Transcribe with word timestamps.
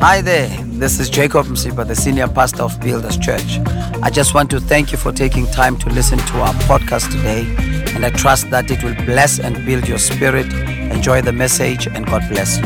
Hi 0.00 0.20
there, 0.20 0.48
this 0.64 1.00
is 1.00 1.08
Jacob 1.08 1.46
Msipha, 1.46 1.88
the 1.88 1.96
senior 1.96 2.28
pastor 2.28 2.64
of 2.64 2.78
Builders 2.82 3.16
Church. 3.16 3.58
I 4.02 4.10
just 4.10 4.34
want 4.34 4.50
to 4.50 4.60
thank 4.60 4.92
you 4.92 4.98
for 4.98 5.10
taking 5.10 5.46
time 5.46 5.78
to 5.78 5.88
listen 5.88 6.18
to 6.18 6.40
our 6.42 6.52
podcast 6.64 7.10
today, 7.10 7.46
and 7.94 8.04
I 8.04 8.10
trust 8.10 8.50
that 8.50 8.70
it 8.70 8.84
will 8.84 8.94
bless 9.06 9.40
and 9.40 9.64
build 9.64 9.88
your 9.88 9.96
spirit. 9.96 10.52
Enjoy 10.92 11.22
the 11.22 11.32
message, 11.32 11.86
and 11.86 12.04
God 12.04 12.28
bless 12.28 12.58
you. 12.58 12.64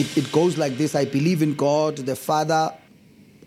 It, 0.00 0.16
it 0.16 0.32
goes 0.32 0.56
like 0.56 0.78
this 0.78 0.94
I 0.94 1.04
believe 1.04 1.42
in 1.42 1.54
God, 1.54 1.98
the 1.98 2.16
Father, 2.16 2.72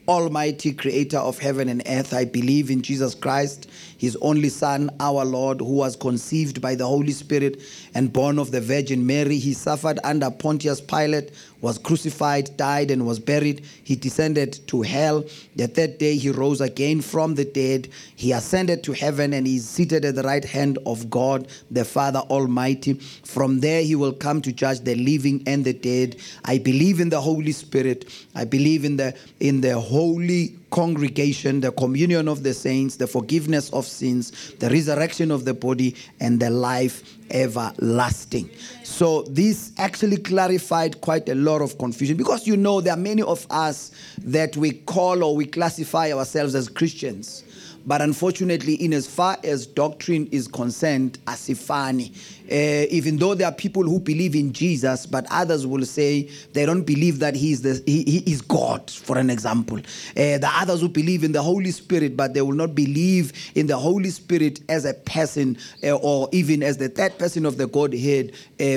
Almighty 0.08 0.74
Creator 0.74 1.18
of 1.18 1.40
heaven 1.40 1.70
and 1.70 1.82
earth. 1.88 2.14
I 2.14 2.26
believe 2.26 2.70
in 2.70 2.84
Jesus 2.84 3.16
Christ, 3.16 3.68
His 4.00 4.18
only 4.22 4.48
Son, 4.48 4.90
our 5.02 5.26
Lord, 5.26 5.60
who 5.60 5.74
was 5.74 5.98
conceived 5.98 6.62
by 6.62 6.74
the 6.74 6.88
Holy 6.88 7.12
Spirit 7.12 7.62
and 7.94 8.14
born 8.14 8.40
of 8.40 8.50
the 8.50 8.62
Virgin 8.62 9.06
Mary. 9.06 9.38
He 9.38 9.54
suffered 9.54 10.00
under 10.06 10.32
Pontius 10.32 10.80
Pilate, 10.80 11.32
was 11.60 11.78
crucified, 11.78 12.56
died, 12.56 12.92
and 12.92 13.06
was 13.06 13.20
buried. 13.20 13.66
He 13.84 13.98
descended 13.98 14.66
to 14.68 14.84
hell. 14.84 15.26
The 15.58 15.68
third 15.68 15.98
day 15.98 16.16
he 16.16 16.30
rose 16.30 16.62
again 16.62 17.02
from 17.02 17.36
the 17.36 17.44
dead. 17.44 17.90
He 18.16 18.32
ascended 18.32 18.86
to 18.86 18.94
heaven 18.94 19.34
and 19.34 19.46
he 19.46 19.58
is 19.58 19.68
seated 19.68 20.06
at 20.06 20.16
the 20.16 20.24
right 20.24 20.46
hand 20.46 20.80
of 20.86 21.10
God, 21.10 21.50
the 21.70 21.84
Father 21.84 22.20
Almighty. 22.30 22.94
From 22.94 23.60
there 23.60 23.84
he 23.84 23.96
will 23.96 24.14
come 24.14 24.42
to 24.44 24.54
judge 24.54 24.80
the 24.80 24.96
living 24.96 25.44
and 25.46 25.66
the 25.66 25.74
dead. 25.74 26.16
I 26.46 26.58
believe 26.58 27.02
in 27.02 27.10
the 27.10 27.20
Holy 27.20 27.52
Spirit. 27.52 28.06
I 28.34 28.46
believe 28.46 28.86
in 28.86 28.96
the 28.96 29.14
in 29.42 29.60
the 29.60 29.78
holy 29.78 30.59
congregation, 30.70 31.62
the 31.62 31.72
communion 31.72 32.28
of 32.28 32.44
the 32.44 32.54
saints, 32.54 32.96
the 32.98 33.08
forgiveness 33.08 33.70
of 33.72 33.86
sins, 33.86 34.54
the 34.60 34.70
resurrection 34.70 35.32
of 35.32 35.46
the 35.46 35.54
body, 35.54 35.96
and 36.20 36.40
the 36.40 36.50
life 36.50 37.18
everlasting. 37.32 38.50
So, 38.84 39.24
this 39.24 39.72
actually 39.78 40.18
clarified 40.18 41.02
quite 41.02 41.30
a 41.30 41.36
lot 41.36 41.62
of 41.62 41.78
confusion 41.78 42.18
because 42.18 42.48
you 42.48 42.58
know 42.58 42.82
there 42.82 42.94
are 42.94 42.98
many 42.98 43.22
of 43.22 43.46
us 43.50 43.92
that 44.20 44.58
we 44.58 44.72
call 44.72 45.24
or 45.24 45.36
we 45.36 45.46
classify 45.46 46.12
ourselves 46.12 46.56
as 46.56 46.70
Christians. 46.70 47.44
But 47.90 48.04
unfortunately, 48.04 48.76
in 48.76 48.94
as 48.94 49.08
far 49.08 49.40
as 49.44 49.66
doctrine 49.66 50.28
is 50.32 50.48
concerned, 50.48 51.18
asifani, 51.26 52.16
uh, 52.46 52.86
even 52.92 53.18
though 53.18 53.34
there 53.34 53.48
are 53.48 53.52
people 53.52 53.82
who 53.82 54.00
believe 54.00 54.36
in 54.36 54.54
Jesus, 54.54 55.08
but 55.08 55.26
others 55.32 55.66
will 55.66 55.84
say 55.84 56.30
they 56.54 56.68
don't 56.68 56.84
believe 56.84 57.18
that 57.18 57.34
he 57.34 57.52
is, 57.52 57.64
the, 57.64 57.82
he, 57.88 58.04
he 58.04 58.32
is 58.32 58.44
God, 58.44 58.92
for 58.92 59.18
an 59.18 59.32
example. 59.32 59.80
Uh, 59.80 60.38
the 60.38 60.52
others 60.54 60.82
who 60.82 60.90
believe 60.90 61.24
in 61.24 61.32
the 61.32 61.42
Holy 61.42 61.72
Spirit, 61.72 62.16
but 62.16 62.36
they 62.36 62.44
will 62.44 62.54
not 62.54 62.76
believe 62.76 63.34
in 63.56 63.66
the 63.66 63.78
Holy 63.78 64.12
Spirit 64.12 64.60
as 64.70 64.86
a 64.86 64.94
person 64.94 65.58
uh, 65.84 65.96
or 65.96 66.30
even 66.32 66.62
as 66.62 66.78
the 66.78 66.90
third 66.90 67.18
person 67.18 67.44
of 67.44 67.58
the 67.58 67.66
Godhead 67.66 68.36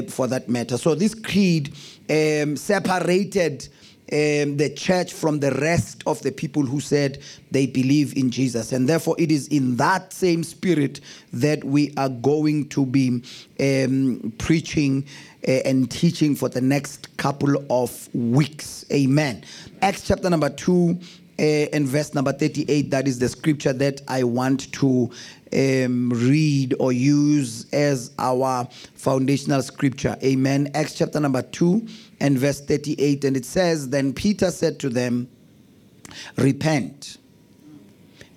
for 0.09 0.27
that 0.27 0.49
matter. 0.49 0.79
So 0.79 0.95
this 0.95 1.15
creed 1.15 1.75
um, 2.09 2.57
separated 2.57 3.69
um, 4.13 4.59
the 4.59 4.73
church 4.77 5.13
from 5.13 5.41
the 5.41 5.51
rest 5.53 6.03
of 6.07 6.21
the 6.21 6.31
people 6.31 6.63
who 6.63 6.81
said 6.81 7.19
they 7.51 7.67
believe 7.67 8.17
in 8.17 8.31
Jesus. 8.31 8.73
And 8.73 8.89
therefore, 8.89 9.17
it 9.19 9.33
is 9.33 9.49
in 9.49 9.77
that 9.77 10.13
same 10.13 10.45
spirit 10.45 11.01
that 11.33 11.65
we 11.65 11.95
are 11.97 12.11
going 12.11 12.69
to 12.69 12.85
be 12.85 13.23
um, 13.59 14.33
preaching 14.37 15.07
uh, 15.49 15.51
and 15.65 15.91
teaching 15.91 16.37
for 16.37 16.51
the 16.51 16.61
next 16.61 17.17
couple 17.17 17.65
of 17.71 18.15
weeks. 18.15 18.85
Amen. 18.93 19.45
Acts 19.81 20.07
chapter 20.07 20.29
number 20.29 20.51
2 20.51 20.91
uh, 20.91 21.05
and 21.39 21.87
verse 21.87 22.15
number 22.15 22.33
38, 22.33 22.91
that 22.91 23.09
is 23.09 23.19
the 23.19 23.29
scripture 23.29 23.73
that 23.73 24.01
I 24.09 24.25
want 24.25 24.73
to 24.75 25.11
um, 25.53 26.11
read 26.11 26.75
or 26.79 26.93
use 26.93 27.67
as 27.73 28.13
our 28.19 28.69
foundational 28.95 29.63
scripture. 29.63 30.17
Amen. 30.23 30.71
Acts 30.75 30.95
chapter 30.95 31.21
number 31.21 31.43
2 31.43 31.87
and 32.21 32.39
verse 32.39 32.61
38. 32.61 33.25
And 33.25 33.37
it 33.37 33.45
says, 33.45 33.91
Then 33.91 34.13
Peter 34.13 34.51
said 34.51 34.79
to 34.81 34.89
them, 34.89 35.29
Repent 36.37 37.19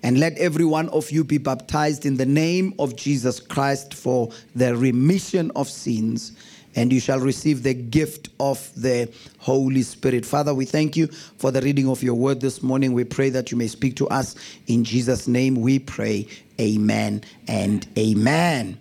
and 0.02 0.20
let 0.20 0.38
every 0.38 0.64
one 0.64 0.88
of 0.90 1.10
you 1.10 1.24
be 1.24 1.38
baptized 1.38 2.06
in 2.06 2.16
the 2.16 2.26
name 2.26 2.74
of 2.78 2.96
Jesus 2.96 3.40
Christ 3.40 3.92
for 3.92 4.30
the 4.54 4.76
remission 4.76 5.50
of 5.56 5.68
sins 5.68 6.32
and 6.76 6.92
you 6.92 7.00
shall 7.00 7.18
receive 7.18 7.62
the 7.62 7.74
gift 7.74 8.28
of 8.38 8.70
the 8.76 9.10
Holy 9.38 9.82
Spirit. 9.82 10.24
Father, 10.24 10.54
we 10.54 10.66
thank 10.66 10.96
you 10.96 11.06
for 11.06 11.50
the 11.50 11.62
reading 11.62 11.88
of 11.88 12.02
your 12.02 12.14
word 12.14 12.40
this 12.40 12.62
morning. 12.62 12.92
We 12.92 13.04
pray 13.04 13.30
that 13.30 13.50
you 13.50 13.56
may 13.56 13.66
speak 13.66 13.96
to 13.96 14.08
us. 14.08 14.36
In 14.66 14.84
Jesus' 14.84 15.26
name 15.26 15.56
we 15.56 15.78
pray. 15.78 16.28
Amen 16.60 17.24
and 17.48 17.88
amen. 17.98 18.78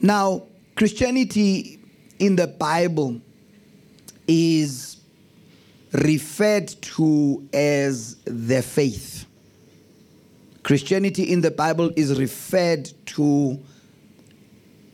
Now, 0.00 0.44
Christianity 0.76 1.80
in 2.18 2.36
the 2.36 2.46
Bible 2.46 3.20
is 4.28 4.96
referred 5.92 6.68
to 6.68 7.46
as 7.52 8.14
the 8.24 8.62
faith. 8.62 9.26
Christianity 10.62 11.24
in 11.24 11.40
the 11.40 11.50
Bible 11.50 11.90
is 11.96 12.18
referred 12.18 12.90
to 13.06 13.60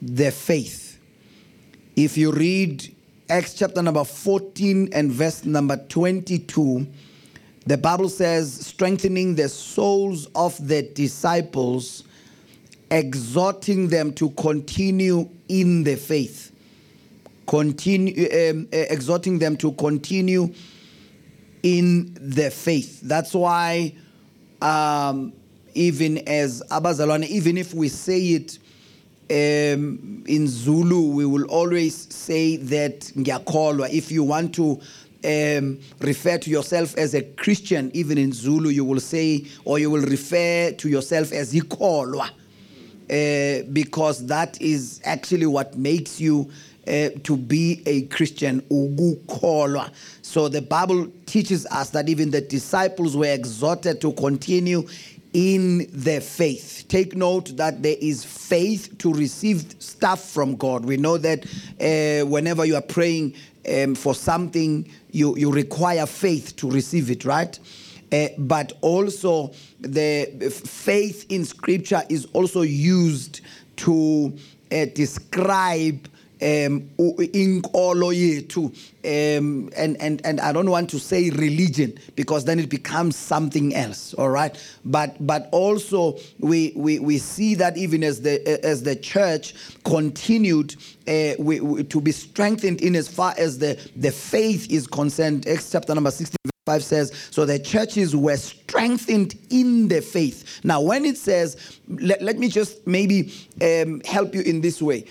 the 0.01 0.31
faith. 0.31 0.88
If 1.99 2.17
you 2.17 2.31
read 2.31 2.95
Acts 3.29 3.55
chapter 3.55 3.83
number 3.83 4.05
14 4.05 4.91
and 4.93 5.11
verse 5.11 5.45
number 5.45 5.77
22, 5.77 6.87
the 7.67 7.77
Bible 7.77 8.09
says, 8.09 8.55
strengthening 8.65 9.35
the 9.35 9.49
souls 9.49 10.29
of 10.37 10.57
the 10.65 10.83
disciples, 10.83 12.05
exhorting 12.89 13.89
them 13.89 14.13
to 14.13 14.31
continue 14.31 15.29
in 15.49 15.83
the 15.83 15.97
faith. 15.97 16.53
Continue, 17.49 18.29
um, 18.29 18.69
uh, 18.73 18.77
exhorting 18.77 19.41
them 19.41 19.57
to 19.57 19.73
continue 19.73 20.55
in 21.65 22.17
the 22.21 22.53
faith. 22.53 23.01
That's 23.01 23.35
why, 23.35 23.93
um, 24.63 25.33
even 25.75 26.19
as 26.29 26.63
Abazalwane, 26.71 27.27
even 27.27 27.59
if 27.59 27.75
we 27.75 27.89
say 27.89 28.21
it 28.21 28.61
um, 29.31 30.25
in 30.27 30.47
Zulu, 30.49 31.11
we 31.13 31.27
will 31.27 31.45
always 31.45 32.13
say 32.15 32.57
that 32.57 33.01
ngiyakholwa. 33.01 33.91
If 33.91 34.11
you 34.11 34.25
want 34.25 34.55
to 34.55 34.81
um, 35.25 35.81
refer 36.01 36.39
to 36.39 36.51
yourself 36.51 36.97
as 36.97 37.15
a 37.15 37.23
Christian, 37.23 37.91
even 37.93 38.19
in 38.19 38.33
Zulu, 38.33 38.71
you 38.71 38.85
will 38.85 39.01
say, 39.01 39.45
or 39.65 39.79
you 39.79 39.91
will 39.91 40.03
refer 40.03 40.73
to 40.73 40.89
yourself 40.89 41.33
as 41.33 41.53
ikholwa, 41.53 42.31
uh, 42.31 43.65
because 43.73 44.27
that 44.27 44.61
is 44.61 45.01
actually 45.05 45.47
what 45.47 45.77
makes 45.77 46.21
you 46.21 46.51
uh, 46.87 47.11
to 47.23 47.37
be 47.37 47.83
a 47.85 48.03
Christian, 48.03 48.63
ukukholwa. 48.63 49.91
So 50.23 50.49
the 50.49 50.63
Bible 50.63 51.11
teaches 51.27 51.67
us 51.67 51.91
that 51.91 52.09
even 52.09 52.31
the 52.31 52.41
disciples 52.41 53.17
were 53.17 53.33
exhorted 53.33 54.01
to 54.01 54.13
continue 54.13 54.87
in 55.39 55.89
the 55.93 56.21
faith. 56.21 56.85
Take 56.89 57.15
note 57.15 57.57
that 57.59 57.81
there 57.81 57.95
is 58.01 58.25
faith 58.25 58.99
to 58.99 59.15
receive 59.15 59.77
stuff 59.79 60.31
from 60.31 60.57
God. 60.57 60.85
We 60.85 60.97
know 60.97 61.17
that 61.17 61.47
uh, 61.81 62.27
whenever 62.27 62.65
you 62.65 62.75
are 62.75 62.83
praying 62.83 63.35
um, 63.73 63.95
for 63.95 64.17
something, 64.17 64.91
you, 65.13 65.37
you 65.37 65.53
require 65.53 66.07
faith 66.07 66.57
to 66.57 66.69
receive 66.69 67.09
it, 67.09 67.25
right? 67.25 67.57
Uh, 68.11 68.27
but 68.37 68.73
also, 68.81 69.53
the 69.79 70.51
faith 70.51 71.25
in 71.29 71.45
Scripture 71.45 72.03
is 72.09 72.25
also 72.33 72.63
used 72.63 73.41
to 73.77 74.37
uh, 74.73 74.87
describe 74.93 76.09
um 76.41 76.89
inkolo 76.99 78.13
yethu 78.13 78.67
um 79.05 79.71
and 79.77 79.97
and 80.01 80.25
and 80.25 80.41
I 80.41 80.53
don't 80.53 80.71
want 80.71 80.91
to 80.91 80.99
say 80.99 81.31
religion 81.31 81.99
because 82.15 82.45
then 82.45 82.59
it 82.59 82.69
becomes 82.69 83.17
something 83.17 83.75
else 83.75 84.15
all 84.15 84.31
right? 84.31 84.57
But 84.85 85.17
but 85.27 85.49
also 85.53 86.19
we 86.39 86.73
we 86.77 86.99
we 86.99 87.19
see 87.19 87.55
that 87.57 87.77
even 87.77 88.05
as 88.05 88.23
the 88.23 88.65
as 88.65 88.83
the 88.83 88.97
church 88.97 89.55
continued 89.85 90.77
uh, 91.09 91.33
we, 91.39 91.61
we, 91.61 91.85
to 91.85 92.01
be 92.01 92.13
strengthened 92.13 92.81
in 92.83 92.95
as 92.95 93.09
far 93.09 93.35
as 93.39 93.59
the 93.59 93.79
the 93.97 94.13
faith 94.13 94.71
is 94.71 94.87
concerned. 94.87 95.47
Chapter 95.71 95.95
number 95.95 96.11
16 96.11 96.37
5 96.69 96.85
says, 96.85 97.13
So 97.31 97.47
the 97.47 97.59
churches 97.59 98.15
were 98.15 98.37
strengthened 98.37 99.39
in 99.49 99.89
the 99.89 100.03
faith. 100.03 100.61
Now, 100.65 100.83
when 100.83 101.07
it 101.07 101.17
says, 101.17 101.79
let, 101.89 102.21
let 102.21 102.39
me 102.39 102.49
just 102.49 102.87
maybe 102.87 103.33
um, 103.63 104.03
help 104.05 104.35
you 104.35 104.43
in 104.43 104.61
this 104.61 104.83
way 104.83 105.07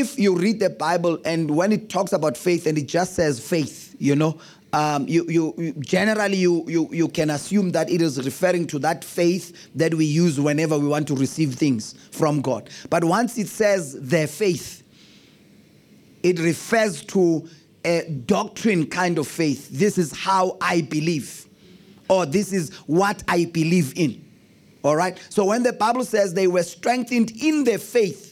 if 0.00 0.18
you 0.18 0.34
read 0.34 0.58
the 0.58 0.70
Bible 0.70 1.18
and 1.24 1.50
when 1.54 1.70
it 1.70 1.90
talks 1.90 2.12
about 2.12 2.36
faith 2.36 2.66
and 2.66 2.78
it 2.78 2.86
just 2.86 3.14
says 3.14 3.38
faith, 3.38 3.94
you 3.98 4.16
know, 4.16 4.40
um, 4.72 5.06
you, 5.06 5.26
you, 5.28 5.54
you 5.58 5.72
generally 5.74 6.38
you, 6.38 6.64
you 6.66 6.88
you 6.90 7.08
can 7.08 7.28
assume 7.28 7.72
that 7.72 7.90
it 7.90 8.00
is 8.00 8.24
referring 8.24 8.66
to 8.68 8.78
that 8.78 9.04
faith 9.04 9.68
that 9.74 9.92
we 9.92 10.06
use 10.06 10.40
whenever 10.40 10.78
we 10.78 10.88
want 10.88 11.06
to 11.08 11.14
receive 11.14 11.54
things 11.54 11.94
from 12.10 12.40
God. 12.40 12.70
But 12.88 13.04
once 13.04 13.36
it 13.36 13.48
says 13.48 14.00
their 14.00 14.26
faith, 14.26 14.82
it 16.22 16.38
refers 16.38 17.04
to 17.06 17.46
a 17.84 18.08
doctrine 18.08 18.86
kind 18.86 19.18
of 19.18 19.28
faith. 19.28 19.68
This 19.68 19.98
is 19.98 20.16
how 20.16 20.56
I 20.62 20.80
believe, 20.80 21.44
or 22.08 22.24
this 22.24 22.50
is 22.50 22.74
what 22.86 23.22
I 23.28 23.44
believe 23.44 23.92
in. 23.98 24.24
All 24.84 24.96
right. 24.96 25.20
So 25.28 25.44
when 25.44 25.62
the 25.62 25.74
Bible 25.74 26.04
says 26.06 26.32
they 26.32 26.46
were 26.46 26.62
strengthened 26.62 27.30
in 27.42 27.64
their 27.64 27.78
faith, 27.78 28.31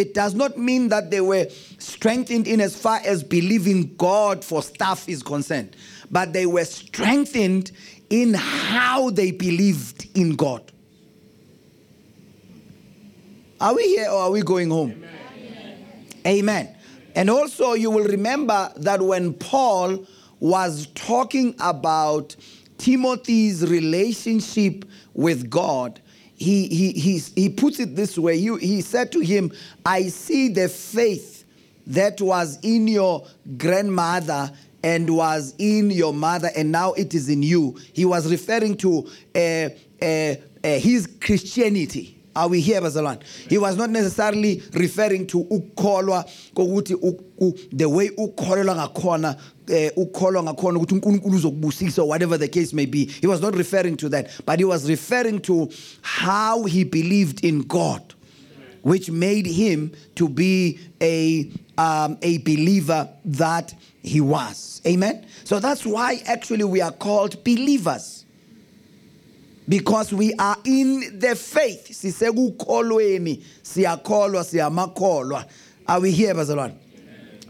It 0.00 0.14
does 0.14 0.34
not 0.34 0.56
mean 0.56 0.88
that 0.88 1.10
they 1.10 1.20
were 1.20 1.46
strengthened 1.76 2.48
in 2.48 2.58
as 2.58 2.74
far 2.74 3.00
as 3.04 3.22
believing 3.22 3.94
God 3.96 4.42
for 4.42 4.62
stuff 4.62 5.06
is 5.10 5.22
concerned, 5.22 5.76
but 6.10 6.32
they 6.32 6.46
were 6.46 6.64
strengthened 6.64 7.70
in 8.08 8.32
how 8.32 9.10
they 9.10 9.30
believed 9.30 10.08
in 10.16 10.36
God. 10.36 10.72
Are 13.60 13.74
we 13.74 13.88
here 13.88 14.08
or 14.08 14.22
are 14.22 14.30
we 14.30 14.40
going 14.40 14.70
home? 14.70 15.04
Amen. 15.04 16.16
Amen. 16.26 16.76
And 17.14 17.28
also, 17.28 17.74
you 17.74 17.90
will 17.90 18.04
remember 18.04 18.72
that 18.76 19.02
when 19.02 19.34
Paul 19.34 20.06
was 20.38 20.86
talking 20.94 21.54
about 21.60 22.34
Timothy's 22.78 23.68
relationship 23.68 24.86
with 25.12 25.50
God, 25.50 26.00
he, 26.40 26.68
he, 26.68 26.92
he, 26.92 27.18
he 27.36 27.48
puts 27.50 27.78
it 27.80 27.94
this 27.94 28.16
way. 28.16 28.38
He, 28.38 28.56
he 28.58 28.80
said 28.80 29.12
to 29.12 29.20
him, 29.20 29.52
I 29.84 30.04
see 30.04 30.48
the 30.48 30.70
faith 30.70 31.44
that 31.88 32.18
was 32.22 32.58
in 32.62 32.88
your 32.88 33.26
grandmother 33.58 34.50
and 34.82 35.14
was 35.14 35.54
in 35.58 35.90
your 35.90 36.14
mother, 36.14 36.48
and 36.56 36.72
now 36.72 36.94
it 36.94 37.14
is 37.14 37.28
in 37.28 37.42
you. 37.42 37.78
He 37.92 38.06
was 38.06 38.30
referring 38.30 38.78
to 38.78 39.06
uh, 39.34 39.38
uh, 39.38 40.06
uh, 40.64 40.78
his 40.78 41.06
Christianity. 41.20 42.19
Are 42.34 42.48
we 42.48 42.60
here, 42.60 42.80
Bazalwan? 42.80 43.22
He 43.48 43.58
was 43.58 43.76
not 43.76 43.90
necessarily 43.90 44.62
referring 44.72 45.26
to 45.28 45.44
ukholwa 45.44 46.24
kokuthi 46.54 46.94
the 47.72 47.88
way 47.88 48.10
ukholelwa 48.10 48.76
ngakhona 48.76 49.36
eh 49.68 49.90
ukholwa 49.96 50.42
ngakhona 50.42 50.78
ukuthi 50.78 50.94
uNkulunkulu 50.94 51.36
uzokubusisa 51.36 52.04
whatever 52.04 52.38
the 52.38 52.48
case 52.48 52.72
may 52.72 52.86
be. 52.86 53.06
He 53.06 53.26
was 53.26 53.40
not 53.40 53.56
referring 53.56 53.96
to 53.96 54.08
that, 54.10 54.30
but 54.46 54.58
he 54.60 54.64
was 54.64 54.88
referring 54.88 55.40
to 55.40 55.70
how 56.02 56.64
he 56.64 56.84
believed 56.84 57.44
in 57.44 57.62
God, 57.62 58.14
which 58.82 59.10
made 59.10 59.46
him 59.46 59.92
to 60.14 60.28
be 60.28 60.78
a 61.02 61.50
um, 61.78 62.16
a 62.22 62.38
believer 62.38 63.08
that 63.24 63.74
he 64.02 64.20
was. 64.20 64.80
Amen. 64.86 65.26
So 65.44 65.58
that's 65.58 65.84
why 65.84 66.22
actually 66.26 66.64
we 66.64 66.80
are 66.80 66.92
called 66.92 67.42
believers 67.42 68.19
because 69.68 70.12
we 70.12 70.34
are 70.34 70.56
in 70.64 71.18
the 71.18 71.34
faith. 71.36 71.88
Sisekukholweni 71.92 73.42
siyakholwa 73.62 74.44
siyamakholwa 74.44 75.44
are 75.86 76.00
we 76.00 76.10
here 76.10 76.34
bazalwane 76.34 76.74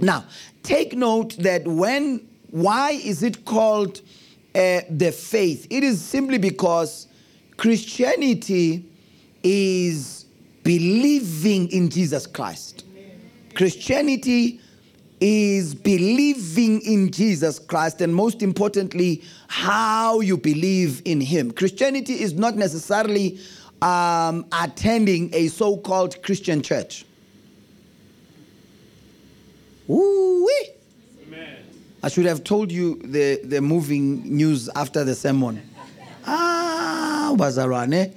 now 0.01 0.25
take 0.63 0.95
note 0.97 1.37
that 1.39 1.67
when 1.67 2.21
why 2.51 2.93
is 2.93 3.23
it 3.23 3.45
called 3.45 4.01
uh, 4.55 4.81
the 4.91 5.13
faith? 5.13 5.67
It 5.71 5.85
is 5.85 6.03
simply 6.03 6.39
because 6.39 7.07
christianity 7.57 8.85
is 9.43 10.25
believing 10.63 11.69
in 11.71 11.89
jesus 11.91 12.27
christ. 12.27 12.85
Christianity 13.55 14.61
is 15.21 15.75
believing 15.75 16.81
in 16.81 17.11
Jesus 17.11 17.59
Christ 17.59 18.01
and 18.01 18.15
most 18.15 18.43
importantly, 18.43 19.23
how 19.49 20.21
you 20.21 20.37
believe 20.37 21.03
in 21.05 21.21
Him. 21.21 21.51
Christianity 21.51 22.23
is 22.23 22.33
not 22.33 22.57
necessarily 22.57 23.39
um, 23.83 24.47
attending 24.53 25.31
a 25.35 25.49
so 25.49 25.77
called 25.77 26.23
Christian 26.23 26.63
church. 26.63 27.05
Ooh-wee. 29.89 30.71
I 32.03 32.09
should 32.09 32.25
have 32.25 32.45
told 32.45 32.73
you 32.73 33.01
the, 33.03 33.41
the 33.45 33.61
moving 33.61 34.37
news 34.37 34.71
after 34.75 35.05
the 35.05 35.15
sermon. 35.15 35.61
Ah, 36.27 37.35
Bazarane. 37.37 38.15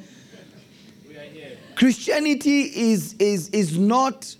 Christianity 1.75 2.61
is, 2.61 3.13
is, 3.19 3.49
is 3.49 3.77
not 3.77 4.35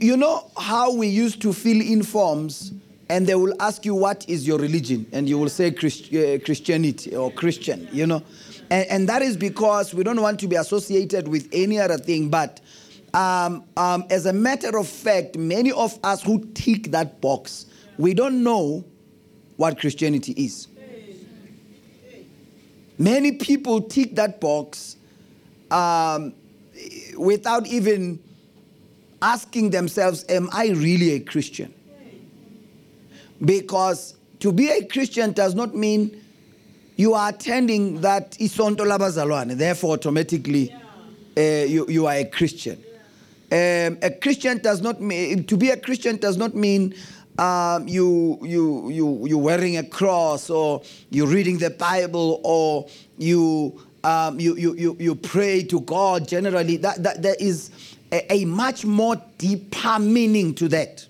you 0.00 0.16
know 0.16 0.50
how 0.56 0.94
we 0.94 1.06
used 1.06 1.40
to 1.42 1.52
fill 1.52 1.80
in 1.80 2.02
forms 2.02 2.72
and 3.08 3.26
they 3.26 3.34
will 3.34 3.54
ask 3.60 3.84
you 3.84 3.94
what 3.94 4.28
is 4.28 4.46
your 4.46 4.58
religion 4.58 5.06
and 5.12 5.28
you 5.28 5.38
will 5.38 5.48
say 5.48 5.70
Christ, 5.70 6.14
uh, 6.14 6.38
christianity 6.44 7.16
or 7.16 7.30
christian 7.32 7.88
you 7.92 8.06
know? 8.06 8.22
And, 8.70 8.86
and, 8.88 9.08
that 9.08 9.22
is 9.22 9.36
because 9.36 9.92
we 9.92 10.04
don't 10.04 10.20
want 10.20 10.38
to 10.40 10.46
be 10.46 10.56
associated 10.56 11.26
with 11.28 11.48
any 11.52 11.78
other 11.78 11.98
thing 11.98 12.28
but 12.28 12.60
um, 13.14 13.64
um, 13.76 14.04
as 14.10 14.26
a 14.26 14.32
matter 14.32 14.78
of 14.78 14.86
fact 14.86 15.36
many 15.36 15.72
of 15.72 15.98
us 16.04 16.22
who 16.22 16.44
tick 16.54 16.90
that 16.92 17.20
box 17.20 17.66
we 17.98 18.14
don't 18.14 18.42
know 18.42 18.84
what 19.56 19.78
christianity 19.78 20.32
is. 20.32 20.68
Many 23.00 23.32
people 23.32 23.80
tick 23.80 24.16
that 24.16 24.42
box 24.42 24.96
um, 25.70 26.34
without 27.16 27.66
even 27.66 28.18
asking 29.22 29.70
themselves, 29.70 30.24
Am 30.28 30.48
I 30.52 30.68
really 30.68 31.12
a 31.12 31.20
Christian? 31.20 31.74
Because 33.44 34.14
to 34.40 34.52
be 34.52 34.68
a 34.68 34.84
Christian 34.84 35.32
does 35.32 35.54
not 35.54 35.74
mean 35.74 36.22
you 36.96 37.14
are 37.14 37.30
attending 37.30 38.00
that 38.02 38.32
isonto 38.32 38.80
labazalwane, 38.80 39.56
therefore 39.56 39.94
automatically 39.94 40.74
uh, 41.36 41.40
you, 41.40 41.86
you 41.88 42.06
are 42.06 42.16
a 42.16 42.24
Christian. 42.24 42.82
Um, 43.52 43.98
a 44.02 44.10
Christian 44.20 44.58
does 44.58 44.80
not 44.80 45.00
mean, 45.00 45.44
to 45.44 45.56
be 45.56 45.70
a 45.70 45.76
Christian 45.76 46.18
does 46.18 46.36
not 46.36 46.54
mean 46.54 46.94
um, 47.38 47.88
you, 47.88 48.38
you, 48.42 48.90
you, 48.90 49.26
you're 49.26 49.38
wearing 49.38 49.78
a 49.78 49.82
cross 49.82 50.50
or 50.50 50.82
you're 51.08 51.26
reading 51.26 51.58
the 51.58 51.70
Bible 51.70 52.40
or 52.44 52.86
you, 53.16 53.80
um, 54.04 54.38
you, 54.38 54.56
you, 54.56 54.74
you, 54.74 54.96
you 55.00 55.14
pray 55.14 55.62
to 55.64 55.80
God 55.80 56.28
generally. 56.28 56.76
That, 56.76 57.02
that, 57.02 57.22
there 57.22 57.36
is 57.40 57.70
a, 58.12 58.32
a 58.32 58.44
much 58.44 58.84
more 58.84 59.16
deeper 59.38 59.98
meaning 59.98 60.54
to 60.54 60.68
that 60.68 61.06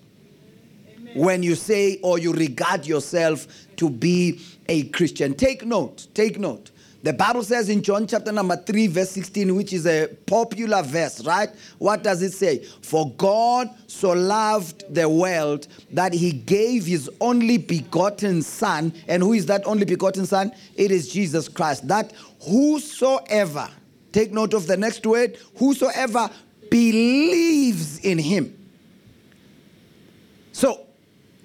Amen. 0.97 1.13
when 1.15 1.43
you 1.43 1.55
say 1.55 1.99
or 2.01 2.19
you 2.19 2.33
regard 2.33 2.85
yourself 2.85 3.47
to 3.77 3.89
be 3.89 4.39
a 4.67 4.83
Christian. 4.89 5.33
Take 5.33 5.65
note, 5.65 6.07
take 6.13 6.39
note. 6.39 6.71
The 7.03 7.13
Bible 7.13 7.41
says 7.41 7.67
in 7.69 7.81
John 7.81 8.05
chapter 8.05 8.31
number 8.31 8.55
3, 8.55 8.85
verse 8.87 9.09
16, 9.09 9.55
which 9.55 9.73
is 9.73 9.87
a 9.87 10.07
popular 10.27 10.83
verse, 10.83 11.25
right? 11.25 11.49
What 11.79 12.03
does 12.03 12.21
it 12.21 12.31
say? 12.31 12.63
For 12.83 13.09
God 13.13 13.71
so 13.87 14.11
loved 14.11 14.83
the 14.93 15.09
world 15.09 15.67
that 15.91 16.13
he 16.13 16.31
gave 16.31 16.85
his 16.85 17.09
only 17.19 17.57
begotten 17.57 18.43
Son. 18.43 18.93
And 19.07 19.23
who 19.23 19.33
is 19.33 19.47
that 19.47 19.65
only 19.65 19.85
begotten 19.85 20.27
Son? 20.27 20.51
It 20.75 20.91
is 20.91 21.11
Jesus 21.11 21.47
Christ. 21.47 21.87
That 21.87 22.13
whosoever, 22.43 23.67
take 24.11 24.31
note 24.31 24.53
of 24.53 24.67
the 24.67 24.77
next 24.77 25.03
word, 25.03 25.39
whosoever 25.57 26.29
believes 26.71 27.99
in 27.99 28.17
him. 28.17 28.57
So, 30.53 30.87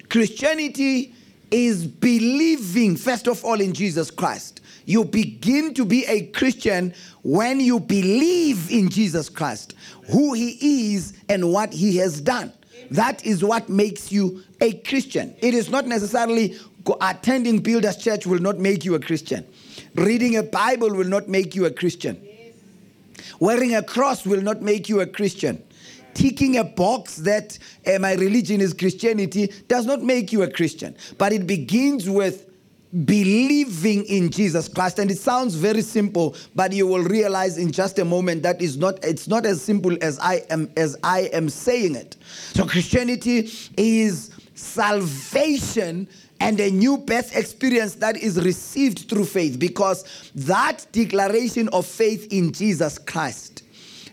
Christianity 0.09 1.13
is 1.51 1.85
believing, 1.85 2.95
first 2.95 3.27
of 3.27 3.45
all, 3.45 3.61
in 3.61 3.73
Jesus 3.73 4.09
Christ. 4.09 4.61
You 4.85 5.03
begin 5.03 5.73
to 5.75 5.85
be 5.85 6.05
a 6.05 6.27
Christian 6.27 6.93
when 7.21 7.59
you 7.59 7.79
believe 7.79 8.71
in 8.71 8.89
Jesus 8.89 9.29
Christ, 9.29 9.75
who 10.09 10.33
he 10.33 10.93
is 10.95 11.13
and 11.29 11.51
what 11.51 11.73
he 11.73 11.97
has 11.97 12.21
done. 12.21 12.53
That 12.89 13.25
is 13.25 13.43
what 13.43 13.67
makes 13.67 14.11
you 14.11 14.43
a 14.61 14.73
Christian. 14.73 15.35
It 15.41 15.53
is 15.53 15.69
not 15.69 15.87
necessarily 15.87 16.57
attending 17.01 17.59
Builders 17.59 17.97
Church 17.97 18.25
will 18.25 18.39
not 18.39 18.59
make 18.59 18.85
you 18.85 18.95
a 18.95 18.99
Christian. 18.99 19.45
Reading 19.95 20.37
a 20.37 20.43
Bible 20.43 20.95
will 20.95 21.07
not 21.07 21.27
make 21.27 21.53
you 21.53 21.65
a 21.65 21.71
Christian. 21.71 22.21
Wearing 23.39 23.75
a 23.75 23.83
cross 23.83 24.25
will 24.25 24.41
not 24.41 24.61
make 24.61 24.89
you 24.89 25.01
a 25.01 25.07
Christian. 25.07 25.63
Ticking 26.13 26.57
a 26.57 26.63
box 26.63 27.17
that 27.17 27.57
uh, 27.85 27.99
my 27.99 28.13
religion 28.13 28.59
is 28.59 28.73
Christianity 28.73 29.53
does 29.67 29.85
not 29.85 30.01
make 30.01 30.31
you 30.31 30.41
a 30.43 30.49
Christian. 30.49 30.95
But 31.17 31.31
it 31.31 31.45
begins 31.45 32.09
with 32.09 32.47
believing 33.05 34.05
in 34.05 34.29
Jesus 34.29 34.69
Christ 34.69 34.97
and 34.97 35.11
it 35.11 35.17
sounds 35.17 35.55
very 35.55 35.81
simple 35.81 36.35
but 36.55 36.71
you 36.71 36.87
will 36.87 37.03
realize 37.03 37.57
in 37.57 37.69
just 37.69 37.99
a 37.99 38.05
moment 38.05 38.43
that 38.43 38.61
is 38.61 38.77
not 38.77 39.03
it's 39.03 39.27
not 39.27 39.45
as 39.45 39.61
simple 39.61 39.97
as 40.01 40.17
I 40.19 40.45
am 40.49 40.71
as 40.77 40.95
I 41.03 41.29
am 41.33 41.49
saying 41.49 41.95
it 41.95 42.15
so 42.53 42.65
Christianity 42.65 43.51
is 43.75 44.31
salvation 44.55 46.07
and 46.39 46.59
a 46.59 46.69
new 46.69 46.97
birth 46.97 47.35
experience 47.35 47.95
that 47.95 48.17
is 48.17 48.41
received 48.41 49.09
through 49.09 49.25
faith 49.25 49.59
because 49.59 50.31
that 50.35 50.85
declaration 50.91 51.67
of 51.69 51.85
faith 51.85 52.31
in 52.31 52.51
Jesus 52.51 52.97
Christ 52.97 53.63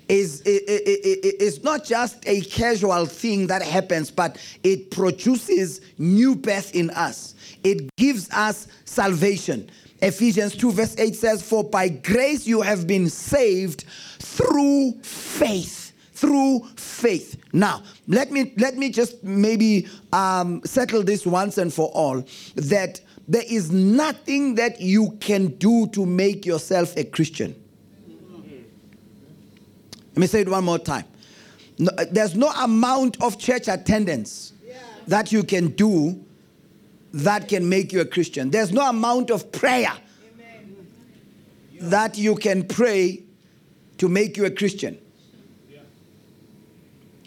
is, 0.08 0.42
is 0.42 1.62
not 1.62 1.84
just 1.84 2.26
a 2.26 2.42
casual 2.42 3.06
thing 3.06 3.46
that 3.46 3.62
happens, 3.62 4.10
but 4.10 4.38
it 4.62 4.90
produces 4.90 5.80
new 5.98 6.34
birth 6.34 6.74
in 6.74 6.90
us. 6.90 7.34
It 7.62 7.94
gives 7.96 8.30
us 8.30 8.68
salvation. 8.84 9.70
Ephesians 10.02 10.56
2, 10.56 10.72
verse 10.72 10.96
8 10.98 11.14
says, 11.14 11.42
For 11.42 11.64
by 11.64 11.88
grace 11.88 12.46
you 12.46 12.60
have 12.60 12.86
been 12.86 13.08
saved 13.08 13.84
through 14.18 14.92
faith 15.02 15.83
through 16.14 16.60
faith. 16.76 17.36
Now, 17.52 17.82
let 18.06 18.30
me 18.30 18.52
let 18.56 18.76
me 18.76 18.90
just 18.90 19.22
maybe 19.24 19.88
um, 20.12 20.62
settle 20.64 21.02
this 21.02 21.26
once 21.26 21.58
and 21.58 21.72
for 21.72 21.88
all 21.88 22.24
that 22.54 23.00
there 23.26 23.44
is 23.48 23.70
nothing 23.72 24.54
that 24.54 24.80
you 24.80 25.16
can 25.20 25.48
do 25.56 25.88
to 25.88 26.06
make 26.06 26.46
yourself 26.46 26.96
a 26.96 27.04
Christian. 27.04 27.54
Let 30.10 30.18
me 30.18 30.26
say 30.28 30.42
it 30.42 30.48
one 30.48 30.64
more 30.64 30.78
time. 30.78 31.04
No, 31.78 31.90
there's 32.10 32.36
no 32.36 32.50
amount 32.50 33.20
of 33.20 33.36
church 33.36 33.66
attendance 33.66 34.52
that 35.08 35.32
you 35.32 35.42
can 35.42 35.68
do 35.68 36.24
that 37.12 37.48
can 37.48 37.68
make 37.68 37.92
you 37.92 38.00
a 38.00 38.04
Christian. 38.04 38.50
There's 38.50 38.72
no 38.72 38.88
amount 38.88 39.30
of 39.30 39.50
prayer 39.50 39.92
that 41.80 42.16
you 42.16 42.36
can 42.36 42.62
pray 42.66 43.22
to 43.98 44.08
make 44.08 44.36
you 44.36 44.44
a 44.44 44.50
Christian. 44.50 44.98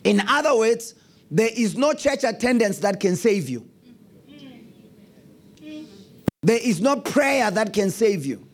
In 0.08 0.22
other 0.28 0.56
words, 0.58 0.96
there 1.30 1.50
is 1.54 1.76
no 1.76 1.94
church 1.94 2.24
attendance 2.24 2.80
that 2.80 3.00
can 3.00 3.16
save 3.16 3.50
you. 3.50 3.68
There 6.42 6.60
is 6.62 6.80
no 6.80 6.98
prayer 7.02 7.52
that 7.52 7.74
can 7.74 7.92
save 7.92 8.26
you. 8.26 8.48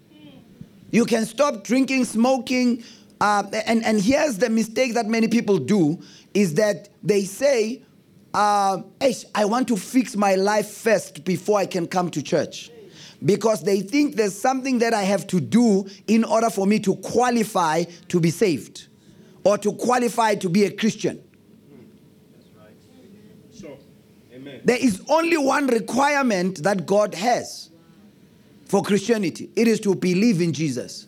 You 0.90 1.06
can 1.06 1.26
stop 1.26 1.64
drinking, 1.64 2.06
smoking, 2.06 2.84
uh, 3.22 3.44
and, 3.66 3.86
and 3.86 4.02
here's 4.02 4.38
the 4.38 4.50
mistake 4.50 4.96
that 4.96 5.06
many 5.06 5.28
people 5.28 5.58
do 5.58 6.02
is 6.34 6.56
that 6.56 6.90
they 7.04 7.24
say, 7.26 7.84
uh, 8.34 8.82
I 9.36 9.46
want 9.46 9.68
to 9.68 9.78
fix 9.78 10.16
my 10.16 10.36
life 10.36 10.68
first 10.68 11.24
before 11.24 11.60
I 11.60 11.66
can 11.66 11.88
come 11.88 12.10
to 12.12 12.22
church. 12.22 12.72
Because 13.24 13.64
they 13.64 13.80
think 13.80 14.16
there's 14.16 14.38
something 14.38 14.80
that 14.80 14.94
I 14.94 15.04
have 15.04 15.26
to 15.28 15.40
do 15.40 15.88
in 16.08 16.24
order 16.24 16.50
for 16.50 16.68
me 16.68 16.80
to 16.80 16.96
qualify 16.98 17.84
to 18.10 18.20
be 18.20 18.30
saved 18.30 18.88
or 19.44 19.58
to 19.60 19.72
qualify 19.74 20.36
to 20.36 20.50
be 20.50 20.66
a 20.66 20.72
Christian. 20.72 21.24
There 24.66 24.78
is 24.78 25.02
only 25.10 25.38
one 25.38 25.68
requirement 25.68 26.64
that 26.64 26.86
God 26.86 27.14
has 27.16 27.70
for 28.66 28.82
Christianity 28.82 29.50
it 29.56 29.68
is 29.68 29.80
to 29.82 29.94
believe 29.96 30.42
in 30.42 30.54
Jesus. 30.54 31.08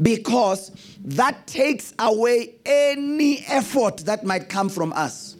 Because 0.00 0.70
that 1.04 1.46
takes 1.46 1.94
away 1.98 2.54
any 2.64 3.44
effort 3.46 3.98
that 3.98 4.24
might 4.24 4.48
come 4.48 4.68
from 4.68 4.92
us. 4.92 5.36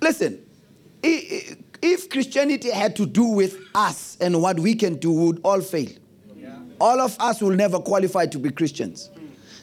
Listen, 0.00 0.38
if 1.02 2.10
Christianity 2.10 2.70
had 2.70 2.96
to 2.96 3.06
do 3.06 3.24
with 3.24 3.58
us 3.74 4.16
and 4.20 4.40
what 4.42 4.58
we 4.58 4.74
can 4.74 4.96
do, 4.96 5.12
we 5.12 5.26
would 5.26 5.40
all 5.44 5.60
fail. 5.60 5.90
All 6.80 7.00
of 7.00 7.16
us 7.20 7.42
will 7.42 7.54
never 7.54 7.78
qualify 7.78 8.26
to 8.26 8.38
be 8.38 8.50
Christians. 8.50 9.10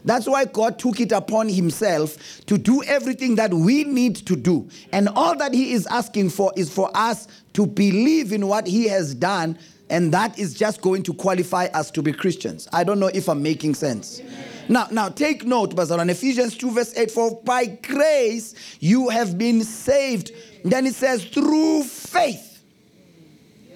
That's 0.07 0.25
why 0.25 0.45
God 0.45 0.79
took 0.79 1.01
it 1.01 1.11
upon 1.11 1.49
Himself 1.49 2.41
to 2.45 2.57
do 2.57 2.81
everything 2.83 3.35
that 3.35 3.53
we 3.53 3.83
need 3.83 4.15
to 4.27 4.37
do. 4.37 4.69
And 4.93 5.09
all 5.09 5.35
that 5.35 5.53
He 5.53 5.73
is 5.73 5.85
asking 5.87 6.29
for 6.29 6.53
is 6.55 6.73
for 6.73 6.89
us 6.95 7.27
to 7.53 7.67
believe 7.67 8.31
in 8.31 8.47
what 8.47 8.65
He 8.65 8.87
has 8.87 9.13
done, 9.13 9.59
and 9.89 10.13
that 10.13 10.39
is 10.39 10.53
just 10.53 10.81
going 10.81 11.03
to 11.03 11.13
qualify 11.13 11.65
us 11.73 11.91
to 11.91 12.01
be 12.01 12.13
Christians. 12.13 12.69
I 12.71 12.85
don't 12.85 13.01
know 13.01 13.11
if 13.13 13.27
I'm 13.27 13.43
making 13.43 13.75
sense. 13.75 14.21
Now, 14.69 14.87
now 14.91 15.09
take 15.09 15.45
note, 15.45 15.77
on 15.77 16.09
Ephesians 16.09 16.55
2, 16.55 16.71
verse 16.71 16.97
8, 16.97 17.11
for 17.11 17.41
by 17.43 17.65
grace 17.65 18.55
you 18.79 19.09
have 19.09 19.37
been 19.37 19.61
saved. 19.61 20.31
Then 20.63 20.85
it 20.85 20.95
says, 20.95 21.25
through 21.25 21.83
faith. 21.83 22.63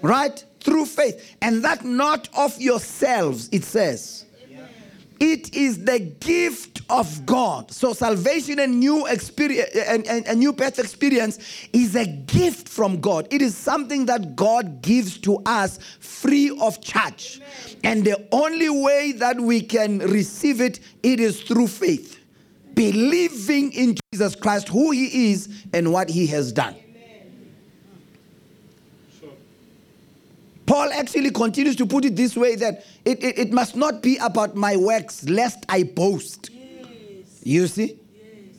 Right? 0.02 0.46
Through 0.62 0.86
faith. 0.86 1.36
And 1.42 1.62
that 1.66 1.84
not 1.84 2.30
of 2.38 2.60
yourselves, 2.62 3.50
it 3.52 3.66
says. 3.66 4.26
It 5.22 5.54
is 5.54 5.86
the 5.86 6.00
gift 6.00 6.82
of 6.90 7.28
God. 7.28 7.70
So 7.70 7.94
salvation 7.94 8.58
and 8.58 8.80
new 8.80 9.06
experience 9.06 9.70
and, 9.76 10.08
and, 10.08 10.40
new 10.40 10.52
birth 10.52 10.80
experience 10.80 11.38
is 11.72 11.96
a 11.96 12.08
gift 12.08 12.68
from 12.68 13.00
God. 13.00 13.28
It 13.30 13.40
is 13.40 13.56
something 13.56 14.08
that 14.08 14.36
God 14.36 14.82
gives 14.82 15.20
to 15.20 15.40
us 15.46 15.78
free 16.00 16.58
of 16.60 16.82
charge. 16.82 17.40
Amen. 17.40 17.80
And 17.84 18.04
the 18.04 18.28
only 18.32 18.72
way 18.72 19.12
that 19.12 19.40
we 19.40 19.62
can 19.62 20.00
receive 20.00 20.60
it, 20.60 20.80
it 21.04 21.20
is 21.20 21.44
through 21.44 21.68
faith. 21.68 22.18
Believing 22.74 23.74
in 23.74 23.98
Jesus 24.12 24.36
Christ, 24.36 24.70
who 24.70 24.90
he 24.90 25.32
is 25.32 25.66
and 25.72 25.94
what 25.94 26.10
he 26.10 26.26
has 26.28 26.52
done. 26.52 26.76
Paul 30.72 30.90
actually 30.94 31.32
continues 31.32 31.76
to 31.76 31.86
put 31.86 32.06
it 32.06 32.16
this 32.16 32.38
way 32.38 32.56
that 32.56 32.86
it, 33.04 33.22
it, 33.22 33.38
it 33.38 33.52
must 33.52 33.76
not 33.76 34.02
be 34.02 34.16
about 34.16 34.56
my 34.56 34.78
works, 34.78 35.26
lest 35.28 35.66
I 35.68 35.84
boast. 35.84 36.50
Yes. 36.50 37.42
You 37.44 37.68
see? 37.68 38.00
Yes. 38.16 38.56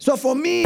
So 0.00 0.16
for 0.16 0.34
me 0.34 0.64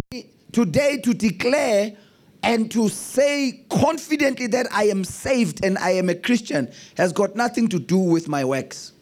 today 0.51 0.97
to 1.01 1.13
declare 1.13 1.95
and 2.41 2.71
to 2.71 2.89
say 2.89 3.63
confidently 3.69 4.47
that 4.47 4.65
I 4.73 4.85
am 4.85 5.03
saved 5.03 5.63
and 5.63 5.77
I 5.77 5.91
am 5.91 6.09
a 6.09 6.15
Christian 6.15 6.73
has 6.97 7.13
got 7.13 7.35
nothing 7.35 7.67
to 7.67 7.77
do 7.77 7.99
with 7.99 8.27
my 8.27 8.43
works. 8.43 8.93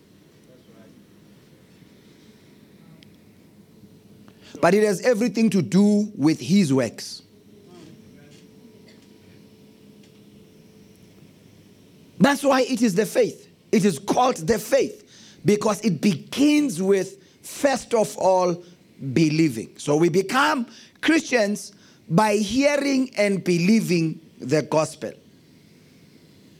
But 4.59 4.73
it 4.73 4.83
has 4.83 4.99
everything 4.99 5.49
to 5.51 5.61
do 5.61 6.11
with 6.17 6.41
his 6.41 6.73
works. 6.73 7.21
That's 12.19 12.43
why 12.43 12.61
it 12.61 12.81
is 12.81 12.95
the 12.95 13.05
faith. 13.05 13.49
It 13.71 13.85
is 13.85 13.99
called 13.99 14.37
the 14.37 14.59
faith 14.59 15.39
because 15.43 15.81
it 15.81 16.01
begins 16.01 16.81
with, 16.81 17.21
first 17.43 17.93
of 17.93 18.17
all, 18.17 18.63
believing. 19.13 19.69
So 19.77 19.95
we 19.97 20.09
become 20.09 20.67
Christians 21.01 21.73
by 22.09 22.35
hearing 22.37 23.11
and 23.17 23.43
believing 23.43 24.19
the 24.39 24.61
gospel, 24.61 25.11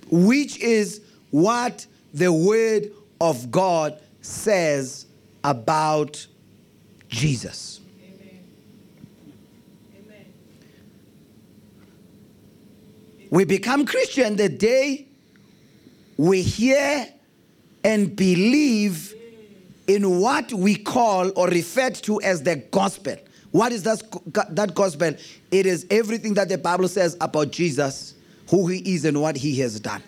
which 0.10 0.60
is 0.60 1.02
what 1.32 1.86
the 2.14 2.32
word 2.32 2.92
of 3.22 3.52
God 3.52 4.00
says 4.22 5.06
about 5.44 6.26
Jesus. 7.08 7.80
Amen. 8.04 8.44
Amen. 10.06 10.26
We 13.30 13.46
become 13.46 13.86
Christian 13.86 14.36
the 14.36 14.50
day 14.50 15.08
we 16.18 16.42
hear 16.42 17.08
and 17.84 18.16
believe 18.16 19.14
in 19.88 20.20
what 20.20 20.52
we 20.54 20.76
call 20.76 21.32
or 21.36 21.48
referred 21.48 21.96
to 21.96 22.22
as 22.22 22.42
the 22.42 22.56
gospel. 22.56 23.16
What 23.52 23.72
is 23.72 23.84
that, 23.84 24.02
that 24.52 24.74
gospel? 24.74 25.14
It 25.52 25.66
is 25.66 25.86
everything 25.90 26.34
that 26.34 26.50
the 26.50 26.58
Bible 26.58 26.88
says 26.88 27.16
about 27.22 27.52
Jesus, 27.52 28.16
who 28.50 28.68
he 28.68 28.80
is 28.96 29.06
and 29.06 29.22
what 29.22 29.36
he 29.38 29.60
has 29.60 29.80
done. 29.80 30.04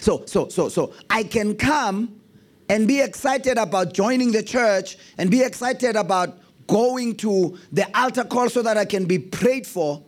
So, 0.00 0.24
so, 0.26 0.48
so, 0.48 0.68
so 0.68 0.92
I 1.10 1.24
can 1.24 1.56
come 1.56 2.20
and 2.68 2.86
be 2.86 3.00
excited 3.00 3.58
about 3.58 3.92
joining 3.92 4.30
the 4.32 4.42
church 4.42 4.96
and 5.18 5.30
be 5.30 5.42
excited 5.42 5.96
about 5.96 6.38
going 6.66 7.16
to 7.16 7.58
the 7.72 7.86
altar 7.98 8.24
call 8.24 8.48
so 8.48 8.62
that 8.62 8.76
I 8.76 8.84
can 8.84 9.06
be 9.06 9.18
prayed 9.18 9.66
for. 9.66 10.02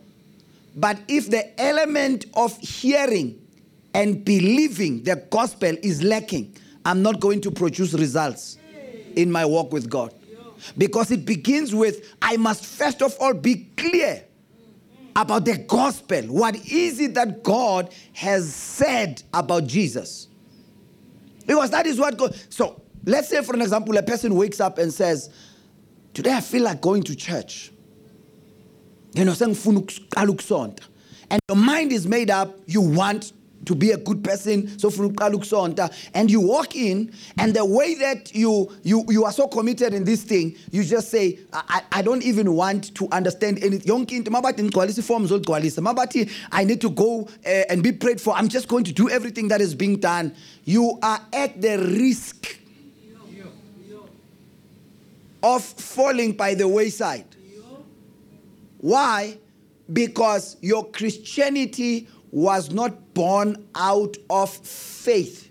But 0.75 0.99
if 1.07 1.29
the 1.29 1.59
element 1.59 2.25
of 2.33 2.57
hearing 2.59 3.44
and 3.95 4.25
believing 4.25 5.03
the 5.03 5.15
gospel 5.29 5.73
is 5.81 6.03
lacking, 6.03 6.53
I'm 6.83 7.01
not 7.01 7.21
going 7.21 7.39
to 7.41 7.49
produce 7.49 7.93
results 7.93 8.57
in 9.15 9.31
my 9.31 9.45
walk 9.45 9.71
with 9.71 9.89
God. 9.89 10.13
Because 10.77 11.11
it 11.11 11.25
begins 11.25 11.73
with 11.73 12.13
I 12.21 12.35
must 12.35 12.65
first 12.65 13.01
of 13.01 13.15
all 13.21 13.33
be 13.33 13.69
clear 13.77 14.21
about 15.15 15.45
the 15.45 15.57
gospel. 15.59 16.23
What 16.23 16.57
is 16.69 16.99
it 16.99 17.13
that 17.13 17.41
God 17.41 17.93
has 18.11 18.53
said 18.53 19.23
about 19.33 19.65
Jesus? 19.65 20.27
Because 21.47 21.69
that 21.69 21.85
is 21.87 21.97
what 21.97 22.17
God. 22.17 22.35
So 22.49 22.81
let's 23.05 23.29
say, 23.29 23.41
for 23.43 23.55
an 23.55 23.61
example, 23.61 23.95
a 23.95 24.03
person 24.03 24.35
wakes 24.35 24.59
up 24.59 24.77
and 24.77 24.93
says, 24.93 25.29
Today 26.13 26.33
I 26.33 26.41
feel 26.41 26.63
like 26.63 26.81
going 26.81 27.03
to 27.03 27.15
church. 27.15 27.71
You 29.13 29.23
know, 29.23 29.33
saying, 29.33 29.55
and 31.29 31.39
your 31.47 31.57
mind 31.57 31.91
is 31.91 32.07
made 32.07 32.29
up, 32.29 32.53
you 32.65 32.81
want 32.81 33.31
to 33.65 33.75
be 33.75 33.91
a 33.91 33.97
good 33.97 34.23
person. 34.23 34.77
So 34.79 34.89
and 36.13 36.31
you 36.31 36.41
walk 36.41 36.75
in 36.75 37.11
and 37.37 37.53
the 37.53 37.65
way 37.65 37.95
that 37.95 38.33
you 38.33 38.71
you 38.83 39.05
you 39.09 39.25
are 39.25 39.31
so 39.31 39.47
committed 39.47 39.93
in 39.93 40.03
this 40.03 40.23
thing 40.23 40.55
you 40.71 40.83
just 40.83 41.09
say 41.09 41.39
i, 41.53 41.81
I 41.91 42.01
don't 42.01 42.23
even 42.23 42.53
want 42.53 42.95
to 42.95 43.07
understand 43.11 43.63
anything 43.63 43.81
i 46.51 46.63
need 46.63 46.81
to 46.81 46.89
go 46.89 47.27
uh, 47.45 47.49
and 47.69 47.83
be 47.83 47.91
prayed 47.91 48.21
for. 48.21 48.33
I'm 48.35 48.47
just 48.47 48.67
going 48.67 48.83
to 48.85 48.93
do 48.93 49.09
everything 49.09 49.47
that 49.49 49.61
is 49.61 49.75
being 49.75 49.97
done. 49.99 50.33
You 50.63 50.97
are 51.01 51.19
at 51.33 51.61
the 51.61 51.77
risk 51.77 52.59
of 55.43 55.63
falling 55.63 56.33
by 56.33 56.55
the 56.55 56.67
wayside. 56.67 57.25
Why? 58.77 59.37
Because 59.91 60.57
your 60.61 60.89
christianity 60.89 62.07
was 62.35 62.69
not 62.69 63.13
born 63.13 63.65
out 63.75 64.17
of 64.29 64.49
faith 64.49 65.49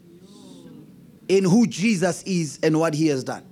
in 1.29 1.43
who 1.43 1.67
Jesus 1.67 2.23
is 2.25 2.59
and 2.62 2.79
what 2.79 2.93
he 2.93 3.07
has 3.07 3.25
done. 3.25 3.43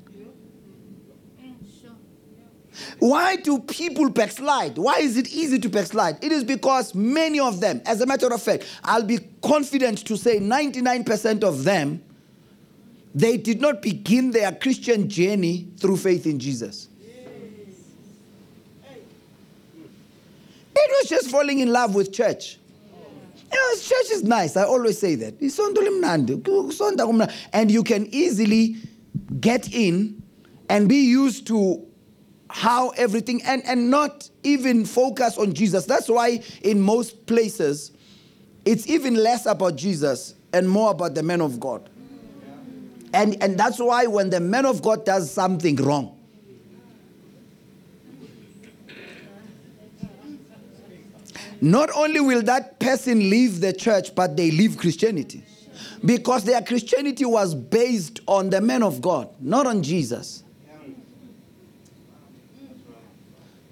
Why 2.98 3.36
do 3.36 3.58
people 3.60 4.10
backslide? 4.10 4.76
Why 4.76 4.98
is 4.98 5.16
it 5.16 5.32
easy 5.32 5.58
to 5.60 5.70
backslide? 5.70 6.22
It 6.22 6.30
is 6.30 6.44
because 6.44 6.94
many 6.94 7.40
of 7.40 7.58
them, 7.58 7.80
as 7.86 8.02
a 8.02 8.06
matter 8.06 8.30
of 8.30 8.42
fact, 8.42 8.66
I'll 8.84 9.02
be 9.02 9.18
confident 9.42 10.04
to 10.08 10.18
say 10.18 10.38
99% 10.38 11.42
of 11.42 11.64
them, 11.64 12.04
they 13.14 13.38
did 13.38 13.62
not 13.62 13.80
begin 13.80 14.32
their 14.32 14.52
Christian 14.52 15.08
journey 15.08 15.68
through 15.78 15.96
faith 15.96 16.26
in 16.26 16.38
Jesus. 16.38 16.88
It 20.74 20.90
was 21.00 21.08
just 21.08 21.30
falling 21.30 21.60
in 21.60 21.72
love 21.72 21.94
with 21.94 22.12
church. 22.12 22.58
Know, 23.52 23.74
church 23.74 24.10
is 24.12 24.22
nice. 24.22 24.56
I 24.56 24.64
always 24.64 24.98
say 24.98 25.14
that. 25.16 25.40
And 27.52 27.70
you 27.70 27.82
can 27.82 28.06
easily 28.06 28.76
get 29.40 29.72
in 29.72 30.22
and 30.68 30.88
be 30.88 31.06
used 31.06 31.46
to 31.48 31.86
how 32.48 32.90
everything 32.90 33.42
and, 33.44 33.62
and 33.66 33.90
not 33.90 34.28
even 34.42 34.84
focus 34.84 35.38
on 35.38 35.52
Jesus. 35.52 35.86
That's 35.86 36.08
why 36.08 36.42
in 36.62 36.80
most 36.80 37.26
places 37.26 37.92
it's 38.64 38.86
even 38.88 39.14
less 39.14 39.46
about 39.46 39.76
Jesus 39.76 40.34
and 40.52 40.68
more 40.68 40.90
about 40.90 41.14
the 41.14 41.22
man 41.22 41.40
of 41.40 41.58
God. 41.58 41.88
And, 43.14 43.42
and 43.42 43.58
that's 43.58 43.78
why 43.78 44.06
when 44.06 44.30
the 44.30 44.40
man 44.40 44.64
of 44.64 44.82
God 44.82 45.04
does 45.04 45.30
something 45.30 45.76
wrong, 45.76 46.18
not 51.62 51.88
only 51.96 52.20
will 52.20 52.42
that 52.42 52.78
person 52.80 53.30
leave 53.30 53.60
the 53.60 53.72
church, 53.72 54.14
but 54.14 54.36
they 54.36 54.50
leave 54.50 54.76
Christianity. 54.76 55.44
Because 56.04 56.42
their 56.44 56.60
Christianity 56.60 57.24
was 57.24 57.54
based 57.54 58.18
on 58.26 58.50
the 58.50 58.60
man 58.60 58.82
of 58.82 59.00
God, 59.00 59.28
not 59.40 59.66
on 59.66 59.82
Jesus. 59.82 60.42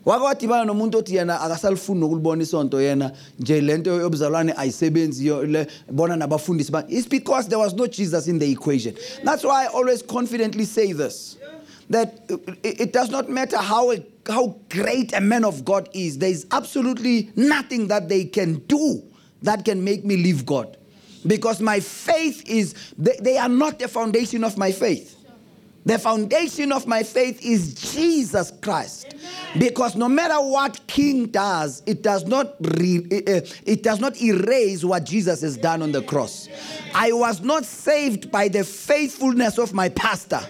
nomuntu 0.07 0.99
othi 0.99 1.17
yena 1.17 1.41
akasalifuni 1.41 2.01
nokulibona 2.01 2.43
isonto 2.43 2.81
yena 2.81 3.13
nje 3.39 3.61
lento 3.61 3.91
yobuzalwane 4.01 4.53
ayisebenzi 4.57 5.31
bona 5.93 6.17
nabafundisi 6.17 6.73
ba- 6.73 6.85
it's 6.89 7.07
because 7.09 7.49
there 7.49 7.59
was 7.59 7.75
no 7.75 7.87
jesus 7.87 8.27
in 8.27 8.39
the 8.39 8.51
equation 8.51 8.95
that's 9.25 9.45
why 9.45 9.65
i 9.65 9.67
always 9.67 10.03
confidently 10.03 10.65
say 10.65 10.93
this 10.93 11.37
that 11.91 12.23
it, 12.63 12.93
does 12.93 13.11
not 13.11 13.29
matter 13.29 13.59
how, 13.59 13.93
how 14.27 14.57
great 14.71 15.13
a 15.13 15.21
man 15.21 15.45
of 15.45 15.65
god 15.65 15.89
is 15.93 16.19
there 16.19 16.31
is 16.31 16.47
absolutely 16.53 17.31
nothing 17.37 17.89
that 17.89 18.09
they 18.09 18.25
can 18.25 18.55
do 18.61 19.03
that 19.43 19.65
can 19.65 19.83
make 19.83 20.05
me 20.05 20.17
leave 20.17 20.45
god. 20.47 20.77
Because 21.27 21.61
my 21.61 21.81
faith 21.81 22.43
is 22.47 22.75
they, 22.97 23.17
they 23.21 23.37
are 23.39 23.49
not 23.49 23.79
the 23.79 23.89
foundation 23.89 24.45
of 24.45 24.57
my 24.57 24.73
faith 24.73 25.17
the 25.87 25.99
foundation 25.99 26.73
of 26.73 26.87
my 26.87 27.03
faith 27.03 27.43
is 27.43 27.75
Jesus 27.95 28.53
Christ. 28.63 29.15
Because 29.59 29.97
no 29.97 30.09
matter 30.09 30.35
what 30.35 30.79
king 30.87 31.27
does, 31.27 31.83
it 31.87 32.03
does 32.03 32.27
not 32.27 32.55
re, 32.79 32.99
uh, 32.99 33.41
it 33.65 33.83
does 33.83 33.99
not 33.99 34.21
erase 34.21 34.85
what 34.85 35.05
Jesus 35.05 35.41
has 35.41 35.57
done 35.57 35.83
on 35.83 35.91
the 35.91 36.03
cross. 36.03 36.49
I 36.95 37.13
was 37.13 37.41
not 37.41 37.65
saved 37.65 38.31
by 38.31 38.49
the 38.49 38.63
faithfulness 38.63 39.59
of 39.59 39.73
my 39.73 39.89
pastor. 39.89 40.41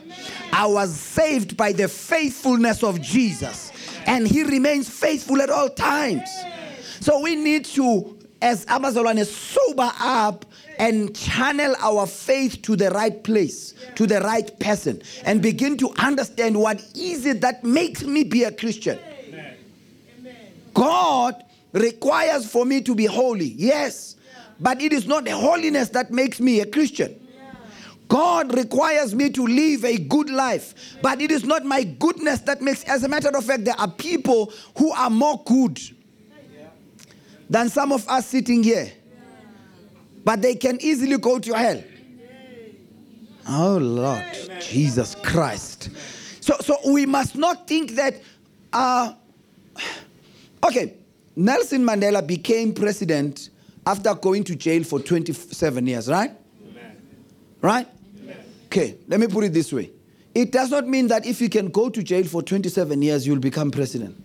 I 0.52 0.66
was 0.66 0.94
saved 0.94 1.56
by 1.56 1.72
the 1.72 1.86
faithfulness 1.86 2.82
of 2.82 3.00
Jesus. 3.00 3.70
And 4.06 4.26
he 4.26 4.42
remains 4.42 4.90
faithful 4.90 5.40
at 5.40 5.50
all 5.50 5.68
times. 5.68 6.28
So 7.00 7.20
we 7.20 7.36
need 7.36 7.64
to 7.66 8.18
as 8.42 8.64
Amazon 8.68 9.22
sober 9.24 9.92
up 10.00 10.46
and 10.80 11.14
channel 11.14 11.76
our 11.78 12.06
faith 12.06 12.62
to 12.62 12.74
the 12.74 12.90
right 12.90 13.22
place, 13.22 13.74
to 13.96 14.06
the 14.06 14.18
right 14.22 14.58
person, 14.58 15.02
and 15.26 15.42
begin 15.42 15.76
to 15.76 15.90
understand 15.98 16.58
what 16.58 16.82
is 16.96 17.26
it 17.26 17.42
that 17.42 17.62
makes 17.62 18.02
me 18.02 18.24
be 18.24 18.44
a 18.44 18.50
Christian. 18.50 18.98
God 20.72 21.44
requires 21.74 22.50
for 22.50 22.64
me 22.64 22.80
to 22.80 22.94
be 22.94 23.04
holy, 23.04 23.48
yes, 23.48 24.16
but 24.58 24.80
it 24.80 24.94
is 24.94 25.06
not 25.06 25.28
holiness 25.28 25.90
that 25.90 26.10
makes 26.10 26.40
me 26.40 26.60
a 26.60 26.66
Christian. 26.66 27.14
God 28.08 28.56
requires 28.56 29.14
me 29.14 29.28
to 29.30 29.46
live 29.46 29.84
a 29.84 29.98
good 29.98 30.30
life, 30.30 30.96
but 31.02 31.20
it 31.20 31.30
is 31.30 31.44
not 31.44 31.64
my 31.66 31.84
goodness 31.84 32.40
that 32.40 32.62
makes. 32.62 32.84
As 32.84 33.04
a 33.04 33.08
matter 33.08 33.28
of 33.28 33.44
fact, 33.44 33.66
there 33.66 33.78
are 33.78 33.90
people 33.90 34.50
who 34.78 34.90
are 34.92 35.10
more 35.10 35.42
good 35.44 35.78
than 37.50 37.68
some 37.68 37.92
of 37.92 38.08
us 38.08 38.26
sitting 38.26 38.62
here. 38.62 38.90
But 40.24 40.42
they 40.42 40.54
can 40.54 40.78
easily 40.80 41.18
go 41.18 41.38
to 41.38 41.52
hell. 41.54 41.82
Oh 43.48 43.78
Lord 43.78 44.24
Jesus 44.60 45.14
Christ. 45.22 45.90
So 46.40 46.56
so 46.60 46.76
we 46.92 47.06
must 47.06 47.36
not 47.36 47.66
think 47.66 47.92
that 47.92 48.20
uh 48.72 49.14
okay, 50.64 50.94
Nelson 51.36 51.82
Mandela 51.84 52.26
became 52.26 52.72
president 52.72 53.50
after 53.86 54.14
going 54.14 54.44
to 54.44 54.54
jail 54.54 54.84
for 54.84 55.00
27 55.00 55.86
years, 55.86 56.08
right? 56.08 56.32
Right? 57.62 57.88
Okay, 58.66 58.98
let 59.08 59.18
me 59.18 59.26
put 59.26 59.44
it 59.44 59.52
this 59.52 59.72
way. 59.72 59.90
It 60.34 60.52
does 60.52 60.70
not 60.70 60.86
mean 60.86 61.08
that 61.08 61.26
if 61.26 61.40
you 61.40 61.48
can 61.48 61.68
go 61.70 61.88
to 61.88 62.02
jail 62.02 62.24
for 62.24 62.42
27 62.42 63.02
years, 63.02 63.26
you'll 63.26 63.40
become 63.40 63.70
president. 63.70 64.16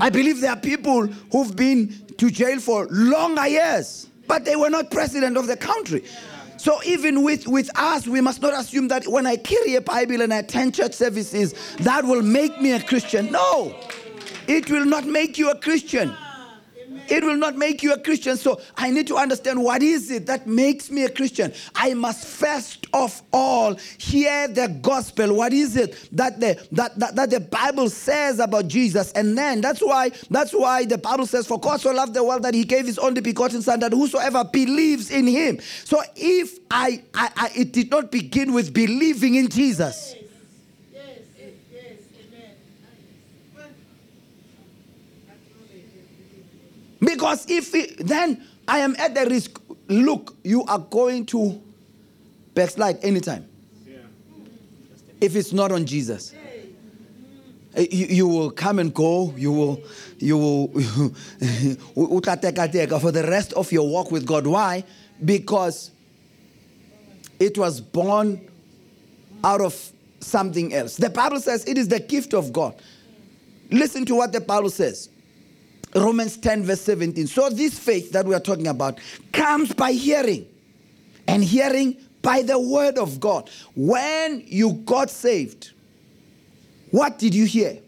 I 0.00 0.10
believe 0.10 0.40
there 0.40 0.50
are 0.50 0.60
people 0.60 1.06
who've 1.06 1.54
been 1.54 1.94
to 2.18 2.30
jail 2.30 2.60
for 2.60 2.86
longer 2.90 3.46
years, 3.46 4.08
but 4.26 4.44
they 4.44 4.56
were 4.56 4.70
not 4.70 4.90
president 4.90 5.36
of 5.36 5.46
the 5.46 5.56
country. 5.56 6.04
So 6.56 6.82
even 6.84 7.22
with, 7.22 7.46
with 7.46 7.68
us, 7.78 8.06
we 8.06 8.20
must 8.20 8.40
not 8.40 8.58
assume 8.58 8.88
that 8.88 9.06
when 9.06 9.26
I 9.26 9.36
carry 9.36 9.74
a 9.74 9.80
Bible 9.80 10.22
and 10.22 10.32
I 10.32 10.38
attend 10.38 10.74
church 10.74 10.94
services, 10.94 11.54
that 11.80 12.04
will 12.04 12.22
make 12.22 12.60
me 12.60 12.72
a 12.72 12.82
Christian. 12.82 13.30
No, 13.30 13.74
it 14.46 14.70
will 14.70 14.86
not 14.86 15.04
make 15.06 15.36
you 15.36 15.50
a 15.50 15.58
Christian. 15.58 16.14
It 17.08 17.24
will 17.24 17.36
not 17.36 17.56
make 17.56 17.82
you 17.82 17.92
a 17.92 17.98
Christian. 17.98 18.36
So 18.36 18.60
I 18.76 18.90
need 18.90 19.06
to 19.08 19.16
understand 19.16 19.62
what 19.62 19.82
is 19.82 20.10
it 20.10 20.26
that 20.26 20.46
makes 20.46 20.90
me 20.90 21.04
a 21.04 21.10
Christian. 21.10 21.52
I 21.74 21.94
must 21.94 22.26
first 22.26 22.86
of 22.92 23.22
all 23.32 23.74
hear 23.98 24.48
the 24.48 24.68
gospel. 24.82 25.34
What 25.34 25.52
is 25.52 25.76
it 25.76 26.08
that 26.12 26.40
the 26.40 26.66
that, 26.72 26.98
that, 26.98 27.16
that 27.16 27.30
the 27.30 27.40
Bible 27.40 27.90
says 27.90 28.38
about 28.38 28.68
Jesus? 28.68 29.12
And 29.12 29.36
then 29.36 29.60
that's 29.60 29.80
why 29.80 30.10
that's 30.30 30.52
why 30.52 30.84
the 30.84 30.98
Bible 30.98 31.26
says, 31.26 31.46
For 31.46 31.58
God 31.58 31.80
so 31.80 31.92
loved 31.92 32.14
the 32.14 32.24
world 32.24 32.42
that 32.42 32.54
he 32.54 32.64
gave 32.64 32.86
his 32.86 32.98
only 32.98 33.20
begotten 33.20 33.62
son, 33.62 33.80
that 33.80 33.92
whosoever 33.92 34.44
believes 34.44 35.10
in 35.10 35.26
him. 35.26 35.58
So 35.84 36.02
if 36.16 36.58
I, 36.70 37.02
I, 37.14 37.30
I 37.36 37.50
it 37.56 37.72
did 37.72 37.90
not 37.90 38.10
begin 38.10 38.52
with 38.52 38.72
believing 38.72 39.34
in 39.34 39.48
Jesus. 39.48 40.16
Because 47.00 47.48
if 47.50 47.74
it, 47.74 47.98
then 48.06 48.42
I 48.66 48.78
am 48.78 48.96
at 48.98 49.14
the 49.14 49.26
risk, 49.26 49.60
look, 49.88 50.36
you 50.42 50.64
are 50.64 50.78
going 50.78 51.26
to 51.26 51.60
backslide 52.54 53.04
anytime. 53.04 53.46
If 55.20 55.36
it's 55.36 55.52
not 55.52 55.72
on 55.72 55.86
Jesus. 55.86 56.34
Eh, 57.74 57.86
You, 57.90 58.06
you 58.06 58.28
will 58.28 58.50
come 58.50 58.78
and 58.78 58.92
go. 58.92 59.34
You 59.36 59.52
will, 59.52 59.82
you 60.18 60.36
will, 60.38 60.68
for 63.00 63.12
the 63.12 63.24
rest 63.28 63.52
of 63.54 63.72
your 63.72 63.88
walk 63.88 64.10
with 64.10 64.26
God. 64.26 64.46
Why? 64.46 64.84
Because 65.24 65.90
it 67.40 67.58
was 67.58 67.80
born 67.80 68.40
out 69.42 69.60
of 69.60 69.92
something 70.20 70.72
else. 70.72 70.96
The 70.96 71.10
Bible 71.10 71.40
says 71.40 71.64
it 71.66 71.76
is 71.78 71.88
the 71.88 72.00
gift 72.00 72.34
of 72.34 72.52
God. 72.52 72.74
Listen 73.70 74.04
to 74.06 74.14
what 74.14 74.32
the 74.32 74.40
Bible 74.40 74.70
says. 74.70 75.08
Romans 75.94 76.36
10, 76.36 76.64
verse 76.64 76.80
17. 76.82 77.26
So, 77.26 77.48
this 77.50 77.78
faith 77.78 78.12
that 78.12 78.26
we 78.26 78.34
are 78.34 78.40
talking 78.40 78.66
about 78.66 78.98
comes 79.32 79.72
by 79.72 79.92
hearing, 79.92 80.46
and 81.28 81.42
hearing 81.44 81.96
by 82.20 82.42
the 82.42 82.58
word 82.58 82.98
of 82.98 83.20
God. 83.20 83.50
When 83.74 84.42
you 84.46 84.72
got 84.72 85.10
saved, 85.10 85.72
what 86.90 87.18
did 87.18 87.34
you 87.34 87.44
hear? 87.44 87.78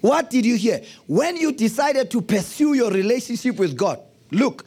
What 0.00 0.30
did 0.30 0.46
you 0.46 0.56
hear? 0.56 0.82
When 1.08 1.36
you 1.36 1.50
decided 1.50 2.12
to 2.12 2.22
pursue 2.22 2.74
your 2.74 2.92
relationship 2.92 3.56
with 3.56 3.76
God, 3.76 4.00
look, 4.30 4.64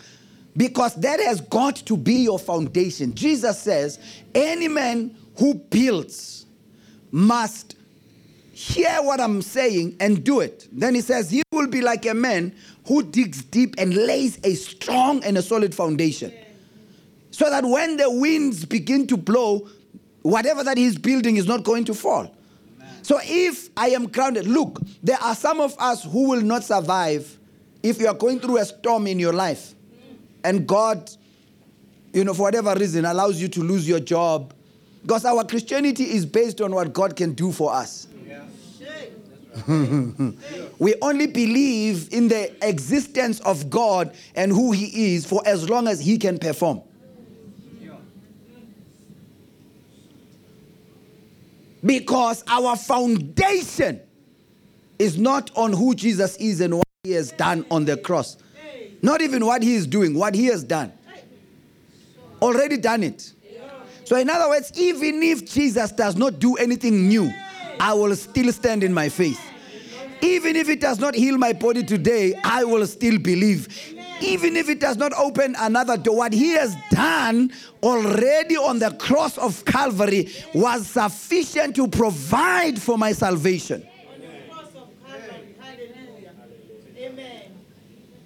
because 0.57 0.95
that 0.95 1.21
has 1.21 1.39
got 1.39 1.77
to 1.77 1.95
be 1.95 2.15
your 2.15 2.37
foundation. 2.37 3.15
Jesus 3.15 3.57
says, 3.59 3.99
any 4.35 4.67
man 4.67 5.15
who 5.37 5.53
builds 5.53 6.45
must 7.11 7.75
hear 8.51 9.01
what 9.01 9.21
I'm 9.21 9.41
saying 9.41 9.95
and 9.99 10.23
do 10.23 10.41
it. 10.41 10.67
Then 10.71 10.95
he 10.95 11.01
says, 11.01 11.29
he 11.29 11.43
will 11.51 11.67
be 11.67 11.81
like 11.81 12.05
a 12.05 12.13
man 12.13 12.53
who 12.87 13.03
digs 13.03 13.43
deep 13.43 13.75
and 13.77 13.93
lays 13.93 14.39
a 14.43 14.53
strong 14.55 15.23
and 15.23 15.37
a 15.37 15.41
solid 15.41 15.73
foundation. 15.73 16.33
So 17.31 17.49
that 17.49 17.63
when 17.63 17.97
the 17.97 18.11
winds 18.11 18.65
begin 18.65 19.07
to 19.07 19.17
blow, 19.17 19.67
whatever 20.23 20.63
that 20.63 20.77
he's 20.77 20.97
building 20.97 21.37
is 21.37 21.47
not 21.47 21.63
going 21.63 21.85
to 21.85 21.93
fall. 21.93 22.35
So 23.01 23.19
if 23.23 23.69
I 23.77 23.89
am 23.89 24.07
grounded, 24.07 24.45
look, 24.45 24.81
there 25.01 25.17
are 25.21 25.35
some 25.35 25.61
of 25.61 25.75
us 25.79 26.03
who 26.03 26.29
will 26.29 26.41
not 26.41 26.63
survive 26.63 27.37
if 27.81 27.99
you 27.99 28.07
are 28.07 28.13
going 28.13 28.39
through 28.39 28.57
a 28.57 28.65
storm 28.65 29.07
in 29.07 29.19
your 29.19 29.33
life 29.33 29.73
and 30.43 30.67
God, 30.67 31.09
you 32.13 32.23
know, 32.23 32.33
for 32.33 32.43
whatever 32.43 32.75
reason, 32.75 33.05
allows 33.05 33.41
you 33.41 33.47
to 33.47 33.61
lose 33.61 33.87
your 33.87 33.99
job. 33.99 34.53
Because 35.01 35.25
our 35.25 35.43
Christianity 35.43 36.03
is 36.03 36.25
based 36.25 36.61
on 36.61 36.73
what 36.73 36.93
God 36.93 37.15
can 37.15 37.33
do 37.33 37.51
for 37.51 37.73
us. 37.73 38.07
we 40.79 40.95
only 41.01 41.27
believe 41.27 42.13
in 42.13 42.27
the 42.27 42.51
existence 42.67 43.39
of 43.41 43.69
God 43.69 44.13
and 44.35 44.51
who 44.51 44.71
He 44.71 45.15
is 45.15 45.25
for 45.25 45.41
as 45.45 45.69
long 45.69 45.87
as 45.87 45.99
He 45.99 46.17
can 46.17 46.37
perform. 46.37 46.81
Because 51.83 52.43
our 52.47 52.75
foundation 52.75 54.01
is 54.97 55.17
not 55.17 55.49
on 55.55 55.71
who 55.71 55.95
Jesus 55.95 56.35
is 56.37 56.59
and 56.61 56.75
what 56.77 56.87
He 57.03 57.11
has 57.13 57.31
done 57.31 57.65
on 57.71 57.85
the 57.85 57.97
cross. 57.97 58.37
Not 59.01 59.21
even 59.21 59.45
what 59.45 59.63
He 59.63 59.75
is 59.75 59.87
doing, 59.87 60.13
what 60.13 60.35
He 60.35 60.45
has 60.47 60.63
done. 60.63 60.91
Already 62.41 62.77
done 62.77 63.03
it. 63.03 63.33
So, 64.09 64.15
in 64.15 64.27
other 64.27 64.49
words, 64.49 64.71
even 64.75 65.21
if 65.21 65.45
Jesus 65.45 65.91
does 65.91 66.15
not 66.15 66.39
do 66.39 66.55
anything 66.55 67.07
new, 67.07 67.31
I 67.79 67.93
will 67.93 68.15
still 68.15 68.51
stand 68.51 68.83
in 68.83 68.91
my 68.91 69.07
faith. 69.07 69.39
Even 70.21 70.55
if 70.55 70.67
it 70.67 70.81
does 70.81 70.97
not 70.97 71.13
heal 71.13 71.37
my 71.37 71.53
body 71.53 71.83
today, 71.83 72.33
I 72.43 72.63
will 72.63 72.87
still 72.87 73.19
believe. 73.19 73.67
Even 74.19 74.57
if 74.57 74.67
it 74.67 74.79
does 74.79 74.97
not 74.97 75.13
open 75.13 75.55
another 75.59 75.95
door, 75.95 76.17
what 76.17 76.33
he 76.33 76.53
has 76.53 76.75
done 76.89 77.51
already 77.83 78.57
on 78.57 78.79
the 78.79 78.89
cross 78.93 79.37
of 79.37 79.63
Calvary 79.65 80.27
was 80.55 80.87
sufficient 80.87 81.75
to 81.75 81.87
provide 81.87 82.81
for 82.81 82.97
my 82.97 83.11
salvation. 83.11 83.87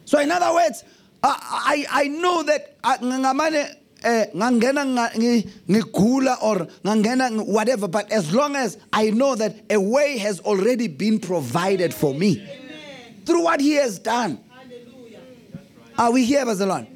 So, 0.05 0.19
in 0.21 0.31
other 0.31 0.53
words, 0.53 0.85
I, 1.21 1.85
I, 1.91 2.03
I 2.03 2.07
know 2.07 2.41
that 2.43 2.77
uh, 2.85 2.97
eh, 4.03 4.27
ngangena 4.35 4.85
ngi- 5.15 5.47
ngigula 5.69 6.37
or 6.41 6.67
ngangena 6.83 7.29
whatever 7.45 7.87
but 7.87 8.11
as 8.11 8.33
long 8.33 8.55
as 8.55 8.77
i 8.91 9.09
know 9.11 9.35
that 9.35 9.55
a 9.69 9.77
way 9.77 10.17
has 10.17 10.39
already 10.41 10.87
been 10.87 11.19
provided 11.19 11.93
for 11.93 12.13
me. 12.13 12.41
Through 13.25 13.43
what 13.43 13.61
he 13.61 13.73
has 13.75 13.99
done. 13.99 14.37
Are 15.97 16.11
we 16.11 16.25
here 16.25 16.45
Bazalwane? 16.45 16.87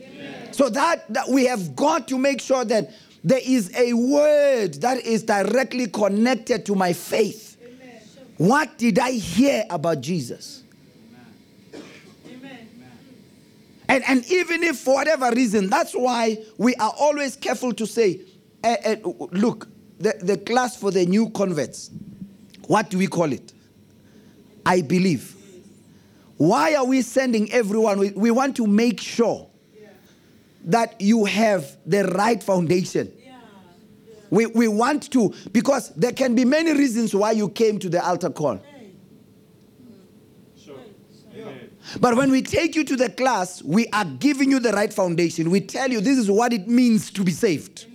so 0.54 0.70
that, 0.70 1.06
that 1.14 1.30
we 1.30 1.46
have 1.46 1.76
got 1.76 2.08
to 2.08 2.18
make 2.18 2.42
sure 2.42 2.66
that 2.66 2.90
there 3.24 3.40
is 3.44 3.72
a 3.78 3.94
word 3.94 4.74
that 4.82 5.06
is 5.06 5.24
directly 5.24 5.88
connected 5.88 6.66
to 6.66 6.76
my 6.76 6.94
faith. 6.94 7.58
What 8.38 8.78
did 8.78 9.00
i 9.00 9.12
hear 9.12 9.66
about 9.70 10.02
jesus 10.02 10.64
And, 13.90 14.04
and 14.08 14.26
even 14.32 14.64
if 14.64 14.78
for 14.80 14.96
whatever 14.96 15.32
reason, 15.32 15.70
that's 15.70 15.94
why 15.94 16.38
we 16.58 16.76
are 16.76 16.94
always 17.00 17.36
careful 17.36 17.74
to 17.74 17.88
say, 17.88 18.22
eh, 18.64 18.76
eh, 18.84 18.96
look, 19.32 19.68
the, 20.00 20.14
the 20.22 20.38
class 20.38 20.76
for 20.76 20.92
the 20.92 21.06
new 21.06 21.30
converts, 21.30 21.90
what 22.68 22.90
do 22.90 22.98
we 22.98 23.08
call 23.08 23.32
it? 23.32 23.54
I 24.66 24.82
believe. 24.82 25.36
Why 26.36 26.76
are 26.76 26.86
we 26.86 27.02
sending 27.02 27.52
everyone? 27.52 27.98
We, 28.00 28.12
we 28.12 28.32
want 28.32 28.56
to 28.58 28.68
make 28.68 29.00
sure 29.00 29.50
that 30.66 31.00
you 31.00 31.26
have 31.26 31.78
the 31.86 32.04
right 32.04 32.44
foundation. 32.44 33.12
We, 34.30 34.46
we 34.48 34.68
want 34.68 35.10
to, 35.14 35.34
because 35.54 35.92
there 35.96 36.12
can 36.12 36.36
be 36.36 36.44
many 36.44 36.74
reasons 36.74 37.16
why 37.16 37.32
you 37.32 37.48
came 37.48 37.80
to 37.80 37.88
the 37.90 38.06
altar 38.06 38.30
call. 38.30 38.62
But 42.00 42.16
when 42.16 42.32
we 42.32 42.42
take 42.42 42.76
you 42.76 42.84
to 42.84 42.96
the 42.96 43.10
class, 43.10 43.64
we 43.64 43.88
are 43.88 44.06
giving 44.06 44.52
you 44.52 44.60
the 44.60 44.72
right 44.72 44.94
foundation. 44.94 45.50
We 45.50 45.62
tell 45.62 45.90
you 45.90 46.02
this 46.02 46.18
is 46.18 46.30
what 46.30 46.54
it 46.54 46.68
means 46.68 47.12
to 47.12 47.24
be 47.24 47.32
saved. 47.32 47.86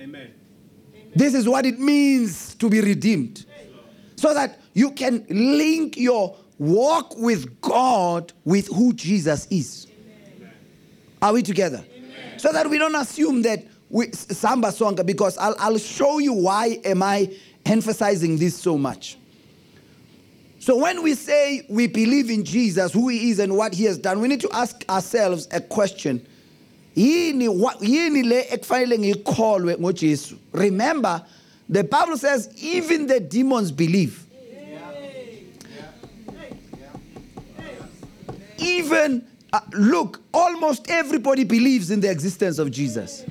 Amen. 0.00 0.32
This 1.14 1.34
is 1.34 1.48
what 1.48 1.66
it 1.66 1.78
means 1.78 2.54
to 2.56 2.68
be 2.68 2.80
redeemed. 2.80 3.44
So 4.16 4.34
that 4.34 4.60
you 4.74 4.90
can 4.92 5.24
link 5.28 5.96
your 5.96 6.36
walk 6.58 7.16
with 7.16 7.60
God 7.60 8.32
with 8.44 8.68
who 8.68 8.92
Jesus 8.92 9.46
is. 9.50 9.86
Are 11.20 11.32
we 11.32 11.42
together? 11.42 11.84
So 12.36 12.52
that 12.52 12.68
we 12.68 12.78
don't 12.78 12.94
assume 12.94 13.42
that 13.42 13.64
we 13.90 14.12
samba 14.12 14.70
songa 14.70 15.02
because 15.02 15.36
I'll, 15.38 15.56
I'll 15.58 15.78
show 15.78 16.18
you 16.18 16.32
why 16.32 16.78
am 16.84 17.02
I 17.02 17.34
emphasizing 17.66 18.38
this 18.38 18.56
so 18.56 18.78
much. 18.78 19.17
So 20.68 20.76
when 20.76 21.02
we 21.02 21.14
say 21.14 21.64
we 21.70 21.86
believe 21.86 22.28
in 22.28 22.44
Jesus, 22.44 22.92
who 22.92 23.08
he 23.08 23.30
is 23.30 23.38
and 23.38 23.56
what 23.56 23.72
he 23.72 23.84
has 23.84 23.96
done, 23.96 24.20
we 24.20 24.28
need 24.28 24.42
to 24.42 24.50
ask 24.52 24.84
ourselves 24.90 25.48
a 25.50 25.62
question. 25.62 26.20
Remember, 26.94 27.64
the 31.70 31.84
Bible 31.84 32.18
says 32.18 32.50
even 32.62 33.06
the 33.06 33.18
demons 33.18 33.72
believe. 33.72 34.26
Even 38.58 39.26
uh, 39.54 39.60
look, 39.72 40.20
almost 40.34 40.90
everybody 40.90 41.44
believes 41.44 41.90
in 41.90 42.00
the 42.00 42.10
existence 42.10 42.58
of 42.58 42.70
Jesus. 42.70 43.24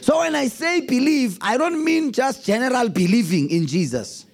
So 0.00 0.20
when 0.20 0.36
I 0.36 0.46
say 0.46 0.82
believe, 0.82 1.38
I 1.40 1.56
don't 1.56 1.84
mean 1.84 2.12
just 2.12 2.46
general 2.46 2.88
believing 2.88 3.50
in 3.50 3.66
Jesus. 3.66 4.26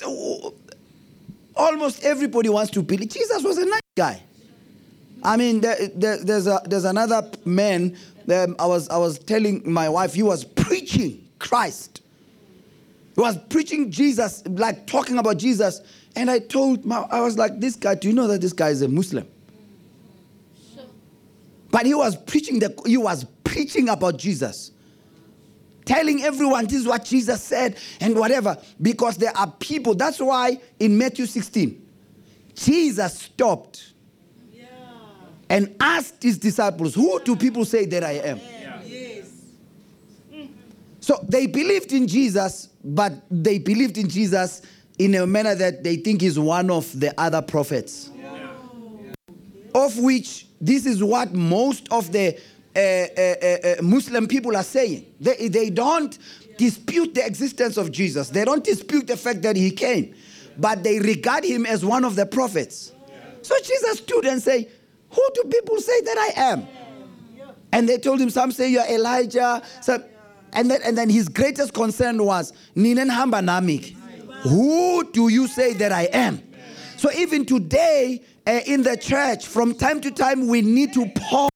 Also, 0.00 0.54
almost 1.54 2.02
everybody 2.04 2.48
wants 2.48 2.70
to 2.72 2.82
believe. 2.82 3.10
Jesus 3.10 3.42
was 3.42 3.58
a 3.58 3.66
nice 3.66 3.80
guy. 3.96 4.22
I 5.22 5.36
mean, 5.36 5.60
there, 5.60 5.76
there- 5.94 6.18
there's, 6.24 6.46
a, 6.46 6.60
there's 6.64 6.84
another 6.84 7.28
man. 7.44 7.96
Um, 8.32 8.56
I, 8.58 8.66
was, 8.66 8.88
I 8.88 8.96
was 8.96 9.18
telling 9.18 9.62
my 9.70 9.88
wife, 9.88 10.14
he 10.14 10.22
was 10.22 10.44
preaching 10.44 11.26
Christ. 11.38 12.00
He 13.14 13.20
was 13.20 13.36
preaching 13.50 13.90
Jesus, 13.90 14.42
like 14.46 14.86
talking 14.86 15.18
about 15.18 15.36
Jesus. 15.38 15.80
And 16.16 16.30
I 16.30 16.38
told 16.38 16.84
my, 16.84 17.00
I 17.10 17.20
was 17.20 17.36
like, 17.36 17.60
this 17.60 17.76
guy, 17.76 17.94
do 17.94 18.08
you 18.08 18.14
know 18.14 18.26
that 18.28 18.40
this 18.40 18.52
guy 18.52 18.68
is 18.70 18.82
a 18.82 18.88
Muslim? 18.88 19.26
But 21.70 21.86
he 21.86 21.94
was 21.94 22.16
preaching 22.16 22.58
the, 22.58 22.74
he 22.86 22.96
was 22.98 23.24
preaching 23.44 23.88
about 23.88 24.18
Jesus 24.18 24.71
telling 25.84 26.22
everyone 26.22 26.66
this 26.66 26.80
is 26.80 26.86
what 26.86 27.04
Jesus 27.04 27.42
said 27.42 27.76
and 28.00 28.16
whatever 28.16 28.56
because 28.80 29.16
there 29.16 29.36
are 29.36 29.50
people 29.50 29.94
that's 29.94 30.20
why 30.20 30.60
in 30.78 30.96
Matthew 30.96 31.26
16 31.26 31.86
Jesus 32.54 33.18
stopped 33.18 33.92
and 35.48 35.74
asked 35.80 36.22
his 36.22 36.38
disciples 36.38 36.94
who 36.94 37.20
do 37.20 37.36
people 37.36 37.64
say 37.64 37.84
that 37.86 38.04
I 38.04 38.12
am? 38.12 38.38
Mm-hmm. 40.32 40.46
So 41.00 41.24
they 41.28 41.46
believed 41.46 41.92
in 41.92 42.06
Jesus 42.06 42.68
but 42.84 43.12
they 43.30 43.58
believed 43.58 43.98
in 43.98 44.08
Jesus 44.08 44.62
in 44.98 45.14
a 45.14 45.26
manner 45.26 45.54
that 45.54 45.82
they 45.82 45.96
think 45.96 46.22
is 46.22 46.38
one 46.38 46.70
of 46.70 46.98
the 46.98 47.18
other 47.20 47.42
prophets. 47.42 48.10
Of 49.74 49.98
which 49.98 50.46
this 50.60 50.84
is 50.84 51.02
what 51.02 51.32
most 51.32 51.88
of 51.90 52.12
the 52.12 52.38
uh, 52.74 52.78
uh, 52.80 53.82
Muslim 53.82 54.26
people 54.26 54.56
are 54.56 54.62
saying. 54.62 55.06
They, 55.20 55.48
they 55.48 55.70
don't 55.70 56.16
dispute 56.56 57.14
the 57.14 57.26
existence 57.26 57.76
of 57.76 57.90
Jesus, 57.90 58.30
they 58.30 58.44
don't 58.44 58.64
dispute 58.64 59.06
the 59.06 59.16
fact 59.16 59.42
that 59.42 59.56
he 59.56 59.70
came, 59.70 60.14
but 60.58 60.82
they 60.82 60.98
regard 60.98 61.44
him 61.44 61.66
as 61.66 61.84
one 61.84 62.04
of 62.04 62.16
the 62.16 62.26
prophets. 62.26 62.92
So 63.42 63.56
Jesus 63.64 63.98
stood 63.98 64.24
and 64.26 64.40
said, 64.40 64.70
Who 65.10 65.28
do 65.34 65.44
people 65.44 65.80
say 65.80 66.00
that 66.02 66.18
I 66.18 66.40
am? 66.40 66.66
And 67.72 67.88
they 67.88 67.98
told 67.98 68.20
him, 68.20 68.30
Some 68.30 68.52
say 68.52 68.70
you're 68.70 68.86
Elijah. 68.88 69.62
Some, 69.80 70.04
and, 70.52 70.70
then, 70.70 70.80
and 70.84 70.96
then 70.96 71.08
his 71.08 71.28
greatest 71.28 71.72
concern 71.72 72.22
was, 72.24 72.52
Ninen 72.76 73.10
hamba 73.10 73.42
nami. 73.42 73.96
Who 74.42 75.10
do 75.12 75.28
you 75.28 75.46
say 75.48 75.72
that 75.74 75.92
I 75.92 76.02
am? 76.12 76.42
So 76.96 77.10
even 77.12 77.44
today 77.46 78.22
uh, 78.46 78.60
in 78.66 78.82
the 78.82 78.96
church, 78.96 79.46
from 79.46 79.74
time 79.74 80.00
to 80.02 80.10
time, 80.10 80.46
we 80.46 80.62
need 80.62 80.92
to 80.94 81.06
pause 81.16 81.51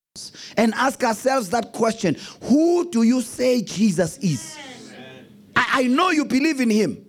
and 0.57 0.73
ask 0.75 1.03
ourselves 1.05 1.51
that 1.51 1.73
question 1.73 2.16
Who 2.45 2.90
do 2.90 3.03
you 3.03 3.21
say 3.23 3.62
Jesus 3.62 4.19
is? 4.19 4.57
I, 5.55 5.66
I 5.73 5.87
know 5.87 6.11
you 6.11 6.25
believe 6.25 6.61
in 6.61 6.71
him. 6.71 7.03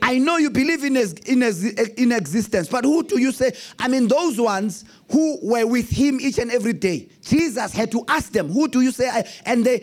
I 0.00 0.16
know 0.18 0.36
you 0.36 0.48
believe 0.48 0.84
in 0.84 0.94
his, 0.94 1.12
in 1.26 1.40
his 1.42 1.64
in 1.64 2.12
existence, 2.12 2.68
but 2.68 2.84
who 2.84 3.02
do 3.02 3.18
you 3.20 3.32
say? 3.32 3.52
I 3.78 3.88
mean, 3.88 4.06
those 4.08 4.40
ones 4.40 4.84
who 5.10 5.38
were 5.42 5.66
with 5.66 5.90
him 5.90 6.20
each 6.20 6.38
and 6.38 6.50
every 6.52 6.72
day. 6.72 7.08
Jesus 7.20 7.72
had 7.72 7.90
to 7.92 8.04
ask 8.08 8.32
them, 8.32 8.48
"Who 8.48 8.68
do 8.68 8.80
you 8.80 8.92
say?" 8.92 9.08
I, 9.08 9.24
and 9.44 9.64
they, 9.66 9.80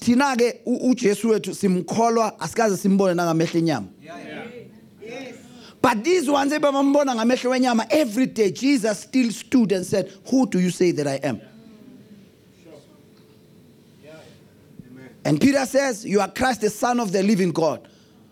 thina 0.00 0.36
ke 0.36 0.60
u- 0.66 0.92
uJesu 0.94 1.30
wethu 1.30 1.54
simkholwa 1.54 2.38
asikaze 2.38 2.76
simbone 2.76 3.14
nangamehlo 3.16 3.60
enyama. 3.60 3.88
But 5.80 6.04
these 6.04 6.28
ones 6.30 6.52
ebabambona 6.52 7.14
ngamehlo 7.16 7.50
wenyama 7.50 7.86
every 7.90 8.26
day 8.26 8.50
Jesus 8.52 9.00
still 9.00 9.32
stood 9.32 9.72
and 9.72 9.84
said, 9.86 10.12
"Who 10.30 10.46
do 10.46 10.60
you 10.60 10.70
say 10.70 10.92
that 10.92 11.06
I 11.06 11.16
am?" 11.26 11.40
And 15.24 15.40
Peter 15.40 15.64
says, 15.66 16.04
You 16.04 16.20
are 16.20 16.30
Christ, 16.30 16.60
the 16.60 16.70
Son 16.70 17.00
of 17.00 17.12
the 17.12 17.22
living 17.22 17.50
God. 17.50 17.88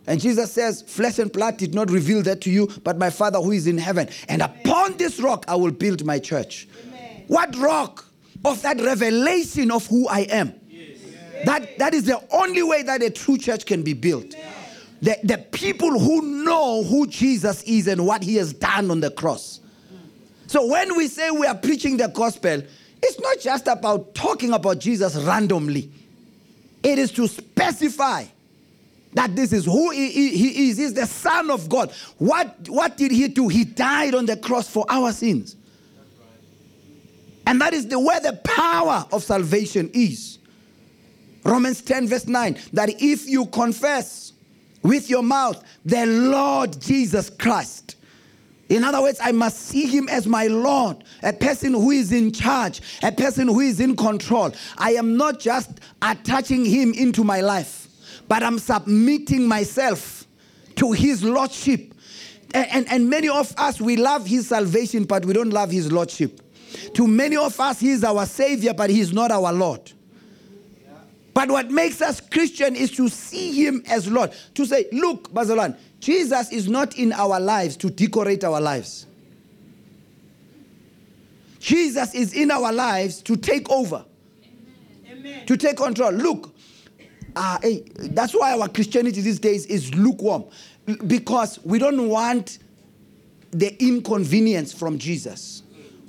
And 0.07 0.21
Jesus 0.21 0.53
says, 0.53 0.83
Flesh 0.83 1.19
and 1.19 1.31
blood 1.33 1.57
did 1.57 1.75
not 1.75 1.91
reveal 1.91 2.23
that 2.23 2.41
to 2.43 2.51
you, 2.51 2.69
but 2.85 2.97
my 2.97 3.11
Father 3.11 3.39
who 3.39 3.51
is 3.53 3.67
in 3.67 3.79
heaven. 3.79 4.09
And 4.29 4.43
upon 4.43 4.97
this 4.97 5.21
rock 5.21 5.45
I 5.49 5.57
will 5.57 5.73
build 5.73 6.05
my 6.05 6.19
church. 6.19 6.69
What 7.27 7.57
rock? 7.57 8.05
Of 8.45 8.63
that 8.63 8.81
revelation 8.81 9.73
of 9.73 9.87
who 9.87 10.07
I 10.09 10.21
am. 10.21 10.55
That, 11.45 11.79
that 11.79 11.95
is 11.95 12.05
the 12.05 12.23
only 12.31 12.63
way 12.63 12.83
that 12.83 13.03
a 13.03 13.11
true 13.11 13.37
church 13.37 13.67
can 13.67 13.83
be 13.83 13.93
built. 13.93 14.35
The, 15.03 15.17
the 15.25 15.39
people 15.39 15.99
who 15.99 16.45
know 16.45 16.83
who 16.85 17.07
Jesus 17.07 17.63
is 17.65 17.87
and 17.89 18.07
what 18.07 18.23
he 18.23 18.37
has 18.37 18.53
done 18.53 18.91
on 18.91 19.01
the 19.01 19.11
cross. 19.11 19.61
So 20.47 20.67
when 20.67 20.97
we 20.97 21.09
say 21.09 21.31
we 21.31 21.47
are 21.47 21.55
preaching 21.55 21.97
the 21.97 22.09
gospel, 22.09 22.63
it's 23.03 23.21
not 23.21 23.41
just 23.41 23.67
about 23.67 24.15
talking 24.15 24.53
about 24.53 24.79
Jesus 24.79 25.17
randomly. 25.17 25.91
It 26.87 27.01
is 27.01 27.11
to 27.13 27.27
specify 27.27 28.27
that 29.13 29.35
this 29.35 29.53
is 29.53 29.65
who 29.65 29.91
he, 29.91 30.09
he, 30.09 30.71
is. 30.71 30.77
He's 30.77 30.95
the 30.95 31.05
Son 31.05 31.51
of 31.51 31.69
God. 31.69 31.91
What, 32.19 32.69
what 32.69 32.97
did 32.97 33.11
he 33.11 33.27
do? 33.27 33.49
He 33.49 33.65
died 33.65 34.15
on 34.15 34.25
the 34.25 34.37
cross 34.37 34.69
for 34.69 34.87
our 34.89 35.11
sins. 35.11 35.57
And 37.45 37.61
that 37.61 37.75
is 37.75 37.89
the 37.89 37.99
where 37.99 38.21
the 38.21 38.35
power 38.45 39.05
of 39.11 39.25
salvation 39.25 39.91
is. 39.95 40.39
Romans 41.43 41.83
10, 41.83 42.07
verse 42.07 42.29
9, 42.29 42.57
that 42.75 42.91
if 43.03 43.27
you 43.27 43.47
confess 43.47 44.33
with 44.85 45.11
your 45.11 45.25
mouth 45.25 45.65
the 45.85 46.07
Lord 46.07 46.81
Jesus 46.81 47.31
Christ, 47.31 47.96
in 48.69 48.83
other 48.83 49.01
words, 49.01 49.19
I 49.23 49.33
must 49.33 49.59
see 49.59 49.87
him 49.87 50.09
as 50.09 50.27
my 50.27 50.49
Lord, 50.49 51.05
a 51.23 51.33
person 51.33 51.73
who 51.73 51.93
is 51.93 52.11
in 52.11 52.33
charge, 52.33 52.81
a 53.03 53.13
person 53.13 53.47
who 53.47 53.61
is 53.61 53.79
in 53.79 53.95
control. 53.95 54.53
I 54.77 54.93
am 54.93 55.17
not 55.17 55.39
just 55.39 55.71
attaching 56.03 56.65
him 56.65 56.93
into 56.93 57.23
my 57.23 57.41
life, 57.41 57.87
but 58.27 58.43
I'm 58.43 58.59
submitting 58.59 59.47
myself 59.47 60.27
to 60.77 60.93
his 60.93 61.23
lordship. 61.23 61.95
And, 62.55 62.67
and, 62.71 62.87
and 62.91 63.11
many 63.11 63.29
of 63.29 63.55
us, 63.57 63.81
we 63.81 63.97
love 63.97 64.27
his 64.27 64.49
salvation, 64.49 65.05
but 65.05 65.25
we 65.25 65.33
don't 65.33 65.51
love 65.51 65.71
his 65.71 65.93
lordship. 65.93 66.41
To 66.95 67.07
many 67.07 67.37
of 67.37 67.59
us, 67.61 67.79
he 67.79 67.91
is 67.91 68.03
our 68.03 68.27
savior, 68.27 68.75
but 68.75 68.91
he 68.91 69.01
is 69.01 69.13
not 69.13 69.31
our 69.31 69.53
Lord. 69.53 69.93
But 71.35 71.51
what 71.51 71.71
makes 71.71 72.01
us 72.01 72.19
Christian 72.19 72.75
is 72.75 72.91
to 72.93 73.11
see 73.11 73.53
him 73.53 73.83
as 73.87 74.11
Lord. 74.11 74.33
To 74.55 74.65
say, 74.65 74.87
look, 74.91 75.31
Bazalan, 75.33 75.77
Jesus 76.01 76.53
is 76.53 76.69
not 76.69 76.97
in 76.99 77.13
our 77.13 77.41
lives 77.41 77.77
to 77.79 77.91
decorate 77.91 78.45
our 78.45 78.61
lives. 78.61 79.07
Jesus 81.59 82.15
is 82.15 82.33
in 82.35 82.51
our 82.51 82.73
lives 82.73 83.21
to 83.23 83.37
take 83.37 83.69
over, 83.71 84.05
Amen. 85.11 85.47
to 85.47 85.57
take 85.57 85.77
control. 85.77 86.13
Look, 86.13 86.55
uh, 87.35 87.59
hey, 87.63 87.85
that's 87.97 88.35
why 88.35 88.59
our 88.59 88.69
Christianity 88.69 89.21
these 89.21 89.41
days 89.41 89.67
is 89.67 89.93
lukewarm, 89.95 90.45
because 91.07 91.59
we 91.65 91.79
don't 91.79 92.09
want 92.09 92.59
the 93.51 93.75
inconvenience 93.83 94.73
from 94.73 94.99
Jesus. 94.99 95.63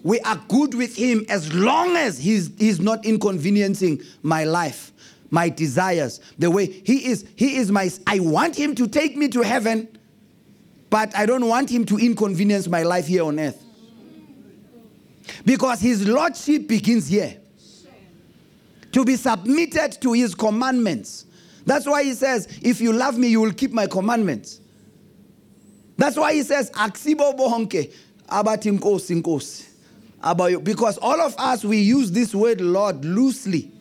We 0.03 0.19
are 0.21 0.39
good 0.47 0.73
with 0.75 0.95
him 0.95 1.25
as 1.27 1.53
long 1.53 1.95
as 1.95 2.19
he's, 2.19 2.51
he's 2.57 2.79
not 2.79 3.03
inconveniencing 3.03 4.01
my 4.21 4.43
life 4.43 4.91
my 5.29 5.49
desires 5.49 6.21
the 6.39 6.49
way 6.49 6.65
he 6.65 7.07
is 7.07 7.25
he 7.35 7.57
is 7.57 7.71
my 7.71 7.89
i 8.05 8.19
want 8.19 8.55
him 8.55 8.73
to 8.73 8.87
take 8.87 9.17
me 9.17 9.27
to 9.27 9.41
heaven 9.41 9.87
but 10.89 11.15
i 11.15 11.25
don't 11.25 11.47
want 11.47 11.69
him 11.69 11.85
to 11.85 11.97
inconvenience 11.97 12.67
my 12.67 12.83
life 12.83 13.07
here 13.07 13.23
on 13.23 13.39
earth. 13.39 13.63
Because 15.45 15.79
his 15.79 16.07
lordship 16.07 16.67
begins 16.67 17.07
here. 17.07 17.37
To 18.93 19.05
be 19.05 19.15
submitted 19.15 19.97
to 20.01 20.13
his 20.13 20.33
commandments. 20.33 21.25
That's 21.65 21.85
why 21.85 22.03
he 22.03 22.13
says 22.13 22.47
if 22.61 22.79
you 22.79 22.93
love 22.93 23.17
me 23.17 23.27
you 23.27 23.41
will 23.41 23.53
keep 23.53 23.71
my 23.71 23.87
commandments. 23.87 24.61
That's 25.97 26.15
why 26.15 26.33
he 26.33 26.43
says 26.43 26.71
because 30.63 30.97
all 30.97 31.21
of 31.21 31.35
us 31.37 31.63
we 31.63 31.77
use 31.77 32.11
this 32.11 32.33
word 32.33 32.59
lord 32.59 33.05
loosely 33.05 33.71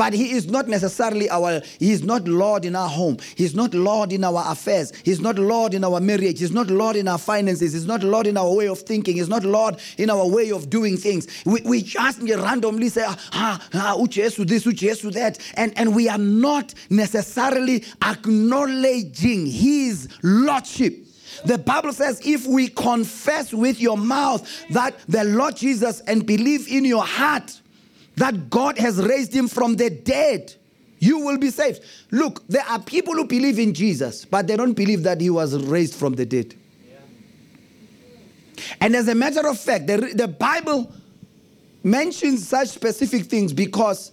but 0.00 0.14
he 0.14 0.32
is 0.32 0.46
not 0.46 0.66
necessarily 0.66 1.28
our, 1.28 1.60
he 1.78 1.92
is 1.92 2.02
not 2.02 2.26
Lord 2.26 2.64
in 2.64 2.74
our 2.74 2.88
home. 2.88 3.18
He's 3.34 3.54
not 3.54 3.74
Lord 3.74 4.14
in 4.14 4.24
our 4.24 4.50
affairs. 4.50 4.94
He's 5.04 5.20
not 5.20 5.36
Lord 5.36 5.74
in 5.74 5.84
our 5.84 6.00
marriage. 6.00 6.38
He's 6.38 6.52
not 6.52 6.68
Lord 6.68 6.96
in 6.96 7.06
our 7.06 7.18
finances. 7.18 7.74
He's 7.74 7.84
not 7.84 8.02
Lord 8.02 8.26
in 8.26 8.38
our 8.38 8.50
way 8.50 8.66
of 8.68 8.78
thinking. 8.78 9.16
He's 9.16 9.28
not 9.28 9.42
Lord 9.42 9.76
in 9.98 10.08
our 10.08 10.26
way 10.26 10.52
of 10.52 10.70
doing 10.70 10.96
things. 10.96 11.26
We, 11.44 11.60
we 11.66 11.82
just 11.82 12.18
randomly 12.22 12.88
say, 12.88 13.04
ah, 13.06 13.68
ah, 13.74 13.94
uJesu 13.98 14.48
this, 14.48 14.64
uJesu 14.64 15.12
that. 15.12 15.38
And, 15.52 15.76
and 15.76 15.94
we 15.94 16.08
are 16.08 16.16
not 16.16 16.72
necessarily 16.88 17.84
acknowledging 18.02 19.44
his 19.44 20.08
lordship. 20.22 20.96
The 21.44 21.58
Bible 21.58 21.92
says, 21.92 22.22
if 22.24 22.46
we 22.46 22.68
confess 22.68 23.52
with 23.52 23.78
your 23.78 23.98
mouth 23.98 24.48
that 24.70 24.98
the 25.08 25.24
Lord 25.24 25.56
Jesus 25.56 26.00
and 26.06 26.24
believe 26.24 26.68
in 26.68 26.86
your 26.86 27.04
heart 27.04 27.59
that 28.20 28.50
God 28.50 28.76
has 28.76 28.98
raised 28.98 29.34
him 29.34 29.48
from 29.48 29.76
the 29.76 29.88
dead, 29.88 30.54
you 30.98 31.20
will 31.20 31.38
be 31.38 31.48
saved. 31.48 31.80
Look, 32.10 32.46
there 32.48 32.64
are 32.68 32.78
people 32.78 33.14
who 33.14 33.24
believe 33.24 33.58
in 33.58 33.72
Jesus, 33.72 34.26
but 34.26 34.46
they 34.46 34.56
don't 34.56 34.74
believe 34.74 35.04
that 35.04 35.22
he 35.22 35.30
was 35.30 35.56
raised 35.64 35.94
from 35.94 36.12
the 36.12 36.26
dead. 36.26 36.54
And 38.78 38.94
as 38.94 39.08
a 39.08 39.14
matter 39.14 39.48
of 39.48 39.58
fact, 39.58 39.86
the, 39.86 40.12
the 40.14 40.28
Bible 40.28 40.92
mentions 41.82 42.46
such 42.46 42.68
specific 42.68 43.24
things 43.24 43.54
because 43.54 44.12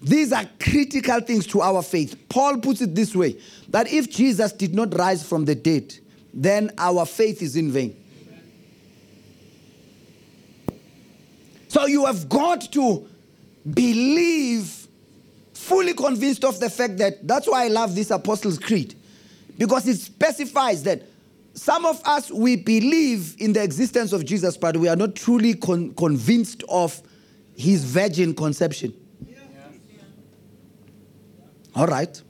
these 0.00 0.32
are 0.32 0.48
critical 0.60 1.18
things 1.18 1.48
to 1.48 1.62
our 1.62 1.82
faith. 1.82 2.28
Paul 2.28 2.58
puts 2.58 2.80
it 2.80 2.94
this 2.94 3.16
way 3.16 3.40
that 3.70 3.92
if 3.92 4.08
Jesus 4.08 4.52
did 4.52 4.72
not 4.72 4.96
rise 4.96 5.28
from 5.28 5.44
the 5.44 5.56
dead, 5.56 5.92
then 6.32 6.70
our 6.78 7.04
faith 7.04 7.42
is 7.42 7.56
in 7.56 7.72
vain. 7.72 8.00
So 11.66 11.86
you 11.86 12.06
have 12.06 12.28
got 12.28 12.70
to 12.72 13.08
believe, 13.74 14.88
fully 15.54 15.94
convinced 15.94 16.44
of 16.44 16.60
the 16.60 16.70
fact 16.70 16.98
that 16.98 17.26
that's 17.26 17.48
why 17.48 17.64
I 17.64 17.68
love 17.68 17.94
this 17.94 18.10
Apostles' 18.10 18.58
Creed, 18.58 18.94
because 19.58 19.86
it 19.88 19.96
specifies 19.96 20.82
that 20.84 21.02
some 21.54 21.86
of 21.86 22.00
us 22.04 22.30
we 22.30 22.56
believe 22.56 23.34
in 23.38 23.52
the 23.52 23.62
existence 23.62 24.12
of 24.12 24.24
Jesus, 24.24 24.56
but 24.56 24.76
we 24.76 24.88
are 24.88 24.96
not 24.96 25.14
truly 25.14 25.54
con- 25.54 25.94
convinced 25.94 26.62
of 26.68 27.00
his 27.56 27.84
virgin 27.84 28.34
conception. 28.34 28.92
All 31.74 31.86
right. 31.86 32.22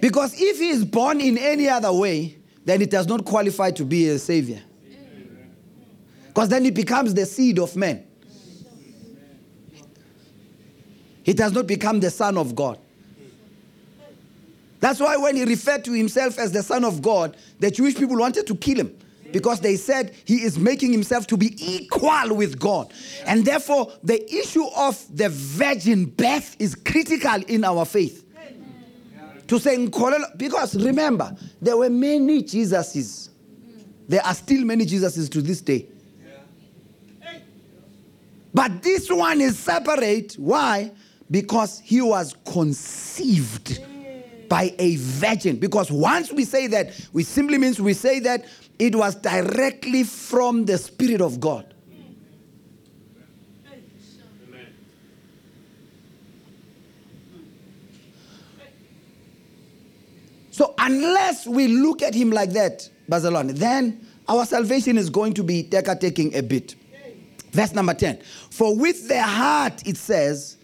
Because 0.00 0.34
if 0.40 0.58
he 0.58 0.70
is 0.70 0.84
born 0.84 1.20
in 1.20 1.38
any 1.38 1.68
other 1.68 1.92
way, 1.92 2.36
then 2.64 2.82
it 2.82 2.90
does 2.90 3.06
not 3.06 3.24
qualify 3.24 3.70
to 3.72 3.84
be 3.84 4.08
a 4.08 4.18
savior. 4.18 4.62
Because 6.26 6.48
then 6.48 6.64
he 6.64 6.70
becomes 6.70 7.14
the 7.14 7.26
seed 7.26 7.58
of 7.58 7.74
man. 7.76 8.04
He 11.28 11.34
does 11.34 11.52
not 11.52 11.66
become 11.66 12.00
the 12.00 12.10
Son 12.10 12.38
of 12.38 12.54
God. 12.54 12.78
That's 14.80 14.98
why 14.98 15.18
when 15.18 15.36
he 15.36 15.44
referred 15.44 15.84
to 15.84 15.92
himself 15.92 16.38
as 16.38 16.52
the 16.52 16.62
Son 16.62 16.86
of 16.86 17.02
God, 17.02 17.36
the 17.60 17.70
Jewish 17.70 17.96
people 17.96 18.16
wanted 18.16 18.46
to 18.46 18.56
kill 18.56 18.78
him 18.78 18.96
because 19.30 19.60
they 19.60 19.76
said 19.76 20.14
he 20.24 20.36
is 20.36 20.58
making 20.58 20.90
himself 20.90 21.26
to 21.26 21.36
be 21.36 21.54
equal 21.58 22.34
with 22.34 22.58
God. 22.58 22.94
And 23.26 23.44
therefore, 23.44 23.92
the 24.02 24.24
issue 24.34 24.64
of 24.74 25.04
the 25.14 25.28
virgin 25.28 26.06
birth 26.06 26.56
is 26.58 26.74
critical 26.74 27.42
in 27.46 27.62
our 27.62 27.84
faith. 27.84 28.24
To 29.48 29.58
say, 29.58 29.86
because 30.38 30.82
remember, 30.82 31.36
there 31.60 31.76
were 31.76 31.90
many 31.90 32.42
Jesuses. 32.42 33.28
There 34.08 34.24
are 34.24 34.34
still 34.34 34.64
many 34.64 34.86
Jesuses 34.86 35.30
to 35.32 35.42
this 35.42 35.60
day. 35.60 35.88
But 38.54 38.82
this 38.82 39.10
one 39.10 39.42
is 39.42 39.58
separate. 39.58 40.32
Why? 40.38 40.90
Because 41.30 41.80
he 41.80 42.00
was 42.00 42.34
conceived 42.44 43.80
by 44.48 44.74
a 44.78 44.96
virgin. 44.96 45.56
Because 45.56 45.90
once 45.90 46.32
we 46.32 46.44
say 46.44 46.66
that, 46.68 46.92
we 47.12 47.22
simply 47.22 47.58
means 47.58 47.80
we 47.80 47.92
say 47.92 48.18
that 48.20 48.46
it 48.78 48.94
was 48.94 49.14
directly 49.16 50.04
from 50.04 50.64
the 50.64 50.78
Spirit 50.78 51.20
of 51.20 51.40
God. 51.40 51.74
So 60.50 60.74
unless 60.78 61.46
we 61.46 61.68
look 61.68 62.02
at 62.02 62.14
him 62.14 62.30
like 62.30 62.50
that, 62.50 62.88
Bazalwane, 63.08 63.52
then 63.52 64.04
our 64.28 64.44
salvation 64.44 64.98
is 64.98 65.08
going 65.08 65.34
to 65.34 65.44
be 65.44 65.62
taking 65.62 66.34
a 66.34 66.42
bit. 66.42 66.74
Verse 67.52 67.72
number 67.72 67.94
10. 67.94 68.20
For 68.50 68.76
with 68.76 69.08
the 69.08 69.22
heart, 69.22 69.86
it 69.86 69.96
says, 69.96 70.57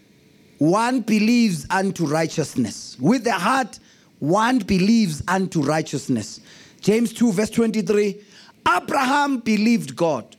one 0.57 1.01
believes 1.01 1.65
unto 1.69 2.05
righteousness. 2.05 2.97
With 2.99 3.23
the 3.23 3.33
heart, 3.33 3.79
one 4.19 4.59
believes 4.59 5.21
unto 5.27 5.61
righteousness. 5.61 6.39
James 6.81 7.13
2, 7.13 7.31
verse 7.31 7.49
23 7.49 8.21
Abraham 8.67 9.39
believed 9.39 9.95
God, 9.95 10.35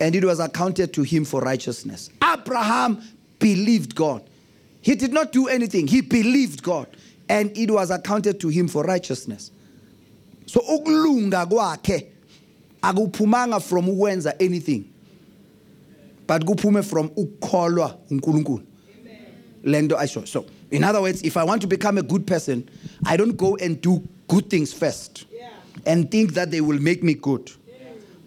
and 0.00 0.14
it 0.14 0.24
was 0.24 0.40
accounted 0.40 0.92
to 0.94 1.02
him 1.02 1.24
for 1.24 1.40
righteousness. 1.42 2.10
Abraham 2.22 3.02
believed 3.38 3.94
God. 3.94 4.22
He 4.80 4.94
did 4.94 5.12
not 5.12 5.32
do 5.32 5.48
anything, 5.48 5.86
he 5.86 6.00
believed 6.00 6.62
God, 6.62 6.86
and 7.28 7.54
it 7.56 7.70
was 7.70 7.90
accounted 7.90 8.40
to 8.40 8.48
him 8.48 8.68
for 8.68 8.84
righteousness. 8.84 9.50
So 10.46 10.60
ukulunga 10.60 11.46
kwakhe 11.46 12.06
akuphumanga 12.82 13.60
from 13.62 13.86
ukwenza 13.88 14.34
anything 14.40 14.84
but 16.26 16.44
kuphume 16.44 16.82
from 16.82 17.08
ukukholwa 17.16 17.98
uNkulunkulu 18.10 18.62
lendo 19.64 19.96
asho 19.98 20.26
so 20.26 20.44
in 20.70 20.84
other 20.84 21.00
words 21.00 21.22
if 21.22 21.36
i 21.36 21.44
want 21.44 21.60
to 21.60 21.66
become 21.68 21.98
a 21.98 22.02
good 22.02 22.26
person 22.26 22.68
i 23.06 23.16
don't 23.16 23.36
go 23.36 23.56
and 23.56 23.80
do 23.80 24.02
good 24.28 24.48
things 24.50 24.72
first 24.72 25.24
and 25.86 26.10
think 26.10 26.34
that 26.34 26.50
they 26.50 26.60
will 26.60 26.78
make 26.80 27.02
me 27.02 27.14
good. 27.14 27.50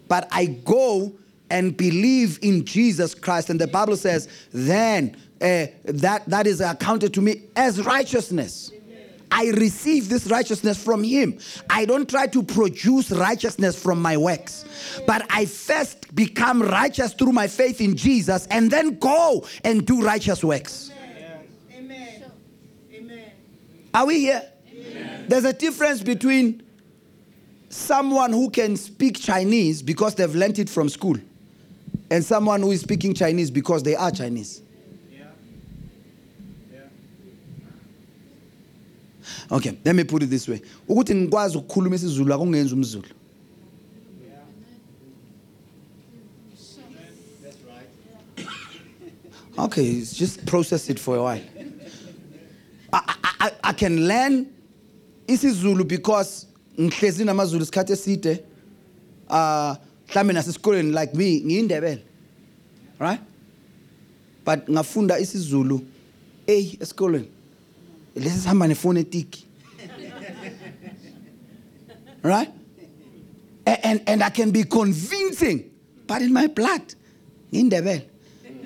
But 0.08 0.28
I 0.30 0.46
go 0.46 1.12
and 1.50 1.76
believe 1.76 2.38
in 2.42 2.64
Jesus 2.64 3.14
Christ, 3.14 3.50
and 3.50 3.60
the 3.60 3.66
Bible 3.66 3.96
says, 3.96 4.28
then 4.52 5.16
uh, 5.40 5.66
that, 5.84 6.24
that 6.26 6.46
is 6.46 6.60
accounted 6.60 7.14
to 7.14 7.20
me 7.20 7.42
as 7.56 7.80
righteousness. 7.84 8.72
I 9.30 9.48
receive 9.50 10.10
this 10.10 10.26
righteousness 10.26 10.82
from 10.82 11.02
Him. 11.02 11.38
I 11.70 11.86
don't 11.86 12.08
try 12.08 12.26
to 12.26 12.42
produce 12.42 13.10
righteousness 13.10 13.80
from 13.80 14.02
my 14.02 14.16
works, 14.16 14.64
but 15.06 15.24
I 15.30 15.46
first 15.46 16.14
become 16.14 16.60
righteous 16.60 17.14
through 17.14 17.32
my 17.32 17.46
faith 17.46 17.80
in 17.80 17.96
Jesus 17.96 18.46
and 18.50 18.70
then 18.70 18.98
go 18.98 19.46
and 19.64 19.86
do 19.86 20.02
righteous 20.02 20.44
works. 20.44 20.90
Amen. 21.74 22.24
Amen. 22.92 23.32
Are 23.94 24.06
we 24.06 24.20
here? 24.20 24.42
There's 25.28 25.44
a 25.44 25.52
difference 25.52 26.02
between 26.02 26.62
someone 27.68 28.32
who 28.32 28.50
can 28.50 28.76
speak 28.76 29.18
Chinese 29.18 29.82
because 29.82 30.14
they've 30.14 30.34
learnt 30.34 30.58
it 30.58 30.68
from 30.68 30.88
school 30.88 31.16
and 32.10 32.24
someone 32.24 32.60
who 32.60 32.70
is 32.70 32.80
speaking 32.82 33.14
Chinese 33.14 33.50
because 33.50 33.82
they 33.82 33.94
are 33.94 34.10
Chinese. 34.10 34.62
Okay, 39.50 39.78
let 39.84 39.94
me 39.94 40.04
put 40.04 40.22
it 40.22 40.26
this 40.26 40.48
way. 40.48 40.62
Ukuthi 40.88 41.14
ngikwazi 41.14 41.58
ukukhuluma 41.58 41.96
isiZulu 41.96 42.34
akungenzi 42.34 42.74
umZulu. 42.74 43.08
Okay, 49.58 50.00
just 50.00 50.46
process 50.46 50.88
it 50.88 50.98
for 50.98 51.16
a 51.16 51.22
while. 51.22 51.42
I, 52.92 53.14
I, 53.42 53.50
I, 53.64 53.72
can 53.72 54.06
learn 54.06 54.46
isiZulu 55.26 55.88
because 55.88 56.46
ngihlezi 56.78 57.24
namaZulu 57.24 57.62
isikhathi 57.62 57.92
eside. 57.92 58.44
Uh 59.28 59.74
mhlambe 60.08 60.32
nasesikoleni 60.32 60.92
like 60.92 61.14
me 61.14 61.40
ngiyindebele. 61.40 62.02
Right? 63.00 63.20
But 64.44 64.68
ngafunda 64.70 65.18
isiZulu 65.18 65.84
hey 66.46 66.76
esikoleni. 66.80 67.28
Lesi 68.16 68.38
sihamba 68.38 68.66
nefonetiki. 68.68 69.44
Right? 72.22 72.50
A- 73.66 73.86
And, 73.86 74.02
and 74.06 74.22
I 74.22 74.30
can 74.30 74.50
be 74.52 74.62
convincing, 74.64 75.70
but 76.06 76.22
in 76.22 76.32
my 76.32 76.46
blood, 76.46 76.94
ngiyindebele. 77.52 78.04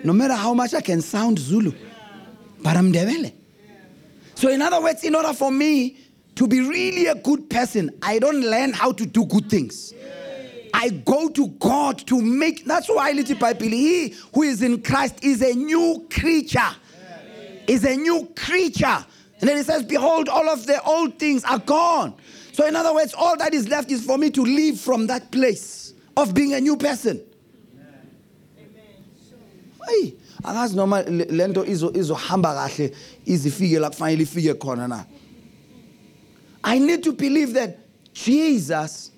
No 0.04 0.12
matter 0.12 0.34
how 0.34 0.52
much 0.52 0.74
I 0.74 0.82
can 0.82 1.00
sound 1.00 1.38
Zulu, 1.38 1.72
but 2.62 2.76
I'm 2.76 2.92
Ndebele. 2.92 3.32
So, 4.36 4.50
in 4.50 4.60
other 4.60 4.80
words, 4.82 5.02
in 5.02 5.14
order 5.14 5.32
for 5.32 5.50
me 5.50 5.96
to 6.34 6.46
be 6.46 6.60
really 6.60 7.06
a 7.06 7.14
good 7.14 7.48
person, 7.48 7.90
I 8.02 8.18
don't 8.18 8.42
learn 8.42 8.74
how 8.74 8.92
to 8.92 9.06
do 9.06 9.24
good 9.24 9.48
things. 9.48 9.94
I 10.74 10.90
go 10.90 11.30
to 11.30 11.48
God 11.48 12.06
to 12.06 12.20
make. 12.20 12.66
That's 12.66 12.86
why, 12.88 13.12
little 13.12 13.38
Bible, 13.38 13.66
he 13.66 14.14
who 14.34 14.42
is 14.42 14.60
in 14.62 14.82
Christ 14.82 15.24
is 15.24 15.40
a 15.40 15.54
new 15.54 16.06
creature. 16.10 16.76
Is 17.66 17.84
a 17.84 17.96
new 17.96 18.28
creature. 18.36 19.04
And 19.40 19.48
then 19.48 19.56
it 19.56 19.64
says, 19.64 19.82
Behold, 19.82 20.28
all 20.28 20.48
of 20.50 20.66
the 20.66 20.82
old 20.82 21.18
things 21.18 21.42
are 21.44 21.58
gone. 21.58 22.14
So, 22.52 22.66
in 22.66 22.76
other 22.76 22.92
words, 22.94 23.14
all 23.14 23.38
that 23.38 23.54
is 23.54 23.68
left 23.68 23.90
is 23.90 24.04
for 24.04 24.18
me 24.18 24.30
to 24.32 24.42
live 24.44 24.78
from 24.78 25.06
that 25.06 25.30
place 25.32 25.94
of 26.14 26.34
being 26.34 26.52
a 26.52 26.60
new 26.60 26.76
person. 26.76 27.22
hayi 29.86 30.14
angazi 30.46 30.74
noma 30.76 31.02
le 31.02 31.24
le 31.24 31.46
nto 31.48 31.64
izo- 31.64 31.92
izohamba 31.96 32.54
kahle 32.54 32.92
izifike 33.26 33.78
la 33.80 33.90
kufanele 33.90 34.22
ifike 34.22 34.54
khona 34.54 34.88
na? 34.88 35.04
I 36.64 36.78
need 36.78 37.02
to 37.04 37.12
believe 37.12 37.52
that 37.54 37.78
jesus 38.14 39.10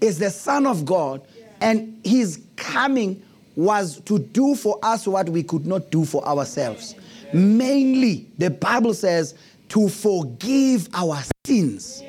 is 0.00 0.18
the 0.18 0.30
son 0.30 0.66
of 0.66 0.84
god 0.84 1.22
and 1.60 2.00
his 2.04 2.40
coming 2.56 3.22
was 3.56 4.00
to 4.00 4.18
do 4.18 4.54
for 4.54 4.78
us 4.82 5.06
what 5.06 5.28
we 5.28 5.42
could 5.42 5.66
not 5.66 5.90
do 5.90 6.04
for 6.04 6.24
ourselves. 6.26 6.94
Mainly 7.34 8.26
the 8.38 8.50
bible 8.50 8.94
says 8.94 9.34
to 9.68 9.88
forgive 9.88 10.88
our 10.94 11.18
sins. 11.46 12.02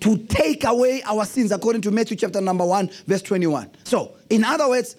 To 0.00 0.16
take 0.16 0.64
away 0.64 1.02
our 1.04 1.24
sins 1.24 1.52
according 1.52 1.82
to 1.82 1.90
Matthew 1.90 2.16
chapter 2.16 2.40
number 2.40 2.64
1 2.64 2.90
verse 3.06 3.22
21. 3.22 3.70
So, 3.84 4.12
in 4.30 4.42
other 4.44 4.68
words, 4.68 4.96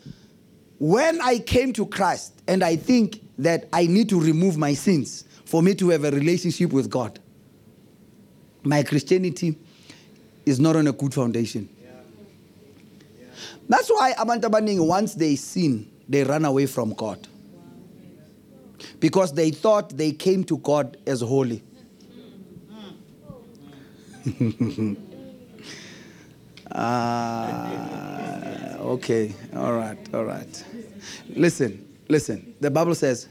when 0.84 1.22
I 1.22 1.40
came 1.40 1.72
to 1.74 1.86
Christ 1.86 2.34
and 2.46 2.62
I 2.62 2.76
think 2.76 3.22
that 3.38 3.70
I 3.72 3.86
need 3.86 4.10
to 4.10 4.20
remove 4.20 4.58
my 4.58 4.74
sins 4.74 5.24
for 5.46 5.64
me 5.64 5.76
to 5.76 5.92
have 5.92 6.04
a 6.04 6.12
relationship 6.12 6.74
with 6.74 6.90
God, 6.90 7.20
my 8.64 8.84
Christianity 8.84 9.56
is 10.46 10.60
not 10.60 10.76
on 10.76 10.88
a 10.88 10.92
good 10.92 11.14
foundation. 11.14 11.70
That's 13.70 13.88
why 13.90 14.12
abantu 14.20 14.42
abaningi 14.50 14.86
once 14.86 15.14
they 15.14 15.38
sin, 15.38 15.90
they 16.10 16.26
run 16.26 16.44
away 16.44 16.66
from 16.66 16.94
God. 16.96 17.30
Because 19.00 19.34
they 19.34 19.52
thought 19.52 19.96
they 19.96 20.12
came 20.12 20.44
to 20.44 20.58
God 20.58 20.98
as 21.08 21.22
holy. 21.22 21.64
Ah, 26.76 28.23
okay. 28.84 29.34
All 29.56 29.74
right. 29.74 29.98
All 30.14 30.26
right. 30.26 30.64
Listen, 31.30 31.88
listen. 32.08 32.54
The 32.60 32.72
Bible 32.72 32.96
says 32.96 33.28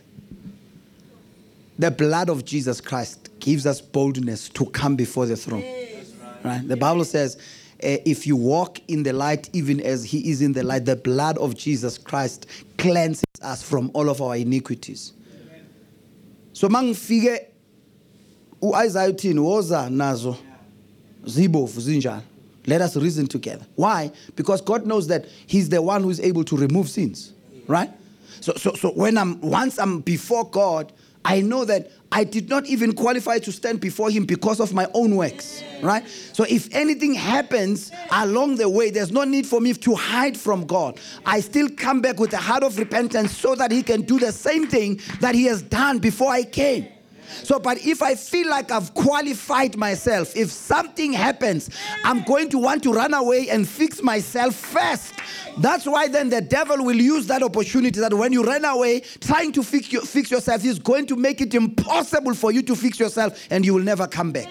the 1.78 1.90
blood 1.90 2.28
of 2.28 2.44
Jesus 2.44 2.80
Christ 2.80 3.30
gives 3.40 3.66
us 3.66 3.80
boldness 3.80 4.48
to 4.50 4.66
come 4.66 4.96
before 4.96 5.26
the 5.26 5.36
throne. 5.36 5.64
Right? 6.44 6.66
The 6.66 6.76
Bible 6.76 7.04
says, 7.04 7.38
eh, 7.80 7.98
if 8.04 8.26
you 8.26 8.36
walk 8.36 8.80
in 8.88 9.02
the 9.02 9.12
light, 9.12 9.48
even 9.52 9.80
as 9.80 10.04
He 10.04 10.30
is 10.30 10.42
in 10.42 10.52
the 10.52 10.62
light, 10.62 10.84
the 10.84 10.96
blood 10.96 11.38
of 11.38 11.56
Jesus 11.56 11.98
Christ 11.98 12.46
cleanses 12.78 13.24
us 13.42 13.62
from 13.62 13.90
all 13.94 14.08
of 14.08 14.20
our 14.20 14.36
iniquities. 14.36 15.12
So 16.52 16.68
mangifike 16.68 17.46
u-Isaiah 18.62 19.10
uthini 19.10 19.40
woza 19.40 19.90
nazo 19.90 20.36
zibovu 21.24 21.80
zinjalo 21.80 22.22
let 22.66 22.80
us 22.80 22.96
reason 22.96 23.26
together. 23.26 23.66
Why? 23.76 24.10
Because 24.36 24.60
god 24.60 24.86
knows 24.86 25.06
that 25.08 25.26
he's 25.46 25.68
the 25.68 25.82
one 25.82 26.02
who 26.02 26.10
is 26.10 26.20
able 26.20 26.44
to 26.44 26.56
remove 26.56 26.88
sins 26.88 27.32
right? 27.68 27.90
So 28.40 28.54
so 28.54 28.72
so 28.74 28.90
when 28.90 29.16
i'm 29.18 29.40
once 29.40 29.78
i'm 29.78 30.00
before 30.00 30.48
god 30.50 30.92
i 31.24 31.40
know 31.40 31.64
that 31.64 31.92
i 32.10 32.24
did 32.24 32.48
not 32.48 32.66
even 32.66 32.92
qualify 32.92 33.38
to 33.38 33.52
stand 33.52 33.80
before 33.80 34.10
him 34.10 34.24
because 34.24 34.58
of 34.58 34.74
my 34.74 34.88
own 34.94 35.14
works 35.14 35.62
right? 35.80 36.06
So 36.32 36.44
if 36.48 36.68
anything 36.74 37.14
happens 37.14 37.92
along 38.10 38.56
the 38.56 38.68
way 38.68 38.90
there's 38.90 39.12
no 39.12 39.22
need 39.24 39.46
for 39.46 39.60
me 39.60 39.74
to 39.74 39.94
hide 39.94 40.36
from 40.36 40.66
god. 40.66 40.98
I 41.24 41.40
still 41.40 41.68
come 41.68 42.00
back 42.00 42.18
with 42.18 42.32
a 42.32 42.38
heart 42.38 42.64
of 42.64 42.78
repentance 42.78 43.36
so 43.36 43.54
that 43.54 43.70
he 43.70 43.82
can 43.82 44.02
do 44.02 44.18
the 44.18 44.32
same 44.32 44.66
thing 44.66 45.00
that 45.20 45.34
he 45.36 45.44
has 45.44 45.62
done 45.62 45.98
before 45.98 46.30
i 46.32 46.42
came 46.42 46.88
so, 47.42 47.58
but 47.58 47.78
if 47.84 48.02
I 48.02 48.14
feel 48.14 48.48
like 48.48 48.70
I've 48.70 48.94
qualified 48.94 49.76
myself, 49.76 50.36
if 50.36 50.50
something 50.50 51.12
happens, 51.12 51.70
I'm 52.04 52.22
going 52.24 52.48
to 52.50 52.58
want 52.58 52.82
to 52.84 52.92
run 52.92 53.14
away 53.14 53.48
and 53.50 53.68
fix 53.68 54.02
myself 54.02 54.54
first. 54.54 55.14
That's 55.58 55.86
why 55.86 56.08
then 56.08 56.30
the 56.30 56.40
devil 56.40 56.84
will 56.84 56.96
use 56.96 57.26
that 57.26 57.42
opportunity 57.42 58.00
that 58.00 58.14
when 58.14 58.32
you 58.32 58.42
run 58.44 58.64
away 58.64 59.00
trying 59.20 59.52
to 59.52 59.62
fix, 59.62 59.92
your, 59.92 60.02
fix 60.02 60.30
yourself, 60.30 60.62
he's 60.62 60.78
going 60.78 61.06
to 61.06 61.16
make 61.16 61.40
it 61.40 61.54
impossible 61.54 62.34
for 62.34 62.52
you 62.52 62.62
to 62.62 62.74
fix 62.76 62.98
yourself 62.98 63.46
and 63.50 63.64
you 63.64 63.74
will 63.74 63.82
never 63.82 64.06
come 64.06 64.32
back. 64.32 64.48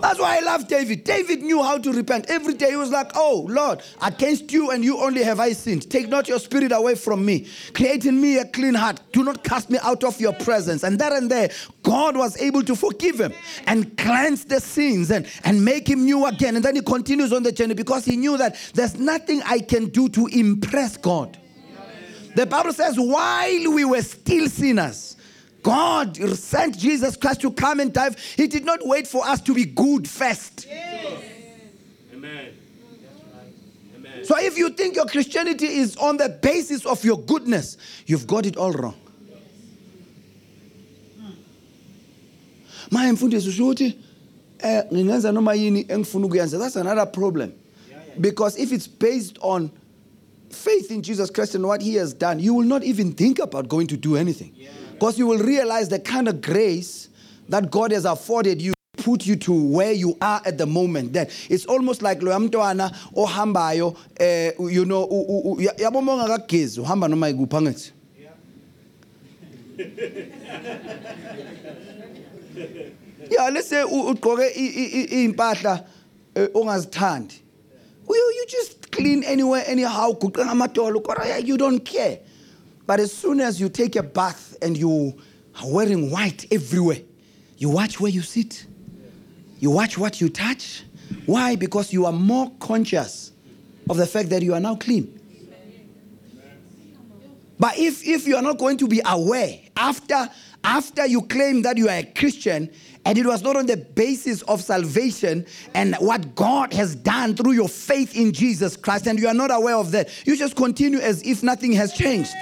That's 0.00 0.20
why 0.20 0.36
I 0.36 0.40
love 0.40 0.68
David. 0.68 1.04
David 1.04 1.42
knew 1.42 1.62
how 1.62 1.78
to 1.78 1.92
repent. 1.92 2.26
Every 2.28 2.54
day 2.54 2.70
he 2.70 2.76
was 2.76 2.90
like, 2.90 3.10
Oh 3.14 3.46
Lord, 3.48 3.82
against 4.02 4.52
you 4.52 4.70
and 4.70 4.84
you 4.84 4.98
only 4.98 5.22
have 5.22 5.40
I 5.40 5.52
sinned. 5.52 5.90
Take 5.90 6.08
not 6.08 6.28
your 6.28 6.38
spirit 6.38 6.72
away 6.72 6.94
from 6.94 7.24
me. 7.24 7.48
Create 7.74 8.04
in 8.06 8.20
me 8.20 8.38
a 8.38 8.44
clean 8.44 8.74
heart. 8.74 9.00
Do 9.12 9.24
not 9.24 9.42
cast 9.42 9.70
me 9.70 9.78
out 9.82 10.04
of 10.04 10.20
your 10.20 10.32
presence. 10.34 10.84
And 10.84 10.98
there 10.98 11.12
and 11.12 11.30
there, 11.30 11.50
God 11.82 12.16
was 12.16 12.40
able 12.40 12.62
to 12.64 12.76
forgive 12.76 13.20
him 13.20 13.32
and 13.66 13.96
cleanse 13.98 14.44
the 14.44 14.60
sins 14.60 15.10
and, 15.10 15.26
and 15.44 15.64
make 15.64 15.88
him 15.88 16.04
new 16.04 16.26
again. 16.26 16.56
And 16.56 16.64
then 16.64 16.76
he 16.76 16.82
continues 16.82 17.32
on 17.32 17.42
the 17.42 17.52
journey 17.52 17.74
because 17.74 18.04
he 18.04 18.16
knew 18.16 18.36
that 18.36 18.56
there's 18.74 18.98
nothing 18.98 19.42
I 19.44 19.58
can 19.58 19.86
do 19.86 20.08
to 20.10 20.26
impress 20.28 20.96
God. 20.96 21.38
The 22.34 22.46
Bible 22.46 22.72
says, 22.72 22.96
while 22.96 23.72
we 23.72 23.84
were 23.84 24.02
still 24.02 24.48
sinners, 24.48 25.16
God 25.62 26.16
sent 26.16 26.78
Jesus 26.78 27.16
Christ 27.16 27.40
to 27.42 27.50
come 27.50 27.80
and 27.80 27.92
die. 27.92 28.10
He 28.36 28.46
did 28.46 28.64
not 28.64 28.86
wait 28.86 29.06
for 29.06 29.26
us 29.26 29.40
to 29.42 29.54
be 29.54 29.64
good 29.64 30.08
first. 30.08 30.66
Amen. 32.12 32.54
Amen. 33.96 34.24
So 34.24 34.38
if 34.38 34.56
you 34.58 34.70
think 34.70 34.96
your 34.96 35.06
Christianity 35.06 35.66
is 35.66 35.96
on 35.96 36.16
the 36.16 36.28
basis 36.28 36.86
of 36.86 37.04
your 37.04 37.18
goodness, 37.18 37.76
you've 38.06 38.26
got 38.26 38.46
it 38.46 38.56
all 38.56 38.72
wrong. 38.72 38.94
Manje 42.90 43.12
mfundisi 43.12 43.48
usho 43.48 43.64
ukuthi 43.64 43.96
eh 44.58 44.82
ngingenza 44.92 45.32
noma 45.32 45.54
yini 45.54 45.84
engifuna 45.88 46.26
ukuyenza. 46.26 46.58
That's 46.58 46.76
another 46.76 47.06
problem. 47.06 47.52
Because 48.20 48.56
if 48.56 48.72
it's 48.72 48.88
based 48.88 49.38
on 49.40 49.70
faith 50.50 50.90
in 50.90 51.02
Jesus 51.02 51.30
Christ 51.30 51.54
and 51.54 51.66
what 51.66 51.82
he 51.82 51.94
has 51.96 52.14
done, 52.14 52.40
you 52.40 52.54
will 52.54 52.66
not 52.66 52.82
even 52.82 53.12
think 53.12 53.38
about 53.38 53.68
going 53.68 53.86
to 53.88 53.96
do 53.96 54.16
anything. 54.16 54.52
Because 54.98 55.16
you 55.16 55.28
will 55.28 55.38
realize 55.38 55.88
the 55.88 56.00
kind 56.00 56.26
of 56.26 56.40
grace 56.40 57.08
that 57.48 57.70
God 57.70 57.92
has 57.92 58.04
afforded 58.04 58.60
you 58.60 58.74
put 58.96 59.24
you 59.24 59.36
to 59.36 59.52
where 59.52 59.92
you 59.92 60.18
are 60.20 60.42
at 60.44 60.58
the 60.58 60.66
moment. 60.66 61.12
That 61.12 61.30
it's 61.48 61.64
almost 61.66 62.02
like 62.02 62.20
lo 62.20 62.36
mntwana 62.36 62.92
ohambayo 63.14 63.96
eh 64.18 64.50
you 64.58 64.84
know 64.84 65.06
yabo 65.78 65.98
uma 65.98 66.14
ungakagezi 66.14 66.80
uhamba 66.80 67.08
noma 67.08 67.28
ikuphi 67.28 67.56
angithi? 67.56 67.92
Yeah 73.30 73.50
let's 73.50 73.68
say 73.68 73.84
ugqoke 73.84 74.50
impahla 74.50 75.84
eh, 76.34 76.48
ongazithandi. 76.54 77.42
You, 78.08 78.46
just 78.48 78.90
clean 78.90 79.22
anywhere 79.22 79.62
anyhow 79.66 80.16
you 81.44 81.56
don't 81.56 81.84
care 81.84 82.18
but 82.88 82.98
as 82.98 83.12
soon 83.12 83.40
as 83.40 83.60
you 83.60 83.68
take 83.68 83.94
a 83.94 84.02
bath 84.02 84.56
and 84.60 84.76
you 84.76 85.16
are 85.60 85.70
wearing 85.70 86.10
white 86.10 86.44
everywhere 86.50 86.98
you 87.58 87.68
watch 87.68 87.98
where 88.00 88.10
you 88.10 88.22
sit. 88.22 88.64
You 89.58 89.72
watch 89.72 89.98
what 89.98 90.20
you 90.20 90.28
touch. 90.28 90.84
Why? 91.26 91.56
Because 91.56 91.92
you 91.92 92.06
are 92.06 92.12
more 92.12 92.52
conscious 92.60 93.32
of 93.90 93.96
the 93.96 94.06
fact 94.06 94.30
that 94.30 94.42
you 94.42 94.54
are 94.54 94.60
now 94.60 94.76
clean. 94.76 95.14
But 97.58 97.76
if, 97.76 98.06
if 98.06 98.28
you 98.28 98.36
are 98.36 98.42
not 98.42 98.58
going 98.58 98.76
to 98.76 98.86
be 98.86 99.02
aware 99.04 99.58
after, 99.76 100.30
after 100.62 101.04
you 101.06 101.22
claim 101.22 101.62
that 101.62 101.76
you 101.76 101.88
are 101.88 101.96
a 101.98 102.04
Christian 102.04 102.70
and 103.04 103.16
it 103.16 103.26
was 103.26 103.42
not 103.42 103.56
on 103.56 103.66
the 103.66 103.76
basis 103.76 104.42
of 104.42 104.62
salvation 104.62 105.46
and 105.74 105.94
what 105.96 106.34
God 106.34 106.72
has 106.72 106.94
done 106.94 107.34
through 107.36 107.52
your 107.52 107.68
faith 107.68 108.14
in 108.16 108.32
Jesus 108.32 108.76
Christ 108.76 109.06
and 109.06 109.18
you 109.18 109.28
are 109.28 109.34
not 109.34 109.50
aware 109.50 109.76
of 109.76 109.90
that, 109.92 110.08
you 110.26 110.36
just 110.36 110.56
continue 110.56 110.98
as 110.98 111.22
if 111.22 111.42
nothing 111.42 111.72
has 111.72 111.92
changed. 111.92 112.34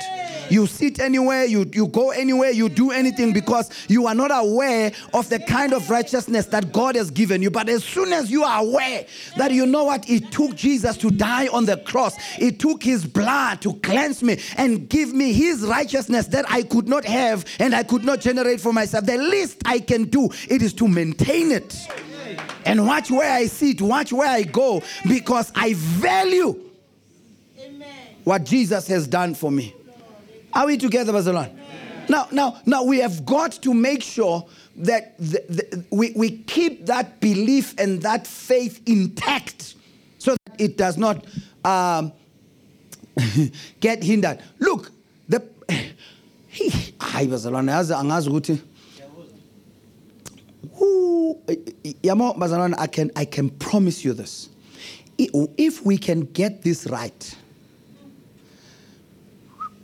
You 0.51 0.67
sit 0.67 1.01
anywhere, 1.01 1.45
you, 1.45 1.69
you 1.73 1.89
go 1.89 2.11
anywhere, 2.11 2.51
you 2.51 2.69
do 2.69 2.91
anything 2.91 3.33
because 3.33 3.71
you 3.89 4.07
are 4.07 4.15
not 4.15 4.31
aware 4.33 4.93
of 5.13 5.29
the 5.29 5.39
kind 5.41 5.73
of 5.73 5.91
righteousness 5.91 6.47
that 6.47 6.73
God 6.73 6.95
has 6.95 7.11
given 7.11 7.43
you. 7.43 7.51
But 7.51 7.69
as 7.69 7.85
soon 7.85 8.13
as 8.13 8.31
you 8.31 8.45
are 8.45 8.61
aware 8.63 9.07
that 9.37 9.51
you 9.51 9.67
know 9.67 9.85
what, 9.85 10.09
it 10.09 10.31
took 10.31 10.55
Jesus 10.55 10.97
to 10.99 11.11
die 11.11 11.49
on 11.49 11.65
the 11.65 11.79
cross, 11.79 12.15
it 12.39 12.59
took 12.59 12.83
his 12.83 13.05
blood 13.05 13.61
to 13.63 13.75
cleanse 13.75 14.23
me 14.23 14.41
and 14.57 14.89
give 14.89 15.13
me 15.13 15.33
his 15.33 15.63
righteousness 15.63 16.27
that 16.29 16.45
I 16.51 16.63
could 16.63 16.89
not 16.89 17.05
have 17.05 17.45
and 17.59 17.75
I 17.75 17.83
could 17.83 18.05
not 18.05 18.21
generate 18.21 18.61
for 18.61 18.73
myself. 18.73 19.07
The 19.07 19.19
least 19.19 19.63
I 19.65 19.81
can 19.81 20.05
do 20.05 20.29
it 20.51 20.63
is 20.63 20.73
to 20.75 20.89
maintain 20.89 21.53
it. 21.53 21.77
And 22.65 22.87
watch 22.87 23.11
where 23.11 23.33
I 23.33 23.47
sit, 23.47 23.81
watch 23.81 24.13
where 24.13 24.29
I 24.29 24.43
go, 24.43 24.83
because 25.07 25.53
I 25.55 25.75
value 25.75 26.61
what 28.25 28.45
Jesus 28.45 28.89
has 28.89 29.07
done 29.07 29.35
for 29.35 29.53
me. 29.53 29.75
Are 30.53 30.67
we 30.67 30.77
together, 30.77 31.13
bazalwane? 31.13 31.57
Now, 32.09 32.29
now, 32.33 32.61
now 32.67 32.83
we 32.83 32.99
have 32.99 33.25
got 33.25 33.53
to 33.63 33.75
make 33.75 34.03
sure 34.03 34.47
that 34.77 35.17
the, 35.19 35.45
the, 35.49 35.85
we, 35.91 36.13
we 36.17 36.39
keep 36.39 36.87
that 36.87 37.21
belief 37.21 37.75
and 37.79 38.03
that 38.03 38.27
faith 38.27 38.81
intact 38.87 39.75
so 40.19 40.33
that 40.33 40.61
it 40.61 40.77
does 40.77 40.97
not 40.97 41.25
um, 41.65 42.13
get 43.81 44.03
hindered. 44.03 44.41
Look, 44.59 44.91
the 45.29 45.41
hayi 46.53 47.29
bazalwane 47.29 47.71
Ooh, 50.81 51.39
yamo 52.03 52.35
bazalwane 52.37 52.75
I 52.79 52.87
can 52.87 53.11
I 53.17 53.25
can 53.25 53.51
promise 53.51 54.05
you 54.05 54.13
this. 54.13 54.49
If 55.19 55.85
we 55.85 55.97
can 55.97 56.21
get 56.23 56.63
this 56.63 56.87
right, 56.87 57.37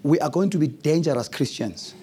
we 0.02 0.18
are 0.20 0.28
going 0.30 0.50
to 0.50 0.58
be 0.58 0.66
dangerous 0.68 1.28
Christians. 1.28 1.94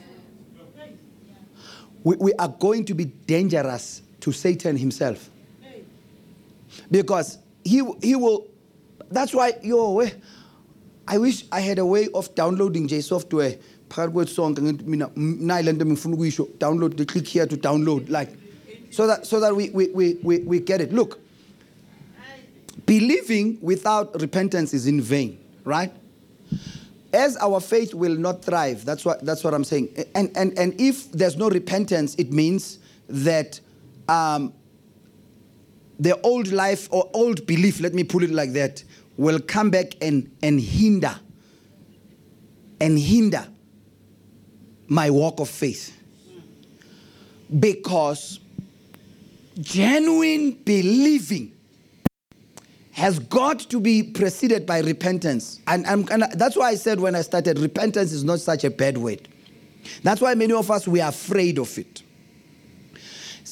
We, 2.03 2.15
we 2.15 2.33
are 2.33 2.47
going 2.47 2.85
to 2.85 2.93
be 2.95 3.05
dangerous 3.05 4.01
to 4.21 4.31
Satan 4.31 4.77
himself. 4.77 5.29
Because 6.89 7.37
he, 7.63 7.83
he 8.01 8.15
will, 8.15 8.47
that's 9.11 9.33
why, 9.33 9.53
yo, 9.61 9.93
we- 9.93 10.11
I 11.07 11.17
wish 11.17 11.43
I 11.51 11.59
had 11.59 11.77
a 11.77 11.85
way 11.85 12.07
of 12.13 12.33
downloading 12.35 12.87
J 12.87 13.01
software. 13.01 13.57
phakathi 13.89 14.11
kwethu 14.13 14.33
sonke 14.33 14.61
ngithi 14.61 14.85
mina 14.85 15.07
nayi 15.15 15.63
le 15.65 15.73
nto 15.73 15.85
engifuna 15.85 16.15
ukuyisho 16.15 16.47
download 16.59 16.95
the 16.95 17.05
click 17.05 17.27
here 17.27 17.47
to 17.47 17.57
download 17.57 18.07
like 18.09 18.29
so 18.91 19.07
that 19.07 19.25
so 19.25 19.39
that 19.39 19.55
we 19.55 19.69
we, 19.69 19.87
we, 19.89 20.13
we, 20.23 20.39
we 20.39 20.59
get 20.59 20.81
it. 20.81 20.91
Look 20.93 21.19
believing 22.85 23.57
without 23.61 24.19
repentance 24.19 24.73
is 24.73 24.87
in 24.87 25.01
vain 25.01 25.37
right? 25.63 25.93
As 27.13 27.37
our 27.37 27.59
faith 27.59 27.93
will 27.93 28.15
not 28.15 28.43
thrive 28.43 28.85
that's 28.85 29.05
what 29.05 29.23
that's 29.25 29.43
what 29.43 29.53
i'm 29.53 29.63
saying. 29.63 29.89
And 30.15 30.31
and 30.35 30.57
and 30.57 30.79
if 30.79 31.11
there's 31.11 31.37
no 31.37 31.49
repentance 31.49 32.15
it 32.15 32.31
means 32.31 32.79
that 33.07 33.59
um, 34.07 34.53
the 35.99 36.19
old 36.21 36.47
life 36.47 36.87
or 36.91 37.09
old 37.13 37.45
belief 37.45 37.79
let 37.79 37.93
me 37.93 38.03
put 38.03 38.23
it 38.23 38.31
like 38.31 38.53
that 38.53 38.83
will 39.17 39.39
come 39.39 39.69
back 39.69 39.95
and 40.01 40.31
and 40.41 40.59
hinder 40.59 41.15
and 42.79 42.97
hinder 42.97 43.47
my 44.87 45.09
walk 45.09 45.39
of 45.39 45.49
faith. 45.49 45.95
Because 47.59 48.39
genuine 49.60 50.51
believing 50.51 51.53
has 52.91 53.20
got 53.20 53.60
to 53.60 53.80
be 53.80 54.03
preceded 54.03 54.66
by 54.66 54.80
repentance. 54.80 55.60
And, 55.68 55.86
and 55.88 56.26
that's 56.36 56.55
why 56.55 56.70
I 56.70 56.76
said 56.76 56.99
when 56.99 57.16
I 57.16 57.22
started, 57.22 57.60
repentance 57.60 58.12
is 58.12 58.24
not 58.24 58.41
such 58.41 58.64
a 58.64 58.70
bad 58.70 58.97
word. 58.97 59.28
That's 60.03 60.22
why 60.22 60.36
many 60.36 60.53
of 60.53 60.70
us, 60.70 60.88
we 60.88 60.99
are 60.99 61.10
afraid 61.10 61.57
of 61.60 61.78
it. 61.78 62.03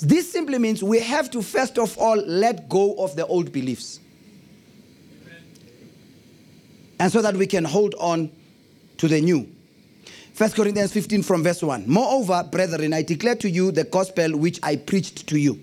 This 0.02 0.32
simply 0.32 0.60
means 0.60 0.84
we 0.84 1.00
have 1.00 1.32
to, 1.32 1.42
first 1.42 1.80
of 1.80 1.98
all, 1.98 2.18
let 2.18 2.70
go 2.70 2.96
of 2.96 3.16
the 3.16 3.26
old 3.26 3.52
beliefs. 3.52 4.00
And 7.00 7.12
so 7.12 7.22
that 7.22 7.36
we 7.36 7.48
can 7.48 7.64
hold 7.64 7.96
on 7.96 8.32
to 8.98 9.08
the 9.08 9.22
new. 9.22 9.50
1 10.38 10.52
Corinthians 10.52 10.92
15 10.92 11.24
from 11.24 11.44
verse 11.44 11.64
1. 11.64 11.86
Moreover, 11.88 12.48
brethren, 12.52 12.94
I 12.94 13.02
declare 13.02 13.36
to 13.36 13.50
you 13.50 13.72
the 13.72 13.86
gospel 13.86 14.38
which 14.38 14.60
I 14.62 14.76
preached 14.76 15.26
to 15.28 15.40
you, 15.40 15.60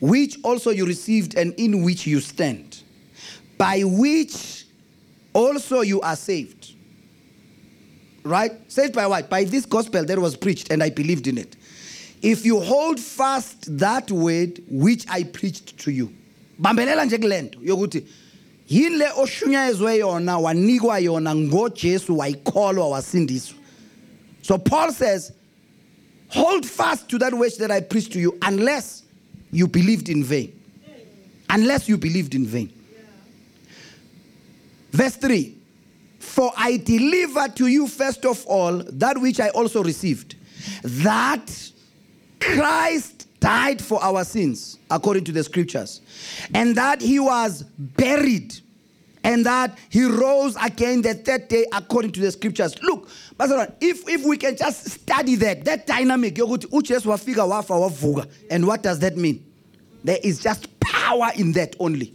which 0.00 0.38
also 0.42 0.70
you 0.70 0.86
received 0.86 1.36
and 1.36 1.54
in 1.54 1.82
which 1.82 2.06
you 2.06 2.20
stand, 2.20 2.82
by 3.58 3.82
which 3.84 4.64
also 5.32 5.80
you 5.82 6.00
are 6.00 6.16
saved. 6.16 6.72
Right? 8.24 8.52
Saved 8.70 8.94
by 8.94 9.06
what? 9.06 9.30
By 9.30 9.44
this 9.44 9.66
gospel 9.66 10.04
that 10.04 10.18
was 10.18 10.36
preached, 10.36 10.72
and 10.72 10.82
I 10.82 10.90
believed 10.90 11.28
in 11.28 11.38
it. 11.38 11.56
If 12.22 12.44
you 12.44 12.58
hold 12.60 12.98
fast 12.98 13.78
that 13.78 14.10
word 14.10 14.60
which 14.68 15.06
I 15.08 15.22
preached 15.22 15.78
to 15.78 15.90
you. 15.92 16.12
Bambelela 16.60 17.04
nje 17.04 17.18
kule 17.18 17.50
yokuthi 17.62 18.04
yini 18.68 18.96
le 18.96 19.12
oshunyayezwe 19.12 19.98
yona 19.98 20.38
wanikwa 20.38 20.98
yona 20.98 21.34
ngoJesu 21.34 22.18
wayikholwa 22.18 22.88
wasindiswa. 22.88 23.58
So 24.42 24.58
Paul 24.58 24.92
says, 24.92 25.32
hold 26.28 26.66
fast 26.66 27.08
to 27.10 27.18
that 27.18 27.34
which 27.34 27.58
that 27.58 27.70
I 27.70 27.80
preached 27.80 28.12
to 28.12 28.18
you 28.18 28.38
unless 28.42 29.02
you 29.50 29.66
believed 29.66 30.08
in 30.08 30.22
vain. 30.24 30.52
Unless 31.48 31.88
you 31.88 31.96
believed 31.96 32.34
in 32.34 32.46
vain. 32.46 32.72
Verse 34.90 35.16
3 35.16 35.56
For 36.18 36.52
I 36.56 36.78
delivered 36.78 37.56
to 37.56 37.66
you 37.66 37.86
first 37.86 38.24
of 38.24 38.44
all 38.46 38.78
that 38.78 39.18
which 39.18 39.40
I 39.40 39.50
also 39.50 39.82
received, 39.82 40.36
that 40.82 41.70
Christ 42.40 43.28
died 43.40 43.82
for 43.82 44.02
our 44.02 44.24
sins, 44.24 44.78
according 44.90 45.24
to 45.24 45.32
the 45.32 45.44
scriptures, 45.44 46.00
and 46.54 46.74
that 46.76 47.00
he 47.00 47.20
was 47.20 47.62
buried, 47.78 48.54
and 49.26 49.44
that 49.44 49.76
he 49.88 50.04
rose 50.04 50.56
again 50.62 51.02
the 51.02 51.14
third 51.14 51.48
day, 51.48 51.66
according 51.72 52.12
to 52.12 52.20
the 52.20 52.30
scriptures. 52.30 52.80
Look, 52.80 53.08
if, 53.80 54.08
if 54.08 54.24
we 54.24 54.36
can 54.36 54.56
just 54.56 54.88
study 54.88 55.34
that, 55.36 55.64
that 55.64 55.86
dynamic, 55.86 56.36
uJesu 56.36 57.06
wafika 57.06 57.46
wafa 57.48 57.74
wavuka, 57.74 58.30
and 58.50 58.66
what 58.66 58.82
does 58.82 59.00
that 59.00 59.16
mean? 59.16 59.44
There 60.04 60.18
is 60.22 60.38
just 60.38 60.78
power 60.78 61.30
in 61.34 61.52
that 61.52 61.74
only 61.80 62.12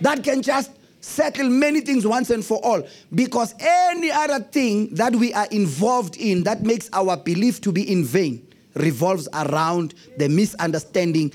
that 0.00 0.24
can 0.24 0.42
just 0.42 0.72
settle 1.00 1.48
many 1.48 1.80
things 1.80 2.06
once 2.06 2.30
and 2.30 2.44
for 2.44 2.58
all. 2.64 2.82
Because 3.14 3.54
any 3.60 4.10
other 4.10 4.40
thing 4.40 4.94
that 4.94 5.14
we 5.14 5.32
are 5.32 5.46
involved 5.50 6.16
in 6.16 6.42
that 6.44 6.62
makes 6.62 6.88
our 6.92 7.16
belief 7.16 7.60
to 7.60 7.72
be 7.72 7.90
in 7.90 8.04
vain 8.04 8.46
revolves 8.74 9.28
around 9.34 9.94
the 10.16 10.28
misunderstanding. 10.28 11.32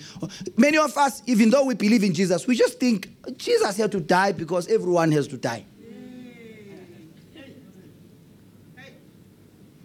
Many 0.55 0.77
of 0.77 0.97
us, 0.97 1.21
even 1.25 1.49
though 1.49 1.65
we 1.65 1.75
believe 1.75 2.03
in 2.03 2.13
Jesus, 2.13 2.47
we 2.47 2.55
just 2.55 2.79
think 2.79 3.09
Jesus 3.37 3.77
had 3.77 3.91
to 3.91 3.99
die 3.99 4.31
because 4.31 4.67
everyone 4.67 5.11
has 5.11 5.27
to 5.29 5.37
die. 5.37 5.65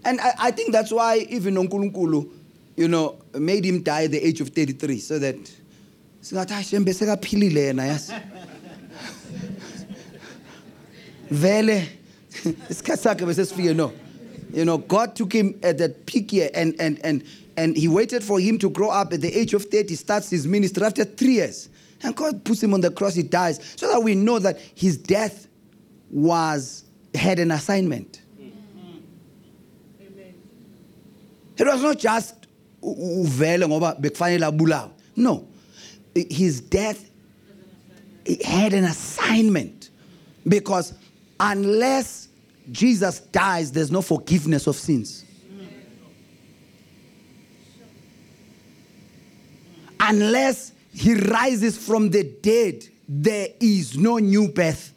And 0.05 0.21
I, 0.21 0.35
I 0.39 0.51
think 0.51 0.73
that's 0.73 0.91
why 0.91 1.19
even 1.29 1.55
uNkulunkulu, 1.55 2.29
you 2.77 2.89
know, 2.89 3.19
made 3.35 3.65
him 3.65 3.83
die 3.83 4.05
at 4.05 4.11
the 4.11 4.19
age 4.19 4.41
of 4.41 4.49
33 4.49 4.99
so 4.99 5.19
that 5.19 5.37
singathi 6.23 6.49
hayi 6.49 6.65
shembe 6.65 6.93
vele 11.31 11.89
no 13.75 13.93
You 14.53 14.67
know, 14.67 14.79
God 14.79 15.17
took 15.17 15.33
him 15.33 15.59
at 15.63 15.79
that 15.79 16.05
peak 16.05 16.35
and, 16.35 16.75
and, 16.79 17.01
and, 17.03 17.25
and 17.57 17.77
he 17.77 17.89
waited 17.89 18.23
for 18.25 18.41
him 18.41 18.59
to 18.59 18.71
grow 18.71 18.91
up 18.91 19.13
at 19.13 19.21
the 19.21 19.33
age 19.33 19.55
of 19.55 19.65
30, 19.65 19.95
starts 19.95 20.31
his 20.31 20.47
ministry 20.47 20.83
after 20.85 21.05
three 21.05 21.35
years. 21.35 21.69
And 22.03 22.17
God 22.17 22.45
puts 22.45 22.63
him 22.63 22.75
on 22.75 22.81
the 22.81 22.91
cross, 22.91 23.15
he 23.15 23.23
dies, 23.23 23.75
so 23.77 23.89
that 23.91 24.03
we 24.03 24.15
know 24.15 24.39
that 24.39 24.59
his 24.75 24.97
death 24.97 25.47
was 26.11 26.85
had 27.15 27.39
an 27.39 27.51
assignment. 27.51 28.23
It 31.59 31.67
was 31.67 31.83
not 31.83 31.99
just. 31.99 32.35
No. 35.15 35.47
His 36.15 36.61
death 36.61 37.09
had 38.45 38.73
an 38.73 38.85
assignment 38.85 39.91
because 40.49 40.95
unless 41.39 42.29
Jesus 42.73 43.21
dies, 43.21 43.71
there's 43.71 43.91
no 43.93 44.03
forgiveness 44.03 44.67
of 44.67 44.77
sins. 44.77 45.25
Unless 50.05 50.73
he 50.93 51.15
rises 51.15 51.79
from 51.79 52.11
the 52.11 52.25
dead, 52.25 52.85
there 53.09 53.49
is 53.61 53.97
no 53.97 54.19
new 54.19 54.49
birth. 54.49 54.93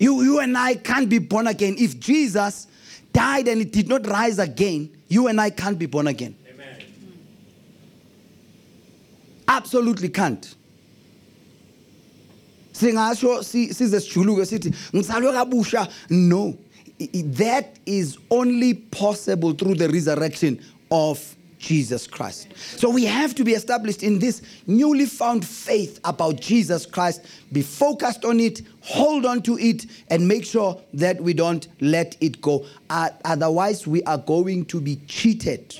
You, 0.00 0.22
you 0.22 0.40
and 0.40 0.56
I 0.58 0.74
can't 0.74 1.08
be 1.08 1.18
born 1.18 1.46
again. 1.46 1.76
If 1.78 1.98
Jesus 1.98 2.66
died 3.12 3.46
and 3.48 3.58
he 3.58 3.64
did 3.64 3.88
not 3.88 4.06
rise 4.06 4.38
again, 4.38 4.90
you 5.08 5.28
and 5.28 5.40
I 5.40 5.50
can't 5.50 5.78
be 5.78 5.86
born 5.86 6.06
again. 6.08 6.34
Amen. 6.52 6.76
absolutely 9.48 10.08
can't 10.08 10.54
singasho 12.72 13.42
si- 13.42 13.72
size 13.72 14.00
sijuluke 14.00 14.44
sithi 14.46 14.72
ngizalwe 14.94 15.32
kabusha 15.32 15.88
no 16.10 16.56
that 17.36 17.76
is 17.86 18.18
only 18.30 18.74
possible 18.74 19.52
through 19.52 19.74
the 19.74 19.88
resurrection 19.88 20.60
of 20.90 21.34
Jesus 21.58 22.06
Christ. 22.06 22.48
So 22.56 22.88
we 22.88 23.04
have 23.04 23.34
to 23.34 23.44
be 23.44 23.52
established 23.52 24.02
in 24.02 24.18
this 24.18 24.42
newly 24.66 25.06
found 25.06 25.46
faith 25.46 26.00
about 26.04 26.40
Jesus 26.40 26.86
Christ, 26.86 27.24
be 27.52 27.62
focused 27.62 28.24
on 28.24 28.40
it, 28.40 28.62
hold 28.80 29.26
on 29.26 29.42
to 29.42 29.58
it, 29.58 29.86
and 30.08 30.26
make 30.26 30.44
sure 30.44 30.80
that 30.94 31.20
we 31.20 31.34
don't 31.34 31.66
let 31.80 32.16
it 32.20 32.40
go. 32.40 32.64
Uh, 32.88 33.10
otherwise, 33.24 33.86
we 33.86 34.02
are 34.04 34.18
going 34.18 34.64
to 34.66 34.80
be 34.80 34.96
cheated 35.06 35.76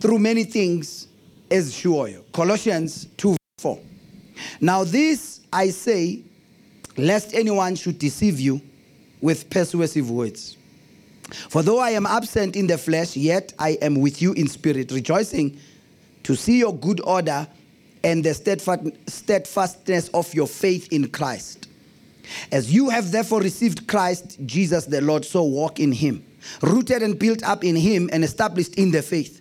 through 0.00 0.18
many 0.18 0.44
things 0.44 1.06
as 1.50 1.74
sure. 1.74 2.08
Colossians 2.32 3.06
2 3.18 3.36
4. 3.58 3.78
Now, 4.60 4.84
this 4.84 5.40
I 5.52 5.70
say, 5.70 6.22
lest 6.96 7.34
anyone 7.34 7.76
should 7.76 7.98
deceive 7.98 8.40
you 8.40 8.60
with 9.20 9.48
persuasive 9.50 10.10
words. 10.10 10.56
For 11.32 11.62
though 11.62 11.78
I 11.78 11.90
am 11.90 12.06
absent 12.06 12.56
in 12.56 12.66
the 12.66 12.78
flesh, 12.78 13.16
yet 13.16 13.52
I 13.58 13.70
am 13.82 13.96
with 13.96 14.20
you 14.20 14.32
in 14.32 14.48
spirit, 14.48 14.90
rejoicing 14.92 15.58
to 16.24 16.36
see 16.36 16.58
your 16.58 16.74
good 16.74 17.00
order 17.04 17.46
and 18.04 18.24
the 18.24 18.34
steadfast, 18.34 18.82
steadfastness 19.06 20.08
of 20.08 20.32
your 20.34 20.46
faith 20.46 20.92
in 20.92 21.08
Christ. 21.08 21.68
As 22.50 22.72
you 22.72 22.88
have 22.88 23.10
therefore 23.10 23.40
received 23.40 23.86
Christ 23.86 24.38
Jesus 24.46 24.86
the 24.86 25.00
Lord, 25.00 25.24
so 25.24 25.42
walk 25.42 25.80
in 25.80 25.92
him, 25.92 26.24
rooted 26.62 27.02
and 27.02 27.18
built 27.18 27.42
up 27.42 27.64
in 27.64 27.76
him 27.76 28.08
and 28.12 28.24
established 28.24 28.74
in 28.76 28.90
the 28.90 29.02
faith, 29.02 29.40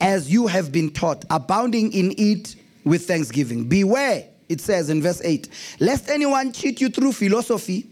as 0.00 0.30
you 0.30 0.46
have 0.46 0.72
been 0.72 0.90
taught, 0.90 1.24
abounding 1.30 1.92
in 1.92 2.14
it 2.16 2.56
with 2.84 3.06
thanksgiving. 3.06 3.68
Beware, 3.68 4.26
it 4.48 4.60
says 4.60 4.90
in 4.90 5.02
verse 5.02 5.20
8, 5.24 5.48
lest 5.80 6.08
anyone 6.08 6.52
cheat 6.52 6.80
you 6.80 6.88
through 6.88 7.12
philosophy, 7.12 7.86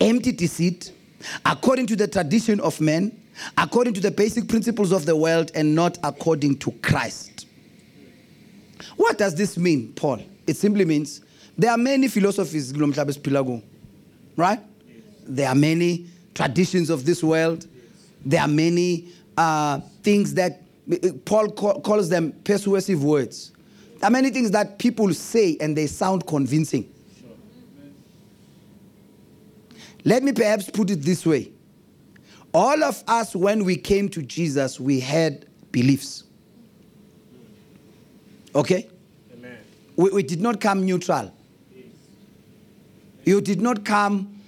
empty 0.00 0.32
deceit, 0.32 0.92
according 1.44 1.86
to 1.88 1.96
the 1.96 2.08
tradition 2.08 2.60
of 2.60 2.80
men, 2.80 3.20
according 3.56 3.94
to 3.94 4.00
the 4.00 4.10
basic 4.10 4.48
principles 4.48 4.92
of 4.92 5.06
the 5.06 5.16
world, 5.16 5.50
and 5.54 5.74
not 5.74 5.98
according 6.02 6.58
to 6.58 6.70
Christ. 6.82 7.46
What 8.96 9.18
does 9.18 9.34
this 9.34 9.56
mean, 9.56 9.92
Paul? 9.94 10.22
It 10.46 10.56
simply 10.56 10.84
means 10.84 11.20
there 11.56 11.70
are 11.70 11.78
many 11.78 12.08
philosophies, 12.08 12.72
right? 14.36 14.60
There 15.26 15.48
are 15.48 15.54
many 15.54 16.06
traditions 16.34 16.90
of 16.90 17.04
this 17.04 17.22
world. 17.22 17.66
There 18.24 18.40
are 18.40 18.48
many 18.48 19.08
uh, 19.36 19.80
things 20.02 20.34
that 20.34 20.62
Paul 21.24 21.50
ca- 21.50 21.80
calls 21.80 22.08
them 22.08 22.32
persuasive 22.44 23.04
words. 23.04 23.52
There 23.98 24.08
are 24.08 24.10
many 24.10 24.30
things 24.30 24.50
that 24.52 24.78
people 24.78 25.12
say 25.14 25.56
and 25.60 25.76
they 25.76 25.86
sound 25.86 26.26
convincing. 26.26 26.90
Let 30.04 30.22
me 30.22 30.32
perhaps 30.32 30.70
put 30.70 30.90
it 30.90 31.02
this 31.02 31.26
way. 31.26 31.52
All 32.52 32.82
of 32.82 33.02
us, 33.06 33.36
when 33.36 33.64
we 33.64 33.76
came 33.76 34.08
to 34.10 34.22
Jesus, 34.22 34.80
we 34.80 35.00
had 35.00 35.46
beliefs. 35.70 36.24
Okay? 38.54 38.88
Amen. 39.32 39.58
We, 39.96 40.10
we 40.10 40.22
did 40.22 40.40
not 40.40 40.60
come 40.60 40.84
neutral. 40.84 41.32
You 43.24 43.40
did 43.40 43.60
not 43.60 43.84
come 43.84 44.40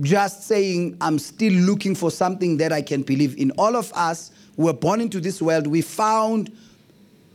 just 0.00 0.44
saying, 0.44 0.96
I'm 1.00 1.18
still 1.18 1.52
looking 1.52 1.94
for 1.94 2.10
something 2.10 2.56
that 2.56 2.72
I 2.72 2.82
can 2.82 3.02
believe 3.02 3.36
in. 3.38 3.52
All 3.52 3.76
of 3.76 3.92
us 3.92 4.32
were 4.56 4.72
born 4.72 5.00
into 5.00 5.20
this 5.20 5.40
world. 5.40 5.66
We 5.66 5.82
found 5.82 6.50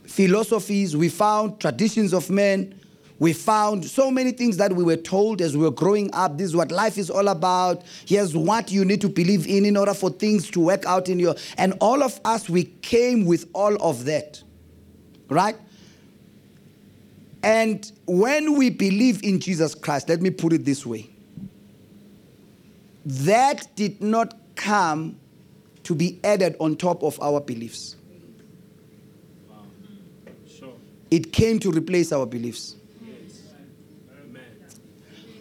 philosophies, 0.06 0.98
we 0.98 1.10
found 1.10 1.60
traditions 1.60 2.14
of 2.14 2.30
men, 2.30 2.78
we 3.20 3.34
found 3.34 3.84
so 3.86 4.12
many 4.12 4.32
things 4.32 4.58
that 4.58 4.74
we 4.74 4.84
were 4.84 4.98
told 4.98 5.42
as 5.42 5.58
we 5.58 5.64
were 5.64 5.72
growing 5.72 6.10
up. 6.14 6.38
This 6.38 6.48
is 6.48 6.56
what 6.56 6.72
life 6.72 6.98
is 6.98 7.10
all 7.10 7.28
about. 7.30 7.84
Here's 8.06 8.36
what 8.36 8.72
you 8.72 8.86
need 8.86 9.02
to 9.02 9.10
believe 9.10 9.48
in 9.48 9.66
in 9.66 9.76
order 9.76 9.94
for 9.94 10.10
things 10.12 10.50
to 10.52 10.60
work 10.60 10.86
out 10.86 11.10
in 11.10 11.18
your. 11.18 11.36
And 11.58 11.74
all 11.82 12.04
of 12.04 12.20
us, 12.26 12.48
we 12.48 12.66
came 12.66 13.26
with 13.26 13.50
all 13.54 13.76
of 13.82 14.06
that. 14.06 14.44
Right? 15.30 15.56
And 17.42 17.92
when 18.06 18.56
we 18.56 18.70
believe 18.70 19.24
in 19.24 19.40
Jesus 19.40 19.74
Christ, 19.74 20.10
let 20.10 20.22
me 20.22 20.30
put 20.30 20.54
it 20.54 20.66
this 20.66 20.86
way 20.86 21.10
that 23.06 23.74
did 23.76 24.02
not 24.02 24.36
come 24.56 25.18
to 25.84 25.96
be 25.96 26.20
added 26.26 26.58
on 26.60 26.76
top 26.76 27.02
of 27.04 27.18
our 27.22 27.40
beliefs, 27.40 27.96
hmm. 29.48 30.32
Sure. 30.46 30.74
it 31.10 31.32
came 31.32 31.58
to 31.60 31.72
replace 31.72 32.12
our 32.12 32.26
beliefs. 32.26 32.77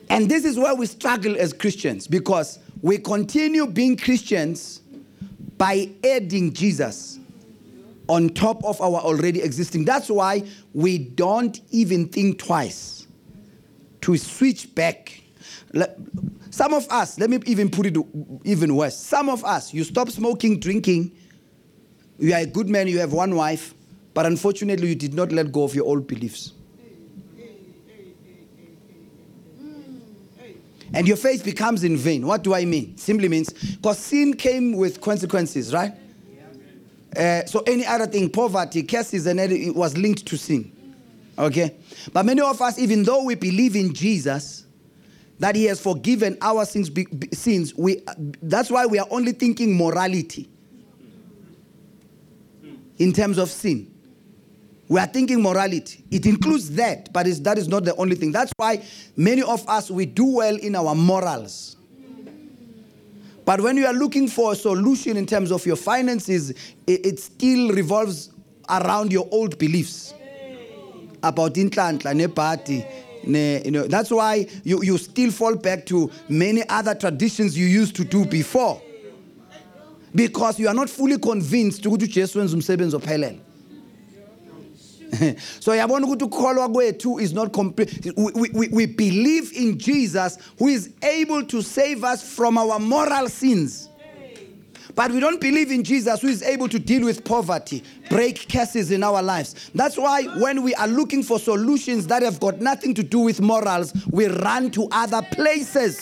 And 0.09 0.31
this 0.31 0.45
is 0.45 0.59
where 0.59 0.75
we 0.75 0.87
struggle 0.87 1.37
as 1.37 1.53
Christians 1.53 2.07
because 2.07 2.59
we 2.83 2.99
continue 2.99 3.67
being 3.67 3.97
Christians 3.97 4.81
by 5.59 5.91
adding 6.05 6.53
Jesus 6.53 7.19
on 8.09 8.29
top 8.31 8.65
of 8.65 8.81
our 8.81 9.01
already 9.01 9.43
existing. 9.43 9.85
That's 9.85 10.09
why 10.09 10.45
we 10.73 10.99
don't 10.99 11.61
even 11.71 12.09
think 12.09 12.39
twice 12.39 13.07
to 14.03 14.17
switch 14.17 14.73
back. 14.75 15.21
Some 16.51 16.73
of 16.73 16.87
us, 16.91 17.19
let 17.19 17.29
me 17.29 17.41
even 17.47 17.71
put 17.71 17.87
it 17.87 17.97
even 18.45 18.77
worse. 18.77 18.97
Some 18.97 19.29
of 19.29 19.45
us, 19.45 19.75
you 19.75 19.83
stop 19.83 20.09
smoking, 20.11 20.61
drinking, 20.61 21.13
you 22.19 22.33
are 22.33 22.41
a 22.41 22.47
good 22.47 22.69
man, 22.69 22.87
you 22.87 22.99
have 23.01 23.13
one 23.13 23.35
wife, 23.35 23.75
but 24.15 24.25
unfortunately, 24.25 24.89
you 24.89 24.95
did 24.95 25.13
not 25.13 25.33
let 25.33 25.53
go 25.53 25.65
of 25.65 25.75
your 25.75 25.85
old 25.85 26.07
beliefs. 26.07 26.53
And 30.97 31.07
your 31.07 31.18
faith 31.18 31.44
becomes 31.44 31.84
in 31.84 31.94
vain. 31.99 32.26
What 32.26 32.42
do 32.42 32.55
I 32.55 32.64
mean? 32.64 32.97
Simply 32.97 33.28
means 33.28 33.53
because 33.53 33.99
sin 33.99 34.32
came 34.32 34.72
with 34.72 35.03
consequences, 35.03 35.74
right? 35.74 35.92
Uh, 37.14 37.44
so 37.44 37.61
any 37.66 37.84
other 37.84 38.07
thing, 38.07 38.30
poverty, 38.30 38.82
curses, 38.82 39.26
and 39.26 39.38
it 39.38 39.76
was 39.76 39.94
linked 39.99 40.24
to 40.24 40.38
sin. 40.38 40.72
Okay? 41.38 41.76
But 42.14 42.24
many 42.24 42.40
of 42.40 42.62
us, 42.62 42.78
even 42.78 43.03
though 43.03 43.24
we 43.24 43.34
believe 43.34 43.76
in 43.76 43.92
Jesus, 43.92 44.64
that 45.38 45.55
He 45.55 45.64
has 45.64 45.82
forgiven 45.82 46.38
our 46.40 46.64
sins, 46.64 46.88
be- 46.88 47.05
be- 47.05 47.28
sins 47.34 47.74
we, 47.74 48.01
that's 48.40 48.70
why 48.70 48.86
we 48.86 48.99
are 48.99 49.07
only 49.11 49.32
thinking 49.32 49.76
morality 49.76 50.49
in 52.97 53.12
terms 53.12 53.36
of 53.36 53.51
sin. 53.51 53.92
We 54.89 55.01
are 55.01 55.07
thinking 55.07 55.43
morality. 55.43 56.05
It 56.11 56.26
includes 56.26 56.70
that, 56.76 57.12
but 57.12 57.26
that 57.43 57.59
is 57.59 57.68
not 57.68 57.84
the 57.84 57.95
only 57.97 58.14
thing. 58.14 58.30
That's 58.30 58.53
why 58.57 58.84
many 59.16 59.43
of 59.43 59.68
us, 59.68 59.91
we 59.91 60.07
do 60.07 60.24
well 60.24 60.57
in 60.57 60.76
our 60.76 60.95
morals. 60.95 61.76
But 63.45 63.61
when 63.61 63.76
you 63.76 63.87
are 63.87 63.93
looking 63.93 64.28
for 64.28 64.53
a 64.53 64.57
solution 64.57 65.16
in 65.16 65.26
terms 65.26 65.51
of 65.53 65.64
your 65.66 65.76
finances, 65.76 66.51
it, 66.51 67.07
it 67.07 67.18
still 67.20 67.70
revolves 67.70 68.30
around 68.68 69.12
your 69.12 69.28
old 69.30 69.59
beliefs 69.59 70.14
about 71.22 71.55
inhlanhla 71.55 72.14
nebhadi. 72.14 72.84
Ne, 73.24 73.62
you 73.64 73.70
know, 73.72 73.87
that's 73.89 74.11
why 74.11 74.47
you, 74.62 74.82
you 74.82 74.99
still 74.99 75.32
fall 75.32 75.57
back 75.57 75.84
to 75.87 76.11
many 76.28 76.62
other 76.68 76.95
traditions 76.95 77.59
you 77.59 77.66
used 77.66 77.97
to 77.97 78.05
do 78.05 78.24
before. 78.24 78.80
Because 80.14 80.59
you 80.61 80.68
are 80.68 80.74
not 80.74 80.89
fully 80.89 81.18
convinced 81.18 81.84
ukuthi 81.84 82.05
uJesu 82.05 82.39
wenza 82.39 82.57
umsebenzi 82.57 82.97
ophelele. 82.97 83.41
so 85.61 85.73
yabona 85.75 86.07
ukuthi 86.07 86.25
ukukholwa 86.25 86.69
kwethu 86.69 87.21
is 87.21 87.33
not 87.33 87.53
complete 87.53 88.12
we, 88.17 88.33
we, 88.35 88.51
we- 88.55 88.69
we 88.73 88.87
believe 88.87 89.53
in 89.53 89.79
jesus 89.79 90.39
who 90.59 90.69
is 90.69 90.91
able 91.03 91.43
to 91.45 91.62
save 91.62 92.05
us 92.05 92.23
from 92.23 92.59
our 92.59 92.79
moral 92.79 93.29
sins 93.29 93.89
but 94.95 95.11
we 95.11 95.21
don't 95.21 95.43
believe 95.43 95.71
in 95.71 95.83
Jesus 95.85 96.23
who 96.23 96.29
is 96.29 96.43
able 96.43 96.69
to 96.71 96.79
deal 96.79 97.05
with 97.05 97.23
poverty, 97.23 97.83
break 98.09 98.49
curses 98.51 98.91
in 98.91 99.03
our 99.03 99.23
lives. 99.23 99.71
That's 99.75 99.99
why 99.99 100.23
when 100.41 100.62
we 100.62 100.75
are 100.77 100.89
looking 100.89 101.23
for 101.23 101.39
solutions 101.39 102.07
that 102.07 102.23
have 102.23 102.41
got 102.41 102.62
nothing 102.62 102.95
to 102.95 103.03
do 103.03 103.19
with 103.19 103.43
morals, 103.43 103.93
we 104.11 104.27
run 104.29 104.71
to 104.71 104.89
other 104.91 105.21
places. 105.21 106.01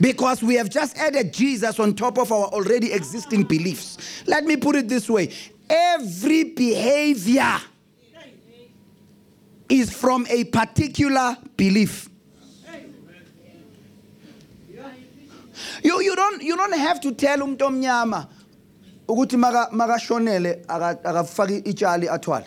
Because 0.00 0.44
we 0.44 0.54
have 0.54 0.70
just 0.70 0.96
added 0.96 1.32
Jesus 1.32 1.80
on 1.80 1.94
top 1.94 2.18
of 2.18 2.30
our 2.30 2.46
already 2.46 2.92
existing 2.92 3.42
beliefs. 3.44 3.98
Let 4.28 4.44
me 4.44 4.56
put 4.56 4.76
it 4.76 4.88
this 4.88 5.10
way 5.10 5.30
every 5.70 6.44
behavior 6.44 7.58
is 9.68 9.92
from 9.92 10.26
a 10.28 10.44
particular 10.44 11.36
belief. 11.56 12.08
You, 15.82 16.00
you, 16.02 16.16
don't, 16.16 16.42
you 16.42 16.56
don't 16.56 16.76
have 16.76 17.00
to 17.00 17.12
tell 17.12 17.38
umuntu 17.40 17.64
omnyama 17.64 18.26
ukuthi 19.08 19.36
maka 19.38 19.68
makashonele 19.72 20.64
aka- 20.68 21.04
akafaki 21.04 21.58
itshali 21.64 22.08
athwale. 22.08 22.46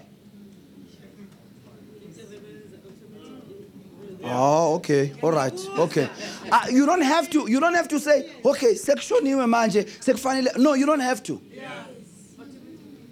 Oh, 4.26 4.76
okay. 4.76 5.12
All 5.22 5.32
right. 5.32 5.54
Okay. 5.78 6.10
Uh, 6.52 6.66
you 6.72 6.86
don't 6.86 7.02
have 7.02 7.30
to 7.32 7.50
you 7.50 7.60
don't 7.60 7.74
have 7.74 7.90
to 7.90 8.00
say, 8.00 8.30
"Okay, 8.46 8.74
sekushoniwe 8.76 9.46
manje, 9.48 9.84
sekufanele." 10.00 10.58
No, 10.58 10.74
you 10.76 10.86
don't 10.86 11.02
have 11.02 11.22
to. 11.24 11.42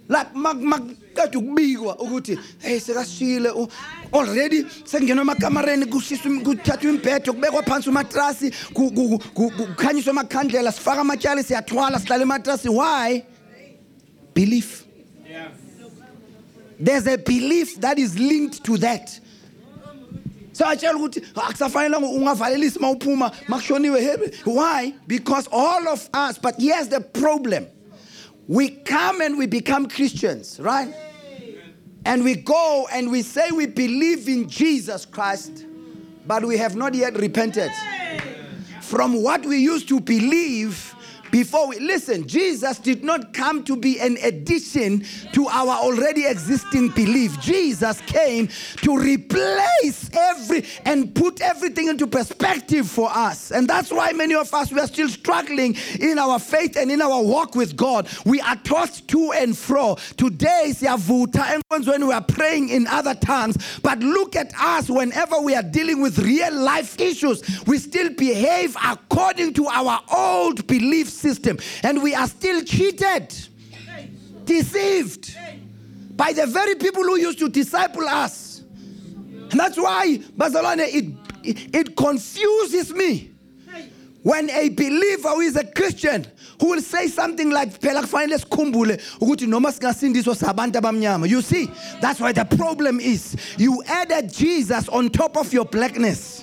Like 0.08 0.30
makade 0.34 1.36
ukubikwa 1.38 1.98
ukuthi 1.98 2.38
hey 2.58 2.80
sekasishile 2.80 3.50
u- 3.50 3.68
already 4.12 4.64
sekungenwa 4.84 5.22
emakamareni 5.22 5.86
kuthathwa 5.86 6.90
imbhedo 6.90 7.32
kubekwa 7.32 7.62
phansi 7.62 7.88
umatrasi 7.88 8.50
ku- 8.74 8.90
ku- 8.90 9.18
ku- 9.18 9.50
ku- 9.50 9.50
kukhanyiswa 9.66 10.10
amakhandlela 10.10 10.72
sifaka 10.72 11.00
amatyali 11.00 11.42
siyathwala 11.42 11.98
sihlala 12.00 12.22
ematrasi. 12.22 12.68
Why? 12.68 13.22
Belief. 14.34 14.84
There's 16.80 17.06
a 17.06 17.16
belief 17.16 17.80
that 17.80 17.98
is 17.98 18.18
linked 18.18 18.64
to 18.64 18.76
that. 18.78 19.20
So 20.52 20.64
atshela 20.66 20.94
ukuthi 20.98 21.22
akusafanelanga 21.34 22.06
ungavalelisi 22.06 22.78
uma 22.78 22.90
uphuma 22.90 23.30
makushoniwe 23.48 24.46
why? 24.46 24.92
Because 25.06 25.48
all 25.52 25.88
of 25.88 26.08
us 26.12 26.38
but 26.38 26.56
here's 26.60 26.88
the 26.88 27.00
problem 27.00 27.66
we 28.52 28.68
come 28.68 29.20
and 29.20 29.38
we 29.38 29.46
become 29.46 29.88
christians 29.88 30.60
right? 30.60 30.94
And 32.04 32.24
we 32.24 32.34
go 32.34 32.88
and 32.92 33.10
we 33.12 33.22
say 33.22 33.50
we 33.50 33.66
believe 33.66 34.28
in 34.28 34.48
jesus 34.48 35.06
christ 35.06 35.64
but 36.26 36.44
we 36.44 36.56
have 36.56 36.76
not 36.76 36.94
yet 36.94 37.16
repented. 37.16 37.70
From 38.80 39.22
what 39.22 39.44
we 39.44 39.58
used 39.58 39.88
to 39.88 40.00
believe 40.00 40.91
before 41.32 41.66
we 41.66 41.80
listen 41.80 42.28
jesus 42.28 42.78
did 42.78 43.02
not 43.02 43.34
come 43.34 43.64
to 43.64 43.74
be 43.74 43.98
an 43.98 44.16
addition 44.22 45.04
to 45.32 45.48
our 45.48 45.82
already 45.82 46.26
existing 46.26 46.88
belief. 46.90 47.40
Jesus 47.40 48.00
came 48.02 48.48
to 48.78 48.96
replace 48.96 50.10
every 50.12 50.64
and 50.84 51.14
put 51.14 51.40
everything 51.40 51.88
into 51.88 52.06
perspective 52.06 52.88
for 52.88 53.10
us. 53.10 53.50
And 53.50 53.68
that's 53.68 53.90
why 53.90 54.12
many 54.12 54.34
of 54.34 54.52
us 54.54 54.70
we 54.72 54.80
are 54.80 54.86
still 54.86 55.08
struggling 55.08 55.76
in 56.00 56.18
our 56.18 56.38
faith 56.38 56.76
and 56.76 56.90
in 56.90 57.00
our 57.00 57.22
walk 57.22 57.54
with 57.54 57.76
god. 57.76 58.08
We 58.24 58.40
are 58.40 58.56
tossed 58.56 59.08
to 59.08 59.32
and 59.32 59.56
fro. 59.56 59.96
Today 60.16 60.72
siyavuta 60.74 61.60
when 61.68 62.06
we 62.06 62.12
are 62.12 62.22
praying 62.22 62.68
in 62.68 62.86
other 62.86 63.14
tongues. 63.14 63.56
But 63.82 64.00
look 64.00 64.36
at 64.36 64.52
us 64.58 64.90
whenever 64.90 65.40
we 65.40 65.54
are 65.54 65.62
dealing 65.62 66.02
with 66.02 66.18
real 66.18 66.54
life 66.54 67.00
issues 67.00 67.42
we 67.66 67.78
still 67.78 68.10
behave 68.14 68.76
according 68.84 69.54
to 69.54 69.66
our 69.66 70.00
old 70.14 70.66
belief 70.66 71.08
system. 71.22 71.58
And 71.82 72.02
we 72.02 72.14
are 72.14 72.26
still 72.26 72.62
cheated 72.62 73.34
deceived 74.44 75.36
by 76.16 76.32
the 76.32 76.46
very 76.46 76.74
people 76.74 77.02
who 77.04 77.16
used 77.16 77.38
to 77.38 77.48
disciple 77.48 78.06
us. 78.06 78.62
And 79.50 79.60
that's 79.60 79.76
why 79.78 80.18
bazalwane 80.36 80.88
it, 81.44 81.74
it, 81.74 81.96
confuses 81.96 82.92
me 82.92 83.30
when 84.22 84.48
a 84.50 84.68
believer 84.68 85.30
who 85.30 85.40
is 85.40 85.56
a 85.56 85.64
Christian 85.64 86.26
who 86.60 86.68
will 86.70 86.80
say 86.80 87.08
something 87.08 87.50
like 87.50 87.70
phela 87.80 88.02
kufanele 88.02 88.38
you 91.28 91.42
see 91.42 91.68
that's 92.00 92.20
why 92.20 92.32
the 92.32 92.44
problem 92.44 93.00
is 93.00 93.36
you 93.58 93.82
added 93.86 94.32
Jesus 94.32 94.88
on 94.88 95.10
top 95.10 95.36
of 95.36 95.52
your 95.52 95.64
blackness 95.64 96.41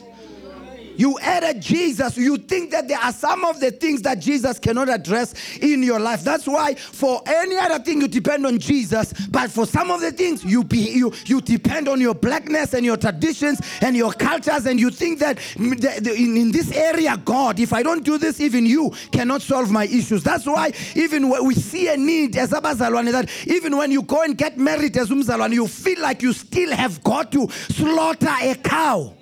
you 0.99 1.17
added 1.19 1.61
Jesus. 1.61 2.17
You 2.17 2.37
think 2.37 2.71
that 2.71 2.89
there 2.89 2.99
are 2.99 3.13
some 3.13 3.45
of 3.45 3.61
the 3.61 3.71
things 3.71 4.01
that 4.01 4.19
Jesus 4.19 4.59
cannot 4.59 4.89
address 4.89 5.33
in 5.59 5.81
your 5.81 5.97
life. 5.97 6.25
That's 6.25 6.45
why 6.45 6.75
for 6.75 7.21
any 7.25 7.55
other 7.55 7.79
thing 7.79 8.01
you 8.01 8.09
depend 8.09 8.45
on 8.45 8.59
Jesus, 8.59 9.13
but 9.29 9.49
for 9.49 9.65
some 9.65 9.91
of 9.91 10.01
the 10.01 10.11
things 10.11 10.43
you 10.43 10.61
be 10.61 10.79
you 10.79 11.13
you 11.25 11.39
depend 11.39 11.87
on 11.87 12.01
your 12.01 12.13
blackness 12.13 12.73
and 12.73 12.85
your 12.85 12.97
traditions 12.97 13.61
and 13.79 13.95
your 13.95 14.11
cultures, 14.11 14.65
and 14.65 14.77
you 14.77 14.89
think 14.89 15.19
that 15.19 15.39
in, 15.55 16.35
in 16.35 16.51
this 16.51 16.69
area, 16.73 17.15
God, 17.15 17.59
if 17.59 17.71
I 17.71 17.81
don't 17.81 18.03
do 18.03 18.17
this, 18.17 18.41
even 18.41 18.65
you 18.65 18.91
cannot 19.13 19.41
solve 19.41 19.71
my 19.71 19.85
issues. 19.85 20.21
That's 20.23 20.45
why 20.45 20.73
even 20.95 21.29
when 21.29 21.45
we 21.45 21.55
see 21.55 21.87
a 21.87 21.95
need 21.95 22.35
as 22.35 22.51
abazalwane, 22.51 23.13
that 23.13 23.29
even 23.47 23.77
when 23.77 23.91
you 23.91 24.01
go 24.01 24.21
and 24.23 24.37
get 24.37 24.57
married 24.57 24.97
as 24.97 25.09
umzalwane, 25.09 25.53
you 25.53 25.67
feel 25.67 26.01
like 26.01 26.21
you 26.21 26.33
still 26.33 26.75
have 26.75 27.01
got 27.05 27.31
to 27.31 27.47
slaughter 27.49 28.35
a 28.41 28.55
cow. 28.55 29.13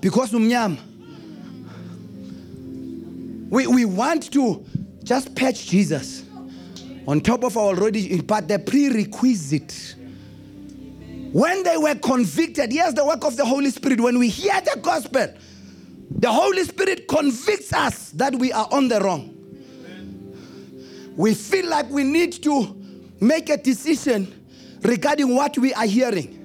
Because 0.00 0.32
umnyama. 0.32 0.78
We, 3.50 3.66
we 3.66 3.84
want 3.84 4.32
to 4.32 4.64
just 5.02 5.34
patch 5.34 5.66
Jesus 5.66 6.22
on 7.08 7.20
top 7.20 7.42
of 7.42 7.56
our 7.56 7.64
already, 7.64 8.20
but 8.20 8.46
the 8.46 8.60
prerequisite. 8.60 9.96
When 11.32 11.64
they 11.64 11.76
were 11.76 11.96
convicted, 11.96 12.72
yes, 12.72 12.94
the 12.94 13.04
work 13.04 13.24
of 13.24 13.36
the 13.36 13.44
Holy 13.44 13.70
Spirit, 13.70 14.00
when 14.00 14.20
we 14.20 14.28
hear 14.28 14.60
the 14.60 14.78
gospel, 14.80 15.26
the 16.10 16.30
Holy 16.30 16.62
Spirit 16.62 17.08
convicts 17.08 17.72
us 17.72 18.10
that 18.10 18.36
we 18.36 18.52
are 18.52 18.68
on 18.70 18.86
the 18.86 19.00
wrong. 19.00 19.36
We 21.16 21.34
feel 21.34 21.68
like 21.68 21.90
we 21.90 22.04
need 22.04 22.40
to 22.44 22.76
make 23.20 23.50
a 23.50 23.56
decision 23.56 24.32
regarding 24.82 25.34
what 25.34 25.58
we 25.58 25.74
are 25.74 25.86
hearing. 25.86 26.39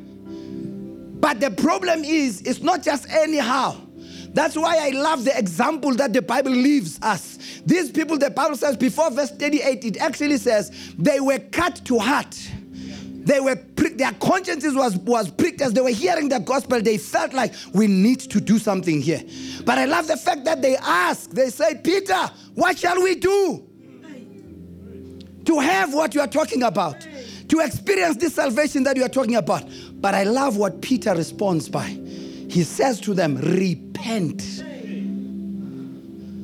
But 1.26 1.40
the 1.40 1.50
problem 1.50 2.04
is, 2.04 2.42
it's 2.42 2.62
not 2.62 2.84
just 2.84 3.10
anyhow. 3.10 3.82
That's 4.30 4.56
why 4.56 4.78
I 4.78 4.90
love 4.92 5.26
the 5.26 5.36
example 5.36 5.96
that 5.96 6.14
the 6.14 6.22
Bible 6.22 6.52
leaves 6.52 7.00
us. 7.02 7.40
These 7.66 7.90
people, 7.90 8.20
the 8.20 8.30
Bible 8.30 8.56
says 8.56 8.78
before 8.78 9.10
verse 9.10 9.32
38, 9.32 9.86
it 9.86 9.98
actually 9.98 10.38
says 10.38 10.94
they 11.00 11.20
were 11.20 11.40
cut 11.40 11.84
to 11.86 11.98
heart. 11.98 12.38
They 12.70 13.40
were 13.40 13.56
pricked, 13.56 13.98
their 13.98 14.12
consciences 14.12 14.76
was, 14.76 14.98
was 14.98 15.32
pricked 15.32 15.62
as 15.62 15.74
they 15.74 15.82
were 15.82 15.90
hearing 15.90 16.30
the 16.30 16.42
gospel. 16.42 16.80
They 16.80 17.00
felt 17.00 17.34
like 17.34 17.56
we 17.74 17.88
need 17.88 18.20
to 18.20 18.40
do 18.40 18.60
something 18.60 19.02
here. 19.02 19.24
But 19.66 19.80
I 19.80 19.86
love 19.86 20.06
the 20.06 20.18
fact 20.18 20.46
that 20.46 20.62
they 20.62 20.78
ask, 20.78 21.32
they 21.32 21.50
say, 21.50 21.82
Peter, 21.84 22.30
what 22.54 22.78
shall 22.78 23.02
we 23.02 23.16
do? 23.16 23.68
to 25.46 25.60
have 25.60 25.94
what 25.94 26.14
you 26.14 26.22
are 26.22 26.28
talking 26.28 26.64
about, 26.64 27.08
to 27.48 27.60
experience 27.60 28.18
this 28.18 28.36
salvation 28.36 28.84
that 28.84 28.98
you 28.98 29.04
are 29.04 29.10
talking 29.10 29.36
about. 29.36 29.64
But 30.06 30.14
I 30.14 30.22
love 30.22 30.56
what 30.58 30.84
Peter 30.84 31.16
responds 31.16 31.68
by. 31.68 31.88
He 32.48 32.62
says 32.62 33.02
to 33.02 33.16
them, 33.16 33.38
Repent. 33.38 34.40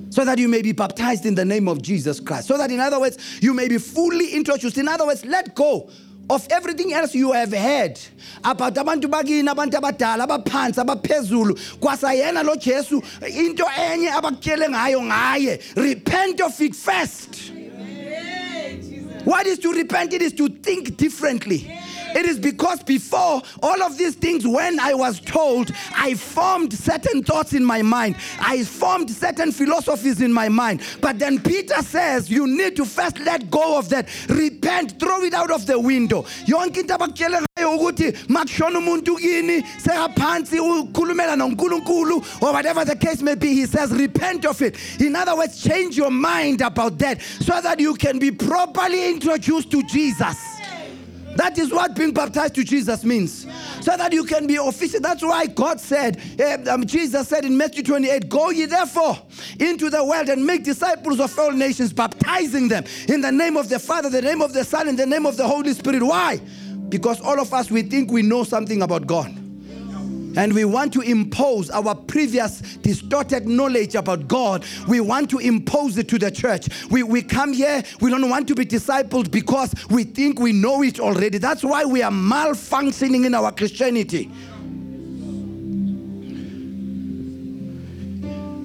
So 0.09 0.25
that 0.25 0.39
you 0.39 0.47
may 0.47 0.63
be 0.63 0.71
baptized 0.71 1.27
in 1.27 1.35
the 1.35 1.45
name 1.45 1.67
of 1.67 1.79
Jesus 1.79 2.19
Christ. 2.19 2.47
So 2.47 2.57
that, 2.57 2.71
in 2.71 2.79
other 2.79 2.99
words, 2.99 3.19
you 3.39 3.53
may 3.53 3.67
be 3.67 3.77
fully 3.77 4.33
introduced. 4.33 4.79
In 4.79 4.87
other 4.87 5.05
words, 5.05 5.23
let 5.25 5.53
go 5.53 5.91
of 6.27 6.47
everything 6.49 6.91
else 6.91 7.13
you 7.13 7.33
have 7.33 7.53
heard 7.53 7.99
about 8.43 8.73
abantu 8.73 9.03
bakini 9.03 9.47
abantu 9.47 9.73
abadala 9.79 10.25
abaphansi 10.25 10.83
abaphezulu 10.83 11.53
kwasayena 11.79 12.43
lo 12.43 12.55
jesu 12.55 12.99
into 13.27 13.63
enye 13.63 14.09
abakutshele 14.09 14.69
ngayo 14.69 15.01
ngaye 15.03 15.61
repent 15.75 16.41
of 16.41 16.59
it 16.61 16.75
first 16.75 17.51
what 19.23 19.45
is 19.45 19.59
to 19.59 19.71
repent? 19.71 20.13
It 20.13 20.21
is 20.21 20.33
to 20.33 20.49
think 20.49 20.97
differently. 20.97 21.80
It 22.15 22.25
is 22.25 22.39
because 22.39 22.83
before 22.83 23.41
all 23.63 23.83
of 23.83 23.97
these 23.97 24.15
things, 24.15 24.45
when 24.45 24.79
I 24.79 24.93
was 24.93 25.19
told, 25.19 25.71
I 25.95 26.13
formed 26.15 26.73
certain 26.73 27.23
thoughts 27.23 27.53
in 27.53 27.63
my 27.63 27.81
mind. 27.81 28.17
I 28.39 28.63
formed 28.63 29.09
certain 29.09 29.51
philosophies 29.51 30.21
in 30.21 30.33
my 30.33 30.49
mind. 30.49 30.81
But 30.99 31.19
then 31.19 31.39
Peter 31.39 31.81
says, 31.81 32.29
you 32.29 32.47
need 32.47 32.75
to 32.75 32.85
first 32.85 33.19
let 33.19 33.49
go 33.49 33.77
of 33.77 33.89
that. 33.89 34.09
Repent, 34.27 34.99
throw 34.99 35.21
it 35.21 35.33
out 35.33 35.51
of 35.51 35.65
the 35.65 35.79
window. 35.79 36.23
Yonke 36.45 36.81
into 36.81 36.93
abakutshele 36.93 37.45
ngayo 37.57 37.77
ukuthi 37.77 38.11
makushona 38.27 38.79
umuntu 38.79 39.17
kini 39.17 39.61
sekaphansi 39.61 40.59
or 42.41 42.53
whatever 42.53 42.85
the 42.85 42.95
case 42.95 43.21
may 43.21 43.35
be 43.35 43.53
he 43.53 43.65
says 43.65 43.91
repent 43.91 44.45
of 44.45 44.61
it. 44.61 44.75
In 44.99 45.15
other 45.15 45.35
words, 45.35 45.61
change 45.61 45.97
your 45.97 46.11
mind 46.11 46.61
about 46.61 46.97
that 46.99 47.21
so 47.21 47.61
that 47.61 47.79
you 47.79 47.93
can 47.95 48.19
be 48.19 48.31
properly 48.31 49.09
introduced 49.09 49.71
to 49.71 49.83
Jesus. 49.83 50.60
That 51.35 51.57
is 51.57 51.71
what 51.71 51.95
being 51.95 52.13
baptized 52.13 52.55
to 52.55 52.63
Jesus 52.63 53.03
means. 53.03 53.47
So 53.81 53.97
that 53.97 54.13
you 54.13 54.23
can 54.25 54.47
be 54.47 54.57
official. 54.57 54.99
That's 54.99 55.23
why 55.23 55.47
God 55.47 55.79
said, 55.79 56.21
eh, 56.39 56.57
um, 56.69 56.85
Jesus 56.85 57.27
said 57.27 57.45
in 57.45 57.57
Matthew 57.57 57.83
28, 57.83 58.29
Go 58.29 58.49
ye 58.49 58.65
therefore 58.65 59.17
into 59.59 59.89
the 59.89 60.03
world 60.03 60.29
and 60.29 60.45
make 60.45 60.63
disciples 60.63 61.19
of 61.19 61.37
all 61.39 61.51
nations, 61.51 61.93
baptizing 61.93 62.67
them 62.67 62.83
in 63.07 63.21
the 63.21 63.31
name 63.31 63.57
of 63.57 63.69
the 63.69 63.79
Father, 63.79 64.09
the 64.09 64.21
name 64.21 64.41
of 64.41 64.53
the 64.53 64.63
Son, 64.63 64.87
in 64.87 64.95
the 64.95 65.05
name 65.05 65.25
of 65.25 65.37
the 65.37 65.47
Holy 65.47 65.73
Spirit. 65.73 66.03
Why? 66.03 66.39
Because 66.89 67.21
all 67.21 67.39
of 67.39 67.53
us, 67.53 67.71
we 67.71 67.83
think 67.83 68.11
we 68.11 68.21
know 68.21 68.43
something 68.43 68.81
about 68.81 69.07
God. 69.07 69.40
And 70.37 70.53
we 70.53 70.65
want 70.65 70.93
to 70.93 71.01
impose 71.01 71.69
our 71.69 71.93
previous 71.93 72.61
distorted 72.77 73.47
knowledge 73.47 73.95
about 73.95 74.27
God. 74.27 74.65
We 74.87 75.01
want 75.01 75.29
to 75.31 75.39
impose 75.39 75.97
it 75.97 76.07
to 76.09 76.17
the 76.17 76.31
church. 76.31 76.69
We, 76.89 77.03
we 77.03 77.21
come 77.21 77.53
here, 77.53 77.83
we 77.99 78.09
don't 78.09 78.29
want 78.29 78.47
to 78.47 78.55
be 78.55 78.65
discipled 78.65 79.31
because 79.31 79.73
we 79.89 80.03
think 80.03 80.39
we 80.39 80.53
know 80.53 80.83
it 80.83 80.99
already. 80.99 81.37
That's 81.37 81.63
why 81.63 81.85
we 81.85 82.01
are 82.01 82.11
malfunctioning 82.11 83.25
in 83.25 83.35
our 83.35 83.51
Christianity. 83.51 84.31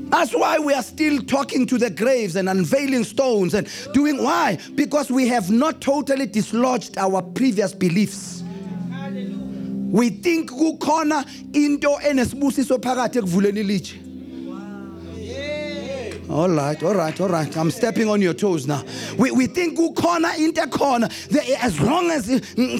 That's 0.09 0.33
why 0.33 0.59
we 0.59 0.73
are 0.73 0.85
still 0.85 1.21
talking 1.21 1.67
to 1.67 1.79
the 1.79 1.91
graves 1.91 2.37
and 2.37 2.49
unveiling 2.49 3.05
stones 3.05 3.55
and 3.55 3.69
doing 3.93 4.23
why? 4.23 4.59
Because 4.77 5.11
we 5.11 5.27
have 5.29 5.51
not 5.51 5.81
totally 5.81 6.27
dislodged 6.27 6.97
our 6.97 7.21
previous 7.21 7.75
beliefs. 7.75 8.45
We 9.97 10.11
think 10.11 10.51
kukhona 10.51 11.25
into 11.55 11.89
enesibusiso 12.07 12.79
phakathi 12.79 13.19
ekuvuleni 13.19 13.61
ilitshe. 13.61 13.95
All 16.29 16.51
right, 16.51 16.83
all 16.83 16.93
right, 16.95 17.19
all 17.19 17.29
right. 17.29 17.57
I'm 17.57 17.71
stepping 17.71 18.07
on 18.11 18.21
your 18.21 18.35
toes 18.35 18.67
now. 18.67 18.85
We, 19.17 19.31
we 19.31 19.47
think 19.47 19.79
kukhona 19.79 20.37
into 20.39 20.61
The- 21.31 21.57
as 21.63 21.81
long 21.81 22.11
as 22.11 22.29
mm, 22.29 22.79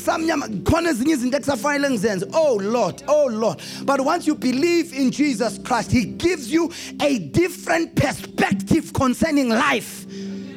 khona 0.65 0.91
ezinye 0.91 1.15
izinto 1.15 1.39
ekusafanele 1.39 1.89
ngizenze. 1.89 2.31
Oh 2.35 2.57
Lord, 2.57 3.03
oh 3.09 3.29
Lord. 3.29 3.63
But 3.87 4.03
once 4.03 4.27
you 4.27 4.35
believe 4.35 4.93
in 4.93 5.11
Jesus 5.11 5.57
Christ, 5.65 5.91
he 5.93 6.05
gives 6.05 6.53
you 6.53 6.71
a 7.01 7.19
different 7.19 7.95
perspective 7.97 8.93
concerning 8.93 9.49
life 9.49 10.05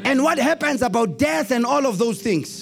and 0.03 0.21
what 0.23 0.37
happens 0.37 0.81
about 0.81 1.17
death 1.17 1.51
and 1.51 1.65
all 1.65 1.85
of 1.85 1.97
those 1.99 2.21
things. 2.21 2.58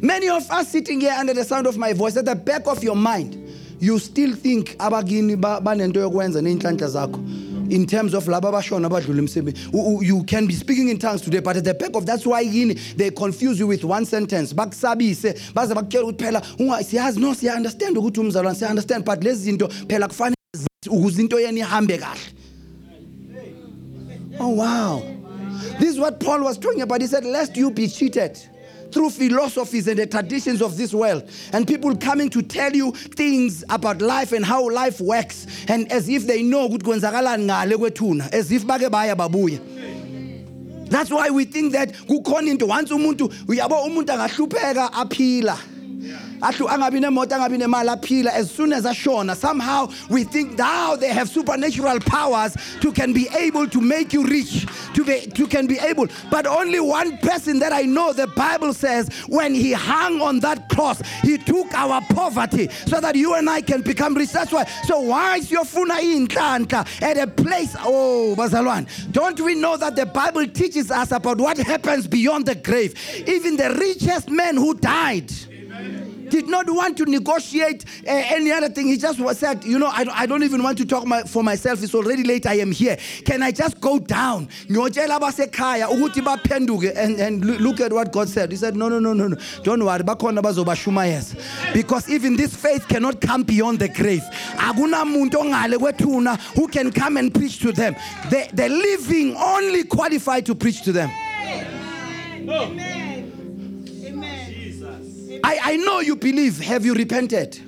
Many 0.00 0.28
of 0.28 0.50
us 0.50 0.68
sitting 0.68 1.00
here 1.00 1.12
under 1.18 1.34
the 1.34 1.44
sound 1.44 1.66
of 1.66 1.76
my 1.76 1.92
voice, 1.92 2.16
at 2.16 2.24
the 2.24 2.34
back 2.34 2.66
of 2.66 2.84
your 2.84 2.96
mind, 2.96 3.36
you 3.80 3.98
still 3.98 4.34
think 4.34 4.76
abakini 4.78 5.40
ba- 5.40 5.60
banento 5.62 5.94
yokwenza 6.00 6.38
in 7.70 7.86
terms 7.86 8.14
of 8.14 8.24
laba 8.24 8.50
abashona 8.50 8.88
abadlula 8.88 10.02
you 10.02 10.24
can 10.24 10.46
be 10.46 10.54
speaking 10.54 10.88
in 10.88 10.98
tongues 10.98 11.20
today 11.20 11.40
but 11.40 11.56
at 11.56 11.64
the 11.64 11.74
back 11.74 11.94
of 11.94 12.06
that's 12.06 12.24
why 12.26 12.42
they 12.96 13.10
confuse 13.10 13.58
you 13.58 13.66
with 13.66 13.84
one 13.84 14.04
sentence 14.06 14.52
bakusabise 14.54 15.34
baze 15.54 15.74
bakutshela 15.74 16.04
ukuthi 16.04 16.18
phela 16.18 16.40
siyazi 16.82 17.18
no 17.18 17.34
siya 17.34 17.56
understand 17.56 17.96
ukuthi 17.96 18.20
understand 18.70 19.04
but 19.04 19.20
lezi 19.20 19.52
zinto 19.52 19.68
phela 19.86 20.08
into 21.18 21.36
kahle 21.98 22.18
Oh, 24.40 24.50
wow. 24.50 25.02
This 25.80 25.94
is 25.94 25.98
what 25.98 26.20
Paul 26.20 26.44
was 26.44 26.58
talking 26.58 26.80
about. 26.80 27.00
He 27.00 27.08
said, 27.08 27.24
Lest 27.24 27.56
you 27.56 27.72
be 27.72 27.88
cheated 27.88 28.38
through 28.92 29.10
philosophies 29.10 29.86
and 29.88 29.98
the 29.98 30.06
traditions 30.06 30.62
of 30.62 30.76
this 30.76 30.92
world, 30.94 31.28
and 31.52 31.66
people 31.66 31.96
coming 31.96 32.30
to 32.30 32.42
tell 32.42 32.72
you 32.72 32.92
things 32.92 33.64
about 33.70 34.00
life 34.00 34.32
and 34.32 34.44
how 34.44 34.68
life 34.70 35.00
works, 35.00 35.46
and 35.68 35.90
as 35.92 36.08
if 36.08 36.26
they 36.26 36.42
know 36.42 36.68
as 38.32 38.50
if. 38.50 38.66
That's 40.90 41.10
why 41.10 41.28
we 41.30 41.44
think 41.44 41.72
that 41.72 41.92
once 42.08 42.90
umuntu 42.90 43.28
uyabo 43.46 43.84
umuntu 43.86 44.08
angahlupheka 44.08 44.90
aphila. 44.92 45.58
As 46.42 46.56
soon 46.56 46.68
as 48.72 48.84
ashona 48.84 49.36
somehow 49.36 49.90
we 50.08 50.24
think 50.24 50.58
now 50.58 50.96
they 50.96 51.08
have 51.08 51.28
supernatural 51.28 52.00
powers 52.00 52.56
to 52.80 52.92
can 52.92 53.12
be 53.12 53.28
able 53.36 53.68
to 53.68 53.80
make 53.80 54.12
you 54.12 54.24
rich 54.24 54.66
to 54.94 55.04
be 55.04 55.20
to 55.20 55.46
can 55.46 55.66
be 55.66 55.78
able. 55.78 56.06
But 56.30 56.46
only 56.46 56.80
one 56.80 57.18
person 57.18 57.58
that 57.60 57.72
I 57.72 57.82
know 57.82 58.12
the 58.12 58.26
Bible 58.28 58.72
says 58.72 59.08
when 59.26 59.54
he 59.54 59.72
hung 59.72 60.20
on 60.20 60.40
that 60.40 60.68
cross 60.68 61.00
he 61.22 61.38
took 61.38 61.72
our 61.74 62.00
poverty 62.10 62.68
so 62.86 63.00
that 63.00 63.16
you 63.16 63.34
and 63.34 63.48
I 63.48 63.60
can 63.60 63.82
become 63.82 64.14
rich. 64.14 64.32
That's 64.32 64.52
why 64.52 64.64
so 64.84 65.00
why 65.00 65.36
is 65.36 65.50
your 65.50 65.64
funa 65.64 65.94
inhlanhla 65.94 67.02
at 67.02 67.18
a 67.18 67.26
place 67.26 67.74
oh 67.80 68.34
bazalwane 68.36 69.12
don't 69.12 69.40
we 69.40 69.54
know 69.54 69.76
that 69.76 69.96
the 69.96 70.06
Bible 70.06 70.46
teaches 70.46 70.90
us 70.90 71.12
about 71.12 71.38
what 71.38 71.58
happens 71.58 72.06
beyond 72.06 72.46
the 72.46 72.54
grave? 72.54 72.94
Even 73.26 73.56
the 73.56 73.74
richest 73.74 74.30
man 74.30 74.56
who 74.56 74.74
died 74.74 75.30
did 76.30 76.48
not 76.48 76.68
want 76.70 76.96
to 76.98 77.04
negotiate 77.06 77.84
uh, 78.06 78.10
any 78.10 78.50
other 78.52 78.68
thing. 78.68 78.86
He 78.88 78.96
just 78.96 79.18
was 79.20 79.38
said, 79.38 79.64
you 79.64 79.78
know, 79.78 79.86
I, 79.88 80.04
don't- 80.04 80.16
I 80.20 80.26
don't 80.26 80.42
even 80.42 80.62
want 80.62 80.78
to 80.78 80.84
talk 80.84 81.06
my, 81.06 81.22
for 81.22 81.42
myself. 81.42 81.82
It's 81.82 81.94
already 81.94 82.22
late. 82.24 82.46
I 82.46 82.54
am 82.54 82.72
here. 82.72 82.96
Can 83.24 83.42
I 83.42 83.50
just 83.52 83.80
go 83.80 83.98
down? 83.98 84.48
And, 86.96 87.18
and 87.20 87.44
look 87.44 87.80
at 87.80 87.92
what 87.92 88.12
God 88.12 88.28
said. 88.28 88.50
He 88.50 88.56
said, 88.56 88.76
no, 88.76 88.88
no, 88.88 88.98
no, 88.98 89.12
no, 89.12 89.28
no. 89.28 89.36
Don't 89.62 89.84
worry. 89.84 90.02
Because 91.72 92.08
even 92.08 92.36
this 92.36 92.54
faith 92.54 92.86
cannot 92.88 93.20
come 93.20 93.42
beyond 93.42 93.78
the 93.78 93.88
grave. 93.88 94.22
Who 96.54 96.68
can 96.68 96.90
come 96.92 97.16
and 97.16 97.32
preach 97.34 97.58
to 97.60 97.72
them. 97.72 97.94
The, 98.30 98.48
the 98.52 98.68
living 98.68 99.36
only 99.36 99.84
qualified 99.84 100.46
to 100.46 100.54
preach 100.54 100.82
to 100.82 100.92
them. 100.92 101.10
I, 105.44 105.58
I 105.62 105.76
know 105.76 106.00
you 106.00 106.16
believe. 106.16 106.58
Have 106.60 106.84
you 106.84 106.94
repented? 106.94 107.60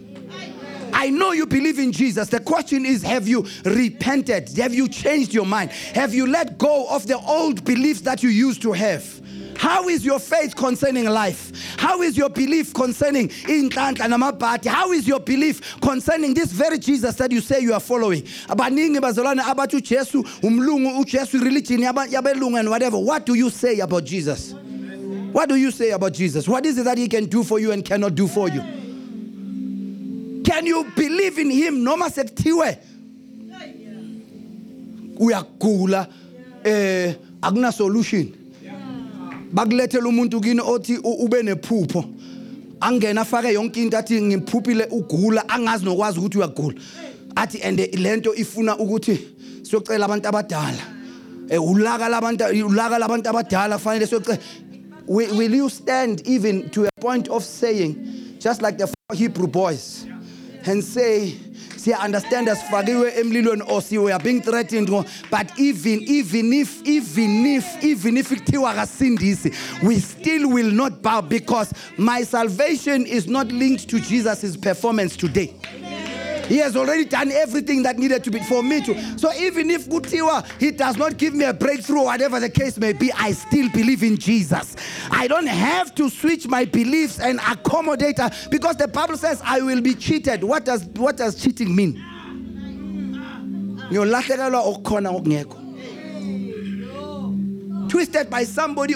I 0.92 1.08
know 1.08 1.32
you 1.32 1.46
believe 1.46 1.78
in 1.78 1.92
Jesus. 1.92 2.28
The 2.28 2.40
question 2.40 2.84
is 2.84 3.02
have 3.02 3.26
you 3.28 3.46
repented? 3.64 4.50
Have 4.58 4.74
you 4.74 4.88
changed 4.88 5.32
your 5.32 5.46
mind? 5.46 5.70
Have 5.94 6.12
you 6.12 6.26
let 6.26 6.58
go 6.58 6.86
of 6.88 7.06
the 7.06 7.16
old 7.18 7.64
beliefs 7.64 8.00
that 8.02 8.22
you 8.22 8.28
used 8.28 8.62
to 8.62 8.72
have? 8.72 9.20
How 9.56 9.88
is 9.88 10.04
your 10.04 10.18
faith 10.18 10.56
concerning 10.56 11.04
life? 11.04 11.76
How 11.78 12.00
is 12.00 12.16
your 12.16 12.30
belief 12.30 12.72
concerning 12.72 13.28
inhlanhla 13.28 14.08
namabhadi? 14.08 14.66
How 14.68 14.90
is 14.92 15.06
your 15.06 15.20
belief 15.20 15.78
concerning 15.80 16.32
this 16.34 16.50
very 16.50 16.78
Jesus 16.78 17.16
that 17.16 17.30
you 17.30 17.40
say 17.42 17.60
you 17.60 17.74
are 17.74 17.80
following? 17.80 18.22
Umlungu, 20.42 21.04
religion 21.44 21.80
yabelungu 21.80 22.58
and 22.58 22.70
whatever. 22.70 22.98
What 22.98 23.26
do 23.26 23.34
you 23.34 23.50
say 23.50 23.80
about 23.80 24.04
Jesus? 24.04 24.54
What 25.32 25.48
do 25.48 25.54
you 25.54 25.70
say 25.70 25.90
about 25.90 26.12
Jesus? 26.12 26.48
What 26.48 26.66
is 26.66 26.78
it 26.78 26.84
that 26.84 26.98
he 26.98 27.08
can 27.08 27.26
do 27.26 27.44
for 27.44 27.58
you 27.60 27.72
and 27.72 27.84
cannot 27.84 28.14
do 28.14 28.26
for 28.26 28.48
you? 28.48 28.62
Can 30.42 30.66
you 30.66 30.84
believe 30.96 31.38
in 31.38 31.50
him? 31.50 31.84
Noma 31.84 32.10
sekuthiwe 32.10 32.78
uyagula. 35.18 36.08
Eh 36.64 37.14
akuna 37.40 37.72
solution. 37.72 38.36
Bakulethela 39.52 40.08
umuntu 40.08 40.40
kini 40.42 40.60
othi 40.60 40.98
ube 40.98 41.42
nephupho. 41.42 42.04
Angena 42.80 43.20
afake 43.20 43.52
yonke 43.52 43.76
into 43.76 43.98
athi 43.98 44.20
ngiphuphile 44.20 44.88
ugula 44.90 45.48
angazi 45.48 45.84
nokwazi 45.84 46.18
ukuthi 46.18 46.38
uyagula. 46.38 46.74
Athi 47.36 47.62
and 47.62 47.78
lento 47.78 48.34
ifuna 48.34 48.76
ukuthi 48.78 49.18
siyocela 49.62 50.04
abantu 50.06 50.28
abadala. 50.28 50.82
Eh 51.48 51.58
ulaka 51.58 52.08
labantu 52.08 52.44
ulaka 52.66 52.98
labantu 52.98 53.28
abadala 53.28 53.78
fanele 53.78 54.06
siyocela 54.06 54.38
will, 55.10 55.36
will 55.36 55.52
you 55.52 55.68
stand 55.68 56.26
even 56.26 56.70
to 56.70 56.86
a 56.86 56.90
point 57.00 57.28
of 57.28 57.42
saying 57.42 58.36
just 58.38 58.62
like 58.62 58.78
the 58.78 58.92
Hebrew 59.12 59.48
boys 59.48 60.06
and 60.64 60.82
say 60.84 61.36
See, 61.76 61.94
I 61.94 62.04
understand 62.04 62.46
asifakiwe 62.46 63.16
emlilweni 63.16 63.66
or 63.66 63.80
si 63.80 63.96
we 63.96 64.12
are 64.12 64.20
being 64.20 64.42
threatened 64.42 64.90
but 65.30 65.58
even 65.58 66.02
even 66.02 66.52
if 66.52 66.86
even 66.86 67.46
if 67.46 67.82
even 67.82 68.18
if 68.18 68.28
kuthiwa 68.28 68.74
kasindisi 68.74 69.82
we 69.82 69.98
still 69.98 70.50
will 70.50 70.70
not 70.70 71.00
bow 71.00 71.22
because 71.22 71.72
my 71.96 72.22
salvation 72.22 73.06
is 73.06 73.26
not 73.26 73.50
linked 73.50 73.88
to 73.88 73.98
Jesus' 73.98 74.58
performance 74.58 75.16
today 75.16 75.54
He 76.50 76.56
has 76.58 76.76
already 76.76 77.04
done 77.04 77.30
everything 77.30 77.84
that 77.84 77.96
needed 77.96 78.24
to 78.24 78.30
be 78.32 78.40
for 78.40 78.60
me 78.60 78.84
to. 78.84 79.18
So 79.18 79.32
even 79.34 79.70
if 79.70 79.88
Gutiwa, 79.88 80.44
he 80.58 80.72
does 80.72 80.96
not 80.96 81.16
give 81.16 81.32
me 81.32 81.44
a 81.44 81.54
breakthrough, 81.54 82.02
whatever 82.02 82.40
the 82.40 82.50
case 82.50 82.76
may 82.76 82.92
be, 82.92 83.12
I 83.12 83.30
still 83.30 83.70
believe 83.70 84.02
in 84.02 84.16
Jesus. 84.18 84.74
I 85.12 85.28
don't 85.28 85.46
have 85.46 85.94
to 85.94 86.10
switch 86.10 86.48
my 86.48 86.64
beliefs 86.64 87.20
and 87.20 87.38
accommodate 87.38 88.18
her 88.18 88.32
because 88.50 88.74
the 88.74 88.88
Bible 88.88 89.16
says 89.16 89.40
I 89.44 89.60
will 89.60 89.80
be 89.80 89.94
cheated. 89.94 90.42
What 90.42 90.64
does 90.64 90.84
what 90.96 91.16
does 91.16 91.40
cheating 91.40 91.72
mean? 91.76 92.04
twisted 97.88 98.28
by 98.28 98.44
somebody 98.44 98.94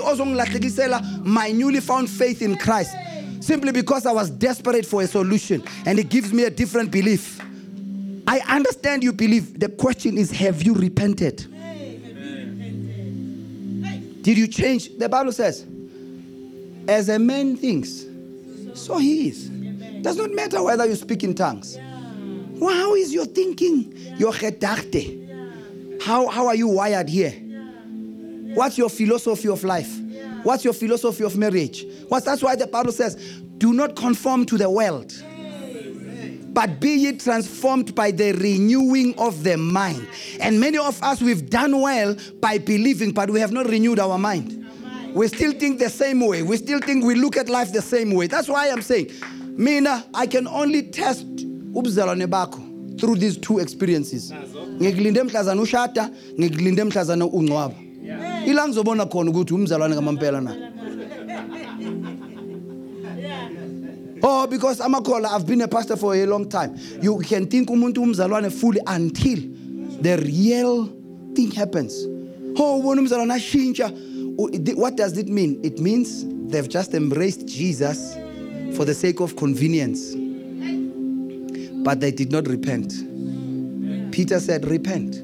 my 1.23 1.51
newly 1.53 1.81
found 1.81 2.11
faith 2.11 2.43
in 2.43 2.57
Christ 2.57 2.97
simply 3.41 3.73
because 3.73 4.07
I 4.07 4.13
was 4.13 4.31
desperate 4.31 4.87
for 4.87 5.03
a 5.03 5.07
solution 5.07 5.63
and 5.87 5.99
it 5.99 6.09
gives 6.09 6.33
me 6.33 6.45
a 6.45 6.51
different 6.51 6.91
belief. 6.91 7.41
I 8.27 8.41
understand 8.49 9.03
you 9.03 9.13
believe. 9.13 9.61
The 9.61 9.69
question 9.69 10.19
is 10.19 10.31
have 10.31 10.63
you 10.63 10.75
repented? 10.75 11.47
Did 14.23 14.39
you 14.39 14.49
change? 14.49 14.97
The 14.97 15.09
Bible 15.09 15.33
says, 15.33 15.67
as 16.89 17.11
a 17.11 17.19
man 17.19 17.57
thinks, 17.57 18.07
so 18.73 18.97
he 18.99 19.29
is. 19.29 19.51
Does 20.01 20.17
not 20.17 20.31
matter 20.33 20.63
whether 20.63 20.87
you 20.87 20.95
speak 20.95 21.25
in 21.25 21.35
tongues. 21.35 21.77
How 22.61 22.95
is 22.95 23.13
your 23.13 23.27
thinking? 23.27 23.93
Your 24.19 24.33
gedachte? 24.33 26.03
How, 26.03 26.27
how 26.29 26.47
are 26.47 26.55
you 26.55 26.69
wired 26.69 27.09
here? 27.09 27.33
What's 28.55 28.79
your 28.79 28.89
philosophy 28.89 29.49
of 29.49 29.63
life? 29.65 29.93
What's 30.45 30.65
your 30.65 30.75
philosophy 30.75 31.25
of 31.25 31.37
marriage? 31.37 31.85
What's, 32.09 32.25
that's 32.27 32.43
why 32.43 32.55
the 32.55 32.67
Bible 32.67 32.93
says, 32.93 33.17
do 33.59 33.73
not 33.73 33.97
conform 33.97 34.45
to 34.47 34.59
the 34.59 34.71
world, 34.71 35.13
but 36.53 36.79
be 36.81 36.91
ye 36.91 37.17
transformed 37.17 37.95
by 37.95 38.11
the 38.11 38.33
renewing 38.33 39.15
of 39.19 39.43
the 39.43 39.57
mind. 39.57 40.07
And 40.41 40.61
many 40.61 40.79
of 40.79 41.03
us, 41.03 41.21
we've 41.21 41.49
done 41.51 41.81
well 41.81 42.15
by 42.41 42.59
believing, 42.59 43.13
but 43.13 43.31
we 43.31 43.41
have 43.41 43.53
not 43.53 43.67
renewed 43.67 43.99
our 43.99 44.19
mind. 44.19 44.65
We 45.15 45.29
still 45.29 45.53
think 45.53 45.79
the 45.79 45.89
same 45.91 46.21
way. 46.21 46.43
We 46.43 46.57
still 46.57 46.81
think 46.81 47.05
we 47.05 47.15
look 47.15 47.37
at 47.37 47.49
life 47.49 47.73
the 47.73 47.83
same 47.83 48.13
way. 48.13 48.27
That's 48.27 48.49
why 48.49 48.71
I'm 48.71 48.83
saying, 48.83 49.11
Mina, 49.57 50.05
I 50.13 50.27
can 50.27 50.47
only 50.47 50.83
test 50.83 51.25
ubudlelwane 51.27 52.27
bakho 52.27 53.01
through 53.01 53.17
these 53.17 53.37
two 53.39 53.59
experiences 53.61 54.33
ila 58.47 58.69
ngizobona 58.69 59.07
khona 59.07 59.31
ukuthi 59.31 59.55
umzalwane 59.55 59.95
ngamampela 59.95 60.41
na 60.41 60.55
Oh, 64.27 64.47
because 64.47 64.81
amakhola, 64.81 65.27
I've 65.27 65.47
been 65.47 65.61
a 65.61 65.69
pastor 65.69 65.97
for 65.97 66.15
a 66.15 66.25
long 66.25 66.49
time. 66.49 66.79
You 67.03 67.19
can 67.19 67.47
think 67.47 67.69
umuntu 67.69 67.99
umzalwane 67.99 68.51
fully 68.51 68.81
until 68.87 69.37
the 70.01 70.17
real 70.25 70.87
thing 71.35 71.51
happens. 71.51 72.07
Oh, 72.57 72.81
ubona 72.81 73.03
umzalwane 73.03 73.35
ashintsha. 73.35 73.91
What 74.77 74.97
does 74.97 75.19
it 75.19 75.29
mean? 75.29 75.61
It 75.63 75.79
means 75.79 76.25
they've 76.51 76.69
just 76.69 76.95
embraced 76.95 77.47
Jesus 77.47 78.15
for 78.75 78.87
the 78.87 78.95
sake 78.95 79.21
of 79.21 79.37
convenience. 79.37 80.15
But 81.85 82.01
they 82.01 82.11
did 82.11 82.33
not 82.33 82.49
repent. 82.49 82.95
Peter 84.11 84.41
said, 84.41 84.65
Repent 84.65 85.23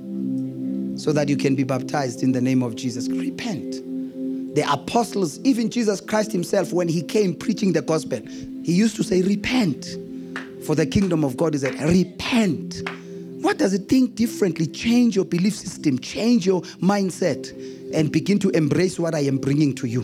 so 1.00 1.12
that 1.12 1.30
you 1.30 1.36
can 1.36 1.54
be 1.54 1.64
baptized 1.64 2.22
in 2.22 2.32
the 2.32 2.40
name 2.42 2.62
of 2.62 2.76
Jesus. 2.76 3.08
Repent. 3.08 3.72
The 4.54 4.70
apostles, 4.70 5.38
even 5.40 5.70
Jesus 5.70 5.98
Christ 5.98 6.30
himself, 6.30 6.74
when 6.74 6.88
he 6.88 7.02
came 7.02 7.34
preaching 7.34 7.72
the 7.72 7.80
gospel, 7.80 8.20
he 8.62 8.74
used 8.74 8.96
to 8.96 9.02
say, 9.02 9.22
Repent, 9.22 9.96
for 10.66 10.74
the 10.74 10.84
kingdom 10.84 11.24
of 11.24 11.38
God 11.38 11.54
is 11.54 11.64
at 11.64 11.74
Repent. 11.80 12.82
What 13.40 13.56
does 13.56 13.72
it 13.72 13.88
think 13.88 14.14
differently? 14.14 14.66
Change 14.66 15.16
your 15.16 15.24
belief 15.24 15.54
system, 15.54 15.98
change 15.98 16.44
your 16.44 16.60
mindset, 16.82 17.50
and 17.94 18.12
begin 18.12 18.38
to 18.40 18.50
embrace 18.50 18.98
what 18.98 19.14
I 19.14 19.20
am 19.20 19.38
bringing 19.38 19.74
to 19.76 19.86
you. 19.86 20.02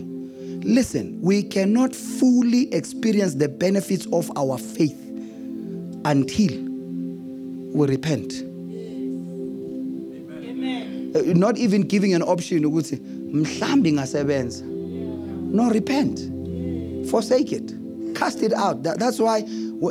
Listen, 0.63 1.21
we 1.21 1.43
cannot 1.43 1.95
fully 1.95 2.73
experience 2.73 3.35
the 3.35 3.47
benefits 3.47 4.07
of 4.07 4.31
our 4.35 4.57
faith 4.57 4.99
until 6.05 6.57
we 7.73 7.87
repent. 7.87 8.46
Uh, 11.15 11.21
not 11.33 11.57
even 11.57 11.81
giving 11.83 12.13
an 12.13 12.21
option 12.21 12.63
ukuthi 12.63 12.99
mhlambi 13.33 13.91
ngasebenza. 13.93 14.63
No 14.65 15.69
repent. 15.69 16.19
Forsake 17.09 17.51
it. 17.53 17.73
Cast 18.15 18.41
it 18.43 18.53
out. 18.53 18.83
That- 18.83 18.99
that's 18.99 19.19
why 19.19 19.45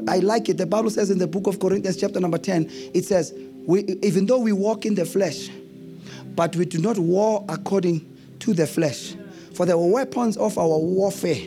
i 0.09 0.19
like 0.19 0.49
it. 0.49 0.59
The 0.59 0.67
bible 0.67 0.91
says 0.91 1.11
in 1.11 1.19
the 1.19 1.27
book 1.27 1.47
of 1.47 1.59
corinthians 1.61 1.97
chapter 1.97 2.21
number 2.21 2.39
10 2.39 2.69
it 2.93 3.05
says 3.05 3.33
we, 3.67 3.85
even 4.03 4.27
though 4.27 4.39
we 4.41 4.53
walk 4.53 4.85
in 4.85 4.95
the 4.97 5.05
flesh 5.07 5.49
but 6.35 6.55
we 6.57 6.65
do 6.65 6.79
not 6.79 6.99
war 6.99 7.45
according 7.49 8.05
to 8.41 8.53
the 8.53 8.67
flesh. 8.67 9.15
For 9.55 9.65
the 9.65 9.79
weapons 9.79 10.37
of 10.37 10.59
our 10.59 10.79
warfare 10.79 11.41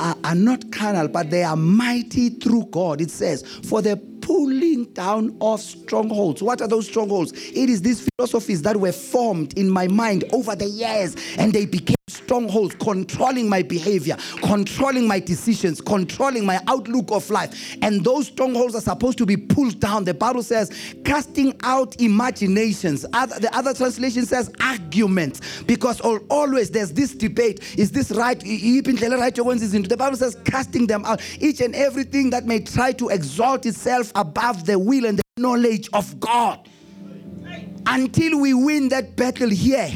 are, 0.00 0.16
are 0.22 0.34
not 0.34 0.70
carnal 0.70 1.08
but 1.08 1.30
they 1.30 1.42
are 1.42 1.56
mighty 1.56 2.28
through 2.30 2.66
god. 2.70 3.00
It 3.00 3.10
says 3.10 3.42
for 3.64 3.82
the 3.82 3.96
pulling 4.22 4.84
down 4.92 5.36
of 5.40 5.60
strongholds. 5.60 6.42
What 6.42 6.62
are 6.62 6.68
those 6.68 6.88
strongholds? 6.88 7.32
It 7.32 7.68
is 7.68 7.82
these 7.82 8.08
philosophies 8.16 8.62
that 8.62 8.76
were 8.78 8.92
formed 8.92 9.56
in 9.58 9.68
my 9.68 9.88
mind 9.88 10.24
over 10.32 10.56
the 10.56 10.66
years 10.66 11.16
and 11.36 11.52
they 11.52 11.66
became 11.66 11.96
strongholds 12.12 12.74
controlling 12.76 13.48
my 13.48 13.62
behavior, 13.62 14.16
controlling 14.42 15.06
my 15.06 15.18
decisions, 15.18 15.80
controlling 15.80 16.44
my 16.44 16.60
outlook 16.68 17.10
of 17.10 17.28
life. 17.30 17.76
And 17.82 18.04
those 18.04 18.28
strongholds 18.28 18.74
are 18.74 18.80
supposed 18.80 19.18
to 19.18 19.26
be 19.26 19.36
pulled 19.36 19.80
down. 19.80 20.04
The 20.04 20.14
Bible 20.14 20.42
says, 20.42 20.70
casting 21.04 21.54
out 21.62 22.00
imaginations. 22.00 23.04
Other, 23.12 23.38
the 23.38 23.54
other 23.56 23.74
translation 23.74 24.26
says 24.26 24.52
arguments 24.60 25.62
because 25.62 26.00
al- 26.02 26.24
always 26.30 26.70
there's 26.70 26.92
this 26.92 27.14
debate 27.14 27.60
is 27.78 27.90
this 27.90 28.10
right? 28.10 28.38
The 28.40 29.96
Bible 29.98 30.16
says, 30.16 30.36
casting 30.44 30.86
them 30.86 31.04
out. 31.04 31.20
Each 31.40 31.60
and 31.60 31.74
everything 31.74 32.30
that 32.30 32.44
may 32.44 32.60
try 32.60 32.92
to 32.92 33.08
exalt 33.08 33.66
itself 33.66 34.12
above 34.14 34.66
the 34.66 34.78
will 34.78 35.06
and 35.06 35.18
the 35.18 35.22
knowledge 35.36 35.88
of 35.92 36.18
God. 36.20 36.68
Until 37.86 38.40
we 38.40 38.54
win 38.54 38.88
that 38.90 39.16
battle 39.16 39.48
here, 39.48 39.90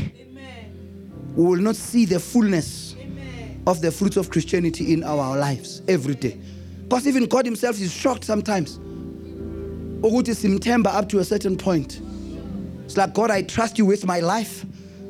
we 1.37 1.45
will 1.45 1.61
not 1.63 1.77
see 1.77 2.07
the 2.07 2.19
fullness 2.19 2.97
of 3.67 3.81
the 3.83 3.93
fruits 3.93 4.17
of 4.17 4.31
Christianity 4.31 4.93
in 4.93 5.05
our 5.05 5.37
lives 5.37 5.83
every 5.87 6.15
day. 6.15 6.41
Because 6.85 7.07
even 7.07 7.27
God 7.27 7.45
Himself 7.45 7.79
is 7.81 7.93
shocked 7.93 8.25
sometimes. 8.25 8.79
Ukuthi 10.01 10.35
simthemba 10.35 10.95
up 10.95 11.09
to 11.11 11.19
a 11.19 11.25
certain 11.25 11.57
point. 11.57 12.01
It's 12.85 12.97
like, 12.97 13.13
God, 13.13 13.31
I 13.31 13.43
trust 13.43 13.77
you 13.77 13.85
with 13.85 14.07
my 14.07 14.21
life. 14.21 14.65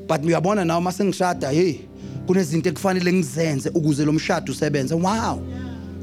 But 0.07 0.22
uyabona 0.22 0.66
now 0.66 0.81
masengishada, 0.81 1.53
hey, 1.53 1.81
kunezinto 2.27 2.68
ekufanele 2.68 3.12
ngizenze 3.12 3.68
ukuze 3.68 4.05
lo 4.05 4.12
mshado 4.12 4.53
usebenze. 4.53 4.95
Wow. 4.95 5.43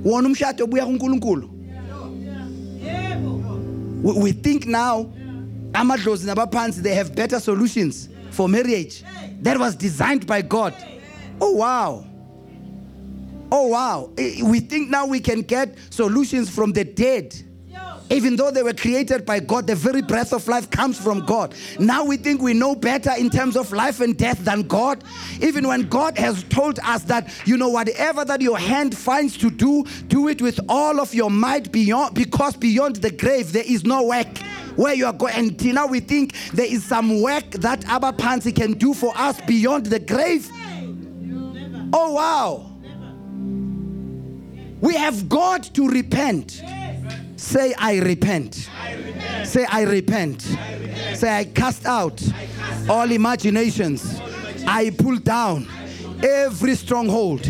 Wona 0.05 0.27
umshado 0.27 0.65
ubuya 0.65 0.85
kuNkulunkulu. 0.85 1.49
We, 4.03 4.13
we 4.13 4.31
think 4.31 4.65
now 4.65 5.11
amadlozi 5.73 6.25
nabaphansi 6.27 6.81
they 6.81 6.93
have 6.93 7.15
better 7.15 7.39
solutions 7.39 8.09
for 8.33 8.49
marriage 8.49 9.03
that 9.41 9.57
was 9.57 9.75
designed 9.75 10.25
by 10.25 10.41
God. 10.41 10.73
Oh 11.39 11.51
wow. 11.51 12.05
Oh 13.51 13.67
wow. 13.67 14.11
We 14.17 14.59
think 14.59 14.89
now 14.89 15.05
we 15.05 15.19
can 15.19 15.41
get 15.41 15.77
solutions 15.89 16.49
from 16.49 16.73
the 16.73 16.83
dead. 16.83 17.35
Even 18.09 18.35
though 18.35 18.51
they 18.51 18.61
were 18.61 18.73
created 18.73 19.25
by 19.25 19.39
God, 19.39 19.65
the 19.65 19.75
very 19.75 20.01
breath 20.01 20.33
of 20.33 20.47
life 20.47 20.69
comes 20.69 20.99
from 20.99 21.25
God. 21.25 21.55
Now 21.79 22.03
we 22.03 22.17
think 22.17 22.41
we 22.41 22.53
know 22.53 22.75
better 22.75 23.11
in 23.17 23.29
terms 23.29 23.55
of 23.55 23.71
life 23.71 24.01
and 24.01 24.15
death 24.15 24.39
than 24.43 24.63
God. 24.63 25.03
Even 25.41 25.67
when 25.67 25.83
God 25.87 26.17
has 26.17 26.43
told 26.43 26.79
us 26.83 27.03
that, 27.03 27.31
you 27.45 27.57
know, 27.57 27.69
whatever 27.69 28.25
that 28.25 28.41
your 28.41 28.59
hand 28.59 28.95
finds 28.95 29.37
to 29.37 29.49
do, 29.49 29.85
do 30.07 30.27
it 30.27 30.41
with 30.41 30.59
all 30.69 30.99
of 30.99 31.13
your 31.15 31.31
might 31.31 31.71
beyond 31.71 32.13
because 32.13 32.55
beyond 32.55 32.97
the 32.97 33.09
grave 33.09 33.53
there 33.53 33.63
is 33.65 33.83
no 33.83 34.03
work. 34.03 34.27
Where 34.75 34.93
you 34.93 35.05
are 35.05 35.13
going, 35.13 35.33
and 35.35 35.59
till 35.59 35.75
now 35.75 35.87
we 35.87 35.99
think 35.99 36.35
there 36.53 36.65
is 36.65 36.83
some 36.83 37.21
work 37.21 37.49
that 37.51 37.81
abaphansi 37.81 38.55
can 38.55 38.73
do 38.73 38.93
for 38.93 39.13
us 39.15 39.39
beyond 39.41 39.87
the 39.87 39.99
grave. 39.99 40.49
Oh 41.93 42.13
wow. 42.13 42.69
We 44.81 44.95
have 44.95 45.29
got 45.29 45.63
to 45.75 45.87
repent. 45.87 46.61
Say, 47.37 47.73
I 47.77 47.99
repent. 47.99 48.69
Say, 49.45 49.65
I 49.65 49.83
repent. 49.83 50.41
Say, 51.13 51.37
I 51.37 51.45
cast 51.45 51.85
out 51.85 52.21
all 52.89 53.09
imaginations. 53.11 54.19
I 54.67 54.89
pull 54.89 55.17
down 55.17 55.67
every 56.21 56.75
stronghold, 56.75 57.49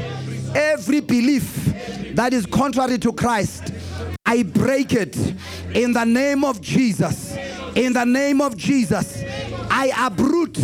every 0.54 1.00
belief 1.00 1.74
that 2.16 2.34
is 2.34 2.46
contrary 2.46 2.98
to 3.00 3.12
Christ. 3.14 3.73
I 4.34 4.42
break 4.42 4.94
it 4.94 5.16
in 5.76 5.94
the 5.94 6.06
name 6.06 6.44
of 6.44 6.60
Jesus. 6.60 7.38
In 7.76 7.94
the 7.94 8.04
name 8.04 8.42
of 8.42 8.58
Jesus, 8.58 9.24
I 9.70 9.94
uproot 9.96 10.58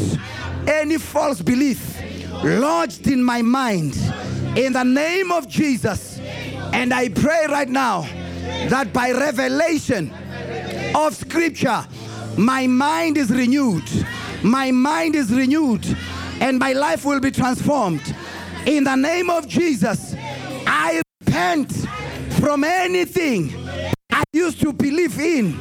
any 0.68 0.98
false 0.98 1.40
belief 1.44 2.02
lodged 2.44 3.06
in 3.06 3.24
my 3.24 3.44
mind. 3.44 3.96
In 4.58 4.74
the 4.74 4.82
name 4.84 5.32
of 5.32 5.48
Jesus. 5.48 6.18
And 6.74 6.92
I 6.92 7.10
pray 7.10 7.46
right 7.48 7.70
now 7.70 8.08
that 8.70 8.92
by 8.92 9.12
revelation, 9.12 10.16
of 10.96 11.16
scripture, 11.16 11.86
my 12.38 12.66
mind 12.66 13.20
is 13.20 13.30
renewed. 13.30 13.88
My 14.42 14.72
mind 14.72 15.14
is 15.14 15.32
renewed, 15.32 15.86
and 16.42 16.58
my 16.58 16.74
life 16.74 17.06
will 17.06 17.20
be 17.20 17.30
transformed. 17.30 18.16
In 18.66 18.84
the 18.84 18.96
name 18.96 19.30
of 19.30 19.48
Jesus, 19.48 20.16
I 20.66 21.04
repent 21.22 21.86
from 22.40 22.64
anything 22.64 23.54
I 24.10 24.24
used 24.34 24.62
to 24.62 24.74
believe 24.74 25.20
in 25.20 25.60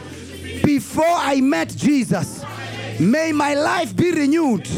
before 0.64 1.04
I 1.06 1.40
met 1.40 1.70
Jesus. 1.70 2.44
May 3.00 3.32
my 3.32 3.54
life 3.54 3.96
be 3.96 4.12
renewed. 4.12 4.68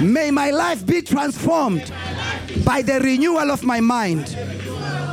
May 0.00 0.30
my 0.30 0.50
life 0.50 0.84
be 0.86 1.02
transformed 1.02 1.92
by 2.64 2.82
the 2.82 3.00
renewal 3.00 3.50
of 3.50 3.62
my 3.64 3.80
mind. 3.80 4.36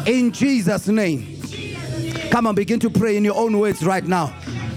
In 0.05 0.31
Jesus' 0.31 0.87
name. 0.87 1.39
Come 2.31 2.47
on, 2.47 2.55
begin 2.55 2.79
to 2.79 2.89
pray 2.89 3.17
in 3.17 3.25
your 3.25 3.35
own 3.35 3.59
words 3.59 3.83
right 3.83 4.05
now. 4.05 4.33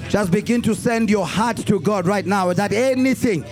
Just 0.09 0.31
begin 0.31 0.61
to 0.63 0.75
send 0.75 1.09
your 1.09 1.27
heart 1.27 1.57
to 1.57 1.81
God 1.81 2.07
right 2.07 2.27
now 2.27 2.53
that 2.53 2.73
anything 2.73 3.45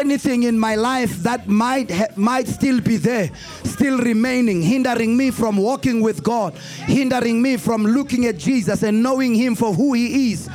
anything 0.00 0.42
in 0.44 0.58
my 0.58 0.74
life 0.74 1.16
that 1.22 1.46
might 1.48 1.90
ha- 1.90 2.08
might 2.16 2.46
still 2.48 2.80
be 2.80 2.96
there 2.96 3.30
still 3.64 3.98
remaining 3.98 4.62
hindering 4.62 5.16
me 5.16 5.30
from 5.30 5.56
walking 5.56 6.00
with 6.00 6.22
God 6.22 6.54
hindering 6.86 7.40
me 7.40 7.56
from 7.56 7.84
looking 7.84 8.26
at 8.26 8.38
Jesus 8.38 8.82
and 8.82 9.02
knowing 9.02 9.34
him 9.34 9.54
for 9.54 9.72
who 9.72 9.92
he 9.94 10.32
is 10.32 10.48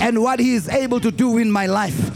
and 0.00 0.22
what 0.22 0.40
he 0.40 0.54
is 0.54 0.68
able 0.68 1.00
to 1.00 1.10
do 1.10 1.38
in 1.38 1.50
my 1.50 1.66
life 1.66 2.10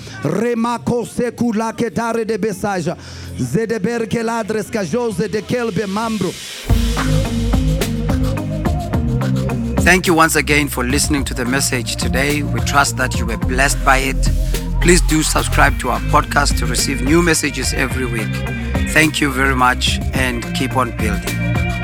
Thank 9.89 10.07
you 10.07 10.13
once 10.13 10.37
again 10.37 10.69
for 10.69 10.85
listening 10.85 11.25
to 11.25 11.35
the 11.35 11.47
message 11.47 11.97
today. 11.97 12.43
We 12.43 12.61
trust 12.61 12.99
that 12.99 13.19
you 13.19 13.25
were 13.25 13.39
blessed 13.39 13.83
by 13.87 13.99
it. 13.99 14.68
Please 14.81 15.01
do 15.03 15.23
subscribe 15.23 15.79
to 15.81 15.91
our 15.91 16.01
podcast 16.01 16.59
to 16.59 16.67
receive 16.67 17.03
new 17.03 17.23
messages 17.23 17.75
every 17.75 18.07
week. 18.07 18.33
Thank 18.93 19.21
you 19.21 19.31
very 19.31 19.55
much 19.55 19.99
and 20.15 20.43
keep 20.55 20.77
on 20.77 20.97
building. 20.97 21.78